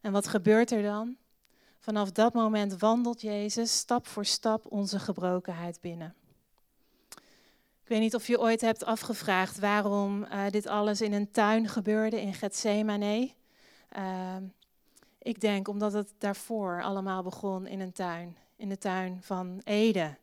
En 0.00 0.12
wat 0.12 0.26
gebeurt 0.26 0.70
er 0.70 0.82
dan? 0.82 1.16
Vanaf 1.78 2.10
dat 2.10 2.34
moment 2.34 2.78
wandelt 2.78 3.20
Jezus 3.20 3.78
stap 3.78 4.06
voor 4.06 4.24
stap 4.24 4.66
onze 4.72 4.98
gebrokenheid 4.98 5.80
binnen. 5.80 6.14
Ik 7.82 7.88
weet 7.88 8.00
niet 8.00 8.14
of 8.14 8.26
je 8.26 8.40
ooit 8.40 8.60
hebt 8.60 8.84
afgevraagd 8.84 9.58
waarom 9.58 10.22
uh, 10.22 10.48
dit 10.50 10.66
alles 10.66 11.00
in 11.00 11.12
een 11.12 11.30
tuin 11.30 11.68
gebeurde 11.68 12.20
in 12.20 12.34
Gethsemane. 12.34 13.32
Uh, 13.96 14.36
ik 15.18 15.40
denk 15.40 15.68
omdat 15.68 15.92
het 15.92 16.12
daarvoor 16.18 16.82
allemaal 16.82 17.22
begon 17.22 17.66
in 17.66 17.80
een 17.80 17.92
tuin, 17.92 18.36
in 18.56 18.68
de 18.68 18.78
tuin 18.78 19.22
van 19.22 19.60
Eden. 19.64 20.18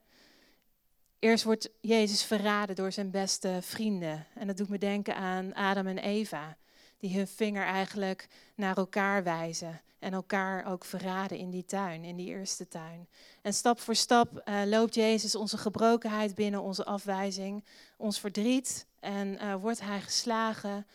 Eerst 1.20 1.44
wordt 1.44 1.70
Jezus 1.82 2.24
verraden 2.24 2.76
door 2.76 2.92
zijn 2.92 3.12
beste 3.12 3.58
vrienden. 3.62 4.26
En 4.34 4.48
dat 4.48 4.58
doet 4.58 4.70
me 4.70 4.78
denken 4.78 5.16
aan 5.16 5.54
Adam 5.54 5.88
en 5.88 5.98
Eva, 5.98 6.58
die 6.98 7.16
hun 7.16 7.28
vinger 7.28 7.64
eigenlijk 7.64 8.28
naar 8.56 8.78
elkaar 8.78 9.24
wijzen 9.24 9.82
en 10.00 10.14
elkaar 10.14 10.66
ook 10.66 10.86
verraden 10.86 11.38
in 11.38 11.50
die 11.50 11.66
tuin, 11.66 12.04
in 12.04 12.16
die 12.16 12.28
eerste 12.28 12.68
tuin. 12.68 13.08
En 13.42 13.54
stap 13.54 13.80
voor 13.80 13.96
stap 13.96 14.42
uh, 14.46 14.62
loopt 14.66 14.96
Jezus 14.96 15.36
onze 15.36 15.58
gebrokenheid 15.58 16.36
binnen, 16.36 16.62
onze 16.62 16.86
afwijzing, 16.86 17.64
ons 17.98 18.20
verdriet 18.20 18.88
en 19.00 19.28
uh, 19.28 19.56
wordt 19.56 19.82
hij 19.82 20.02
geslagen, 20.02 20.88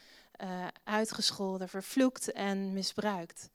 uh, 0.42 0.66
uitgescholden, 0.84 1.68
vervloekt 1.68 2.32
en 2.32 2.72
misbruikt. 2.72 3.50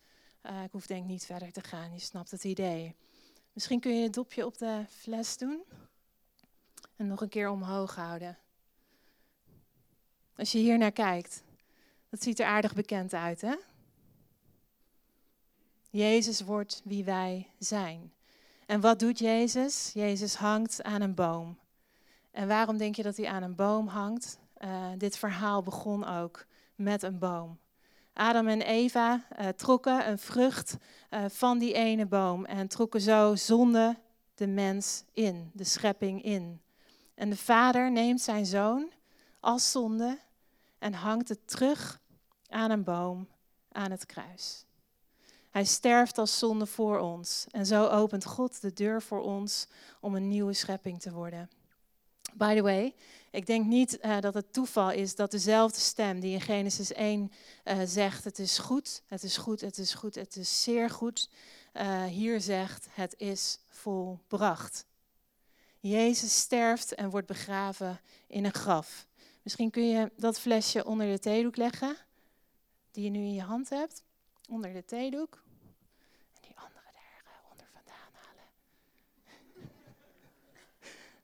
ik 0.63 0.72
hoef 0.72 0.88
denk 0.88 1.05
niet 1.05 1.26
verder 1.26 1.51
te 1.51 1.61
gaan, 1.61 1.93
je 1.93 1.99
snapt 1.99 2.32
het 2.32 2.43
idee. 2.43 2.95
Misschien 3.53 3.80
kun 3.80 3.97
je 3.97 4.03
het 4.03 4.13
dopje 4.13 4.45
op 4.45 4.57
de 4.57 4.86
fles 4.89 5.38
doen 5.38 5.63
en 6.95 7.07
nog 7.07 7.21
een 7.21 7.29
keer 7.29 7.49
omhoog 7.49 7.95
houden. 7.95 8.37
Als 10.35 10.51
je 10.51 10.57
hier 10.57 10.77
naar 10.77 10.91
kijkt, 10.91 11.43
dat 12.09 12.23
ziet 12.23 12.39
er 12.39 12.45
aardig 12.45 12.73
bekend 12.73 13.13
uit, 13.13 13.41
hè? 13.41 13.55
Jezus 15.89 16.41
wordt 16.41 16.81
wie 16.83 17.03
wij 17.03 17.47
zijn. 17.59 18.13
En 18.65 18.81
wat 18.81 18.99
doet 18.99 19.19
Jezus? 19.19 19.91
Jezus 19.93 20.35
hangt 20.35 20.83
aan 20.83 21.01
een 21.01 21.13
boom. 21.13 21.59
En 22.31 22.47
waarom 22.47 22.77
denk 22.77 22.95
je 22.95 23.03
dat 23.03 23.17
hij 23.17 23.27
aan 23.27 23.43
een 23.43 23.55
boom 23.55 23.87
hangt? 23.87 24.39
Uh, 24.57 24.87
dit 24.97 25.17
verhaal 25.17 25.63
begon 25.63 26.05
ook 26.05 26.45
met 26.75 27.03
een 27.03 27.19
boom. 27.19 27.59
Adam 28.13 28.47
en 28.47 28.61
Eva 28.61 29.25
uh, 29.39 29.47
trokken 29.47 30.09
een 30.09 30.19
vrucht 30.19 30.77
uh, 31.09 31.25
van 31.27 31.57
die 31.57 31.73
ene 31.73 32.05
boom 32.05 32.45
en 32.45 32.67
trokken 32.67 33.01
zo 33.01 33.35
zonde 33.35 33.97
de 34.35 34.47
mens 34.47 35.03
in, 35.13 35.51
de 35.53 35.63
schepping 35.63 36.23
in. 36.23 36.61
En 37.16 37.30
de 37.30 37.38
vader 37.38 37.91
neemt 37.91 38.22
zijn 38.22 38.45
zoon 38.45 38.91
als 39.39 39.72
zonde 39.72 40.20
en 40.80 40.93
hangt 40.93 41.30
het 41.30 41.47
terug 41.47 41.99
aan 42.49 42.72
een 42.72 42.84
boom 42.84 43.28
aan 43.72 43.91
het 43.91 44.05
kruis. 44.05 44.66
Hij 45.49 45.66
sterft 45.66 46.18
als 46.18 46.39
zonde 46.39 46.66
voor 46.66 46.99
ons. 46.99 47.45
En 47.51 47.66
zo 47.66 47.88
opent 47.88 48.26
God 48.26 48.61
de 48.61 48.74
deur 48.74 49.01
voor 49.01 49.22
ons 49.22 49.68
om 49.99 50.16
een 50.16 50.28
nieuwe 50.28 50.53
schepping 50.53 51.01
te 51.01 51.11
worden. 51.11 51.49
By 52.34 52.55
the 52.55 52.61
way, 52.61 52.95
ik 53.32 53.45
denk 53.45 53.66
niet 53.66 53.97
uh, 54.01 54.20
dat 54.20 54.34
het 54.34 54.53
toeval 54.53 54.91
is 54.91 55.16
dat 55.16 55.32
dezelfde 55.32 55.80
stem 55.80 56.20
die 56.20 56.34
in 56.34 56.41
Genesis 56.41 56.93
1 56.93 57.32
uh, 57.63 57.82
eh, 57.82 57.88
zegt: 57.89 58.24
Het 58.24 58.39
is 58.39 58.57
goed, 58.57 59.01
het 59.07 59.24
is 59.24 59.38
goed, 59.38 59.61
het 59.61 59.78
is 59.78 59.93
goed, 59.93 60.16
het 60.16 60.36
is 60.36 60.63
zeer 60.63 60.89
goed. 60.89 61.30
Uh, 61.74 62.03
hier 62.03 62.41
zegt: 62.41 62.88
Het 62.91 63.16
is 63.18 63.59
volbracht. 63.70 64.86
Jezus 65.89 66.39
sterft 66.39 66.95
en 66.95 67.09
wordt 67.09 67.27
begraven 67.27 67.99
in 68.27 68.45
een 68.45 68.53
graf. 68.53 69.07
Misschien 69.41 69.71
kun 69.71 69.88
je 69.88 70.11
dat 70.17 70.39
flesje 70.39 70.86
onder 70.86 71.07
de 71.07 71.19
theedoek 71.19 71.55
leggen, 71.55 71.97
die 72.91 73.03
je 73.03 73.09
nu 73.09 73.19
in 73.19 73.33
je 73.33 73.41
hand 73.41 73.69
hebt, 73.69 74.03
onder 74.49 74.73
de 74.73 74.86
theedoek. 74.86 75.43
En 76.33 76.41
die 76.41 76.55
andere 76.55 76.86
daar 76.93 77.23
uh, 77.25 77.31
onder 77.51 77.67
vandaan 77.73 78.11
halen. 78.21 78.47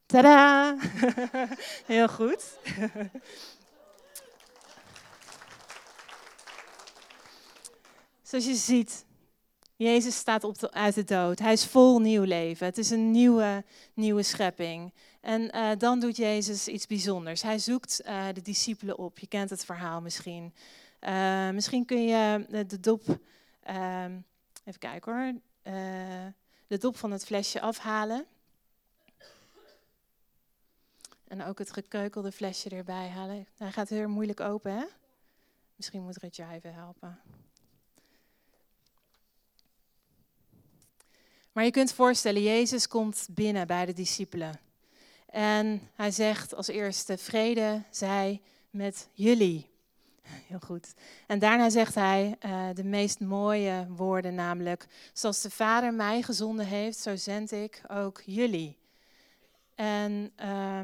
Tada! 0.11 0.77
Heel 1.93 2.07
goed. 2.07 2.43
Zoals 8.21 8.45
je 8.45 8.55
ziet, 8.55 9.05
Jezus 9.81 10.15
staat 10.15 10.43
op 10.43 10.67
uit 10.71 10.95
de 10.95 11.03
dood. 11.03 11.39
Hij 11.39 11.53
is 11.53 11.65
vol 11.65 11.99
nieuw 11.99 12.23
leven. 12.23 12.65
Het 12.65 12.77
is 12.77 12.89
een 12.89 13.11
nieuwe, 13.11 13.63
nieuwe 13.93 14.23
schepping. 14.23 14.93
En 15.21 15.55
uh, 15.55 15.69
dan 15.77 15.99
doet 15.99 16.17
Jezus 16.17 16.67
iets 16.67 16.87
bijzonders. 16.87 17.41
Hij 17.41 17.59
zoekt 17.59 18.01
uh, 18.05 18.25
de 18.33 18.41
discipelen 18.41 18.97
op. 18.97 19.19
Je 19.19 19.27
kent 19.27 19.49
het 19.49 19.65
verhaal 19.65 20.01
misschien. 20.01 20.53
Uh, 20.99 21.49
misschien 21.49 21.85
kun 21.85 22.03
je 22.03 22.45
de 22.67 22.79
dop, 22.79 23.19
ehm, 23.63 24.19
even 24.63 24.79
kijken 24.79 25.13
hoor, 25.13 25.33
de 26.67 26.77
dop 26.77 26.97
van 26.97 27.11
het 27.11 27.25
flesje 27.25 27.61
afhalen. 27.61 28.25
En 31.27 31.43
ook 31.43 31.59
het 31.59 31.73
gekeukelde 31.73 32.31
flesje 32.31 32.69
erbij 32.69 33.09
halen. 33.09 33.47
Hij 33.57 33.71
gaat 33.71 33.89
heel 33.89 34.09
moeilijk 34.09 34.39
open, 34.39 34.71
hè? 34.71 34.85
Misschien 35.75 36.03
moet 36.03 36.17
Ritja 36.17 36.51
even 36.53 36.73
helpen. 36.73 37.19
Maar 41.51 41.63
je 41.63 41.71
kunt 41.71 41.93
voorstellen, 41.93 42.43
Jezus 42.43 42.87
komt 42.87 43.27
binnen 43.31 43.67
bij 43.67 43.85
de 43.85 43.93
discipelen. 43.93 44.59
En 45.25 45.89
hij 45.95 46.11
zegt 46.11 46.55
als 46.55 46.67
eerste, 46.67 47.17
vrede 47.17 47.83
zij 47.89 48.41
met 48.69 49.07
jullie. 49.13 49.69
Heel 50.49 50.59
goed. 50.59 50.93
En 51.27 51.39
daarna 51.39 51.69
zegt 51.69 51.95
hij 51.95 52.37
uh, 52.45 52.67
de 52.73 52.83
meest 52.83 53.19
mooie 53.19 53.87
woorden, 53.89 54.35
namelijk, 54.35 54.87
zoals 55.13 55.41
de 55.41 55.49
Vader 55.49 55.93
mij 55.93 56.21
gezonden 56.21 56.65
heeft, 56.65 56.97
zo 56.97 57.15
zend 57.15 57.51
ik 57.51 57.81
ook 57.87 58.21
jullie. 58.25 58.77
En 59.75 60.31
uh, 60.43 60.79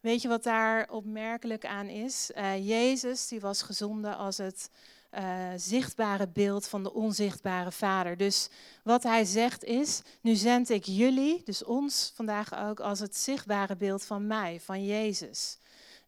weet 0.00 0.22
je 0.22 0.28
wat 0.28 0.42
daar 0.42 0.90
opmerkelijk 0.90 1.66
aan 1.66 1.88
is? 1.88 2.30
Uh, 2.36 2.68
Jezus 2.68 3.28
die 3.28 3.40
was 3.40 3.62
gezonden 3.62 4.16
als 4.16 4.36
het 4.36 4.70
uh, 5.18 5.48
zichtbare 5.56 6.28
beeld 6.28 6.68
van 6.68 6.82
de 6.82 6.92
onzichtbare 6.92 7.72
Vader. 7.72 8.16
Dus 8.16 8.48
wat 8.82 9.02
hij 9.02 9.24
zegt 9.24 9.64
is, 9.64 10.02
nu 10.20 10.34
zend 10.34 10.70
ik 10.70 10.84
jullie, 10.84 11.42
dus 11.44 11.64
ons 11.64 12.12
vandaag 12.14 12.58
ook, 12.58 12.80
als 12.80 12.98
het 12.98 13.16
zichtbare 13.16 13.76
beeld 13.76 14.04
van 14.04 14.26
mij, 14.26 14.60
van 14.60 14.84
Jezus. 14.84 15.58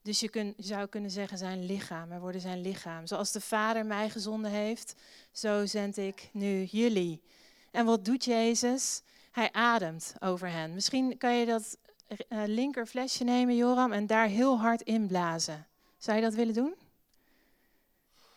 Dus 0.03 0.21
je, 0.21 0.29
kun, 0.29 0.55
zou 0.57 0.87
kunnen 0.87 1.11
zeggen 1.11 1.39
zijn 1.39 1.67
lichaam, 1.67 2.09
we 2.09 2.19
worden 2.19 2.41
zijn 2.41 2.61
lichaam. 2.61 3.07
Zoals 3.07 3.33
de 3.33 3.41
Vader 3.41 3.87
mij 3.87 4.11
gezonden 4.11 4.51
heeft, 4.51 4.95
zo 5.33 5.67
zend 5.67 5.97
ik 5.97 6.29
nu 6.33 6.65
jullie. 6.65 7.23
En 7.71 7.85
wat 7.85 8.05
doet 8.05 8.25
Jezus? 8.25 9.03
Hij 9.31 9.53
ademt 9.53 10.15
over 10.21 10.49
hen. 10.51 10.75
Misschien 10.75 11.19
kan 11.19 11.35
je 11.35 11.47
dat 11.47 11.79
uh, 12.09 12.43
linker 12.47 12.87
flesje 12.87 13.25
nemen, 13.25 13.57
Joram, 13.57 13.93
en 13.93 14.07
daar 14.07 14.27
heel 14.27 14.59
hard 14.59 14.83
inblazen. 14.83 15.67
Zou 15.99 16.17
je 16.17 16.23
dat 16.23 16.35
willen 16.35 16.55
doen? 16.55 16.75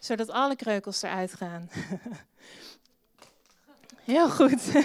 Zodat 0.01 0.29
alle 0.29 0.55
kreukels 0.55 1.01
eruit 1.01 1.33
gaan. 1.33 1.69
Heel 4.03 4.29
goed. 4.29 4.71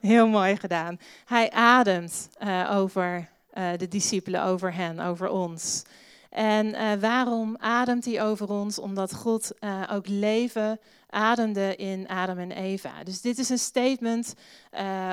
Heel 0.00 0.28
mooi 0.28 0.56
gedaan. 0.56 0.98
Hij 1.24 1.50
ademt 1.50 2.28
uh, 2.42 2.70
over 2.74 3.28
uh, 3.54 3.70
de 3.76 3.88
discipelen, 3.88 4.42
over 4.42 4.74
hen, 4.74 5.00
over 5.00 5.28
ons. 5.28 5.82
En 6.30 6.66
uh, 6.66 6.92
waarom 6.92 7.56
ademt 7.58 8.04
hij 8.04 8.22
over 8.22 8.50
ons? 8.50 8.78
Omdat 8.78 9.14
God 9.14 9.52
ook 9.90 10.08
leven 10.08 10.80
ademde 11.08 11.76
in 11.76 12.08
Adam 12.08 12.38
en 12.38 12.52
Eva. 12.52 13.04
Dus 13.04 13.20
dit 13.20 13.38
is 13.38 13.48
een 13.48 13.58
statement 13.58 14.34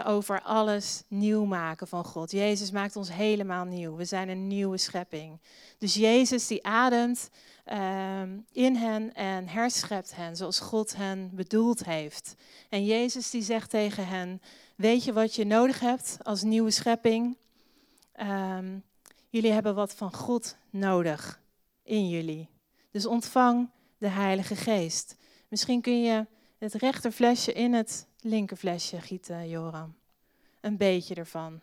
over 0.05 0.41
alles 0.41 1.03
nieuw 1.07 1.45
maken 1.45 1.88
van 1.88 2.03
God. 2.03 2.31
Jezus 2.31 2.71
maakt 2.71 2.95
ons 2.95 3.13
helemaal 3.13 3.65
nieuw. 3.65 3.95
We 3.95 4.05
zijn 4.05 4.29
een 4.29 4.47
nieuwe 4.47 4.77
schepping. 4.77 5.39
Dus 5.77 5.93
Jezus 5.93 6.47
die 6.47 6.65
ademt 6.65 7.29
uh, 7.72 8.22
in 8.51 8.76
hen 8.76 9.13
en 9.13 9.47
herschept 9.47 10.15
hen 10.15 10.36
zoals 10.36 10.59
God 10.59 10.95
hen 10.95 11.30
bedoeld 11.34 11.86
heeft. 11.86 12.36
En 12.70 12.86
Jezus 12.86 13.30
die 13.30 13.41
zegt 13.41 13.70
tegen 13.70 14.07
hen, 14.07 14.41
weet 14.76 15.03
je 15.03 15.13
wat 15.13 15.36
je 15.36 15.45
nodig 15.45 15.80
hebt 15.80 16.18
als 16.24 16.43
nieuwe 16.43 16.72
schepping? 16.72 17.38
Um, 18.20 18.84
jullie 19.30 19.51
hebben 19.51 19.76
wat 19.76 19.93
van 19.93 20.13
God 20.13 20.57
nodig 20.70 21.41
in 21.84 22.09
jullie. 22.09 22.49
Dus 22.91 23.05
ontvang 23.05 23.70
de 23.97 24.07
Heilige 24.07 24.55
Geest. 24.55 25.15
Misschien 25.47 25.82
kun 25.82 26.01
je 26.01 26.26
het 26.57 26.74
rechterflesje 26.74 27.53
in 27.53 27.74
het 27.74 28.07
linkerflesje 28.20 29.01
gieten, 29.01 29.49
Joram. 29.49 29.95
Een 30.61 30.78
beetje 30.78 31.15
ervan. 31.15 31.59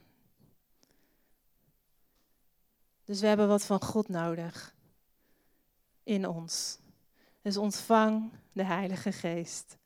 Dus 3.05 3.21
we 3.21 3.27
hebben 3.27 3.49
wat 3.49 3.65
van 3.65 3.83
God 3.83 4.09
nodig 4.09 4.74
in 6.05 6.29
ons. 6.29 6.79
Dus 7.43 7.57
ontvang 7.57 8.31
de 8.53 8.65
Heilige 8.65 9.13
Geest. 9.13 9.77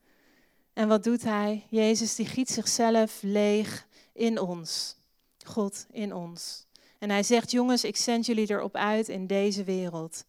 En 0.72 0.88
wat 0.88 1.04
doet 1.04 1.22
Hij? 1.22 1.66
Jezus 1.70 2.14
die 2.14 2.26
giet 2.26 2.48
zichzelf 2.48 3.22
leeg 3.22 3.86
in 4.12 4.38
ons. 4.38 4.96
God 5.44 5.86
in 5.90 6.14
ons. 6.14 6.66
En 6.98 7.10
Hij 7.10 7.22
zegt, 7.22 7.50
jongens, 7.50 7.84
ik 7.84 7.96
zend 7.96 8.26
jullie 8.26 8.50
erop 8.50 8.76
uit 8.76 9.08
in 9.08 9.26
deze 9.26 9.64
wereld. 9.64 10.24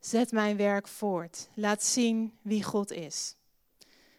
Zet 0.00 0.32
mijn 0.32 0.56
werk 0.56 0.88
voort. 0.88 1.48
Laat 1.54 1.82
zien 1.82 2.38
wie 2.42 2.62
God 2.62 2.90
is. 2.90 3.34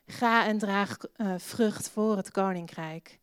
Ga 0.05 0.45
en 0.45 0.57
draag 0.57 0.97
uh, 1.17 1.33
vrucht 1.37 1.89
voor 1.89 2.17
het 2.17 2.31
koninkrijk. 2.31 3.19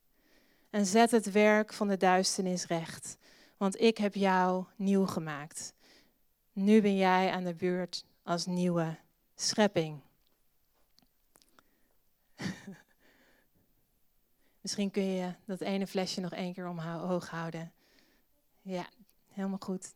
En 0.70 0.86
zet 0.86 1.11
het 1.11 1.32
werk 1.32 1.72
van 1.72 1.88
de 1.88 1.96
duisternis 1.96 2.66
recht. 2.66 3.16
Want 3.56 3.80
ik 3.80 3.98
heb 3.98 4.14
jou 4.14 4.64
nieuw 4.76 5.06
gemaakt. 5.06 5.72
Nu 6.59 6.80
ben 6.80 6.96
jij 6.96 7.30
aan 7.30 7.44
de 7.44 7.54
beurt 7.54 8.04
als 8.22 8.46
nieuwe 8.46 8.96
schepping. 9.34 10.00
Misschien 14.61 14.90
kun 14.90 15.02
je 15.02 15.34
dat 15.44 15.61
ene 15.61 15.86
flesje 15.86 16.20
nog 16.20 16.32
één 16.32 16.54
keer 16.54 16.68
omhoog 16.68 17.30
houden. 17.30 17.72
Ja, 18.62 18.86
helemaal 19.32 19.59
goed. 19.59 19.94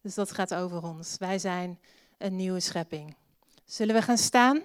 Dus 0.00 0.14
dat 0.14 0.30
gaat 0.30 0.54
over 0.54 0.82
ons. 0.82 1.16
Wij 1.18 1.38
zijn 1.38 1.78
een 2.18 2.36
nieuwe 2.36 2.60
schepping. 2.60 3.16
Zullen 3.64 3.94
we 3.94 4.02
gaan 4.02 4.18
staan? 4.18 4.62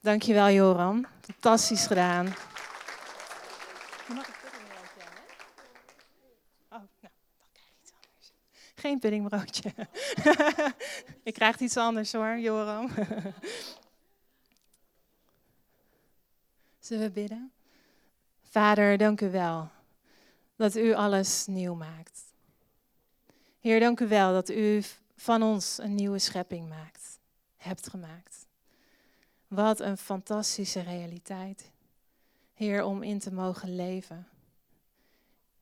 Dankjewel 0.00 0.50
Joram. 0.50 1.06
Fantastisch 1.20 1.86
gedaan. 1.86 2.26
Oh, 6.68 6.80
nou, 6.80 6.84
dan 6.84 6.88
krijg 6.98 7.62
ik 7.62 7.82
iets 7.82 7.92
anders. 7.92 8.32
Geen 8.84 8.98
puddingbroodje. 8.98 9.72
je 11.22 11.32
krijgt 11.38 11.60
iets 11.60 11.76
anders 11.76 12.12
hoor, 12.12 12.38
Joram. 12.38 12.90
Zullen 16.78 17.06
we 17.06 17.10
bidden? 17.10 17.52
Vader, 18.42 18.98
dank 18.98 19.20
u 19.20 19.30
wel 19.30 19.70
dat 20.56 20.76
u 20.76 20.92
alles 20.94 21.46
nieuw 21.46 21.74
maakt. 21.74 22.22
Heer, 23.60 23.80
dank 23.80 24.00
u 24.00 24.08
wel 24.08 24.32
dat 24.32 24.50
u 24.50 24.82
van 25.16 25.42
ons 25.42 25.78
een 25.78 25.94
nieuwe 25.94 26.18
schepping 26.18 26.68
maakt, 26.68 27.18
hebt 27.56 27.88
gemaakt. 27.88 28.46
Wat 29.48 29.80
een 29.80 29.98
fantastische 29.98 30.80
realiteit. 30.80 31.70
Heer, 32.54 32.84
om 32.84 33.02
in 33.02 33.18
te 33.18 33.32
mogen 33.32 33.76
leven. 33.76 34.28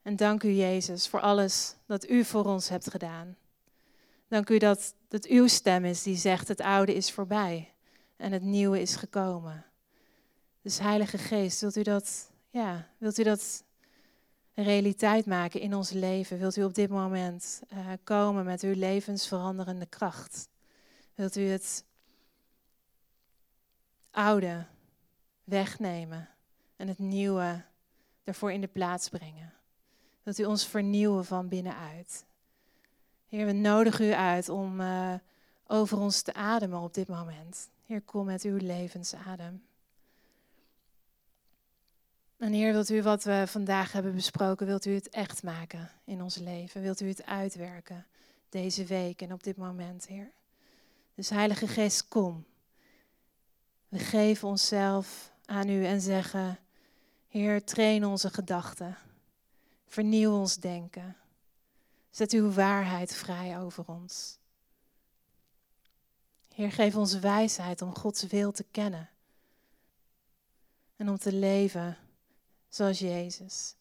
En 0.03 0.15
dank 0.15 0.43
u, 0.43 0.49
Jezus, 0.49 1.07
voor 1.07 1.19
alles 1.19 1.75
dat 1.85 2.09
u 2.09 2.23
voor 2.23 2.45
ons 2.45 2.69
hebt 2.69 2.89
gedaan. 2.89 3.37
Dank 4.27 4.49
u 4.49 4.57
dat 4.57 4.93
het 5.09 5.25
uw 5.27 5.47
stem 5.47 5.85
is 5.85 6.03
die 6.03 6.15
zegt: 6.15 6.47
het 6.47 6.61
oude 6.61 6.95
is 6.95 7.11
voorbij 7.11 7.73
en 8.15 8.31
het 8.31 8.41
nieuwe 8.41 8.81
is 8.81 8.95
gekomen. 8.95 9.65
Dus 10.61 10.79
Heilige 10.79 11.17
Geest, 11.17 11.61
wilt 11.61 11.75
u 11.75 11.81
dat, 11.81 12.31
ja, 12.49 12.87
wilt 12.97 13.17
u 13.17 13.23
dat 13.23 13.63
realiteit 14.53 15.25
maken 15.25 15.59
in 15.59 15.75
ons 15.75 15.89
leven? 15.91 16.37
Wilt 16.37 16.55
u 16.55 16.63
op 16.63 16.73
dit 16.73 16.89
moment 16.89 17.61
uh, 17.73 17.87
komen 18.03 18.45
met 18.45 18.61
uw 18.61 18.73
levensveranderende 18.75 19.85
kracht? 19.85 20.49
Wilt 21.15 21.35
u 21.35 21.41
het 21.41 21.85
oude 24.11 24.65
wegnemen 25.43 26.29
en 26.75 26.87
het 26.87 26.99
nieuwe 26.99 27.63
ervoor 28.23 28.51
in 28.51 28.61
de 28.61 28.67
plaats 28.67 29.09
brengen? 29.09 29.53
Wilt 30.23 30.39
u 30.39 30.43
ons 30.43 30.67
vernieuwen 30.67 31.25
van 31.25 31.47
binnenuit? 31.47 32.25
Heer, 33.29 33.45
we 33.45 33.51
nodigen 33.51 34.05
u 34.05 34.11
uit 34.11 34.49
om 34.49 34.81
uh, 34.81 35.13
over 35.67 35.99
ons 35.99 36.21
te 36.21 36.33
ademen 36.33 36.79
op 36.79 36.93
dit 36.93 37.07
moment. 37.07 37.69
Heer, 37.85 38.01
kom 38.01 38.25
met 38.25 38.43
uw 38.43 38.57
levensadem. 38.57 39.63
En 42.37 42.53
Heer, 42.53 42.73
wilt 42.73 42.89
u 42.89 43.01
wat 43.01 43.23
we 43.23 43.43
vandaag 43.47 43.91
hebben 43.91 44.15
besproken, 44.15 44.65
wilt 44.65 44.85
u 44.85 44.93
het 44.93 45.09
echt 45.09 45.43
maken 45.43 45.91
in 46.03 46.21
ons 46.21 46.37
leven? 46.37 46.81
Wilt 46.81 47.01
u 47.01 47.07
het 47.07 47.25
uitwerken 47.25 48.05
deze 48.49 48.85
week 48.85 49.21
en 49.21 49.33
op 49.33 49.43
dit 49.43 49.57
moment, 49.57 50.07
Heer? 50.07 50.31
Dus 51.15 51.29
Heilige 51.29 51.67
Geest, 51.67 52.07
kom. 52.07 52.45
We 53.89 53.99
geven 53.99 54.47
onszelf 54.47 55.31
aan 55.45 55.69
u 55.69 55.85
en 55.85 56.01
zeggen, 56.01 56.59
Heer, 57.27 57.63
train 57.63 58.05
onze 58.05 58.29
gedachten. 58.29 58.97
Vernieuw 59.93 60.37
ons 60.39 60.55
denken. 60.55 61.15
Zet 62.09 62.31
uw 62.31 62.51
waarheid 62.51 63.15
vrij 63.15 63.59
over 63.59 63.83
ons. 63.87 64.37
Heer, 66.53 66.71
geef 66.71 66.95
ons 66.95 67.19
wijsheid 67.19 67.81
om 67.81 67.95
Gods 67.95 68.23
wil 68.23 68.51
te 68.51 68.65
kennen. 68.71 69.09
En 70.95 71.09
om 71.09 71.17
te 71.17 71.33
leven 71.33 71.97
zoals 72.69 72.99
Jezus. 72.99 73.75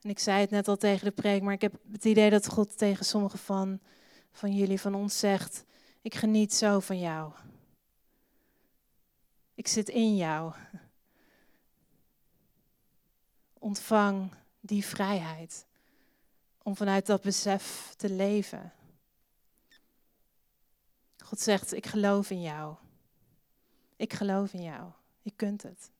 En 0.00 0.10
ik 0.10 0.18
zei 0.18 0.40
het 0.40 0.50
net 0.50 0.68
al 0.68 0.76
tegen 0.76 1.04
de 1.04 1.12
preek, 1.12 1.42
maar 1.42 1.54
ik 1.54 1.62
heb 1.62 1.74
het 1.92 2.04
idee 2.04 2.30
dat 2.30 2.48
God 2.48 2.78
tegen 2.78 3.04
sommigen 3.04 3.38
van, 3.38 3.80
van 4.32 4.54
jullie, 4.54 4.80
van 4.80 4.94
ons 4.94 5.18
zegt, 5.18 5.64
ik 6.02 6.14
geniet 6.14 6.54
zo 6.54 6.80
van 6.80 6.98
jou. 6.98 7.32
Ik 9.54 9.66
zit 9.68 9.88
in 9.88 10.16
jou. 10.16 10.54
Ontvang 13.66 14.30
die 14.60 14.84
vrijheid 14.84 15.66
om 16.62 16.76
vanuit 16.76 17.06
dat 17.06 17.22
besef 17.22 17.94
te 17.96 18.10
leven. 18.10 18.72
God 21.18 21.40
zegt, 21.40 21.72
ik 21.72 21.86
geloof 21.86 22.30
in 22.30 22.42
jou. 22.42 22.76
Ik 23.96 24.12
geloof 24.12 24.52
in 24.52 24.62
jou. 24.62 24.90
Je 25.22 25.30
kunt 25.30 25.62
het. 25.62 25.90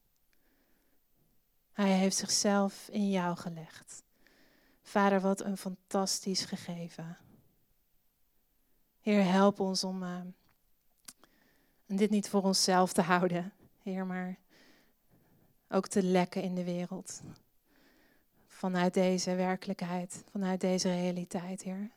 Hij 1.73 1.93
heeft 1.93 2.17
zichzelf 2.17 2.89
in 2.89 3.11
jou 3.11 3.37
gelegd. 3.37 4.03
Vader, 4.83 5.21
wat 5.21 5.41
een 5.41 5.57
fantastisch 5.57 6.45
gegeven. 6.45 7.19
Heer, 9.01 9.25
help 9.25 9.61
ons 9.61 9.85
om 9.85 10.03
uh, 10.03 10.21
dit 11.87 12.11
niet 12.11 12.29
voor 12.29 12.43
onszelf 12.43 12.93
te 12.93 13.03
houden, 13.03 13.53
Heer, 13.83 14.07
maar 14.07 14.39
ook 15.69 15.87
te 15.87 16.03
lekken 16.03 16.43
in 16.43 16.55
de 16.55 16.65
wereld. 16.65 17.23
Vanuit 18.57 18.95
deze 18.95 19.35
werkelijkheid, 19.35 20.25
vanuit 20.31 20.61
deze 20.61 20.89
realiteit, 20.89 21.63
Heer. 21.63 21.91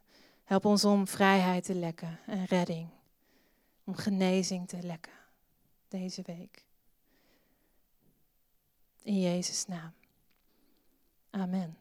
Help 0.44 0.66
ons 0.66 0.86
om 0.86 1.08
vrijheid 1.08 1.64
te 1.64 1.76
lekken 1.76 2.20
en 2.26 2.46
redding. 2.46 2.90
Om 3.84 3.96
genezing 3.96 4.68
te 4.68 4.82
lekken 4.82 5.14
deze 5.88 6.22
week. 6.26 6.66
In 9.04 9.20
Jezus' 9.20 9.66
naam. 9.66 9.94
Amen. 11.30 11.78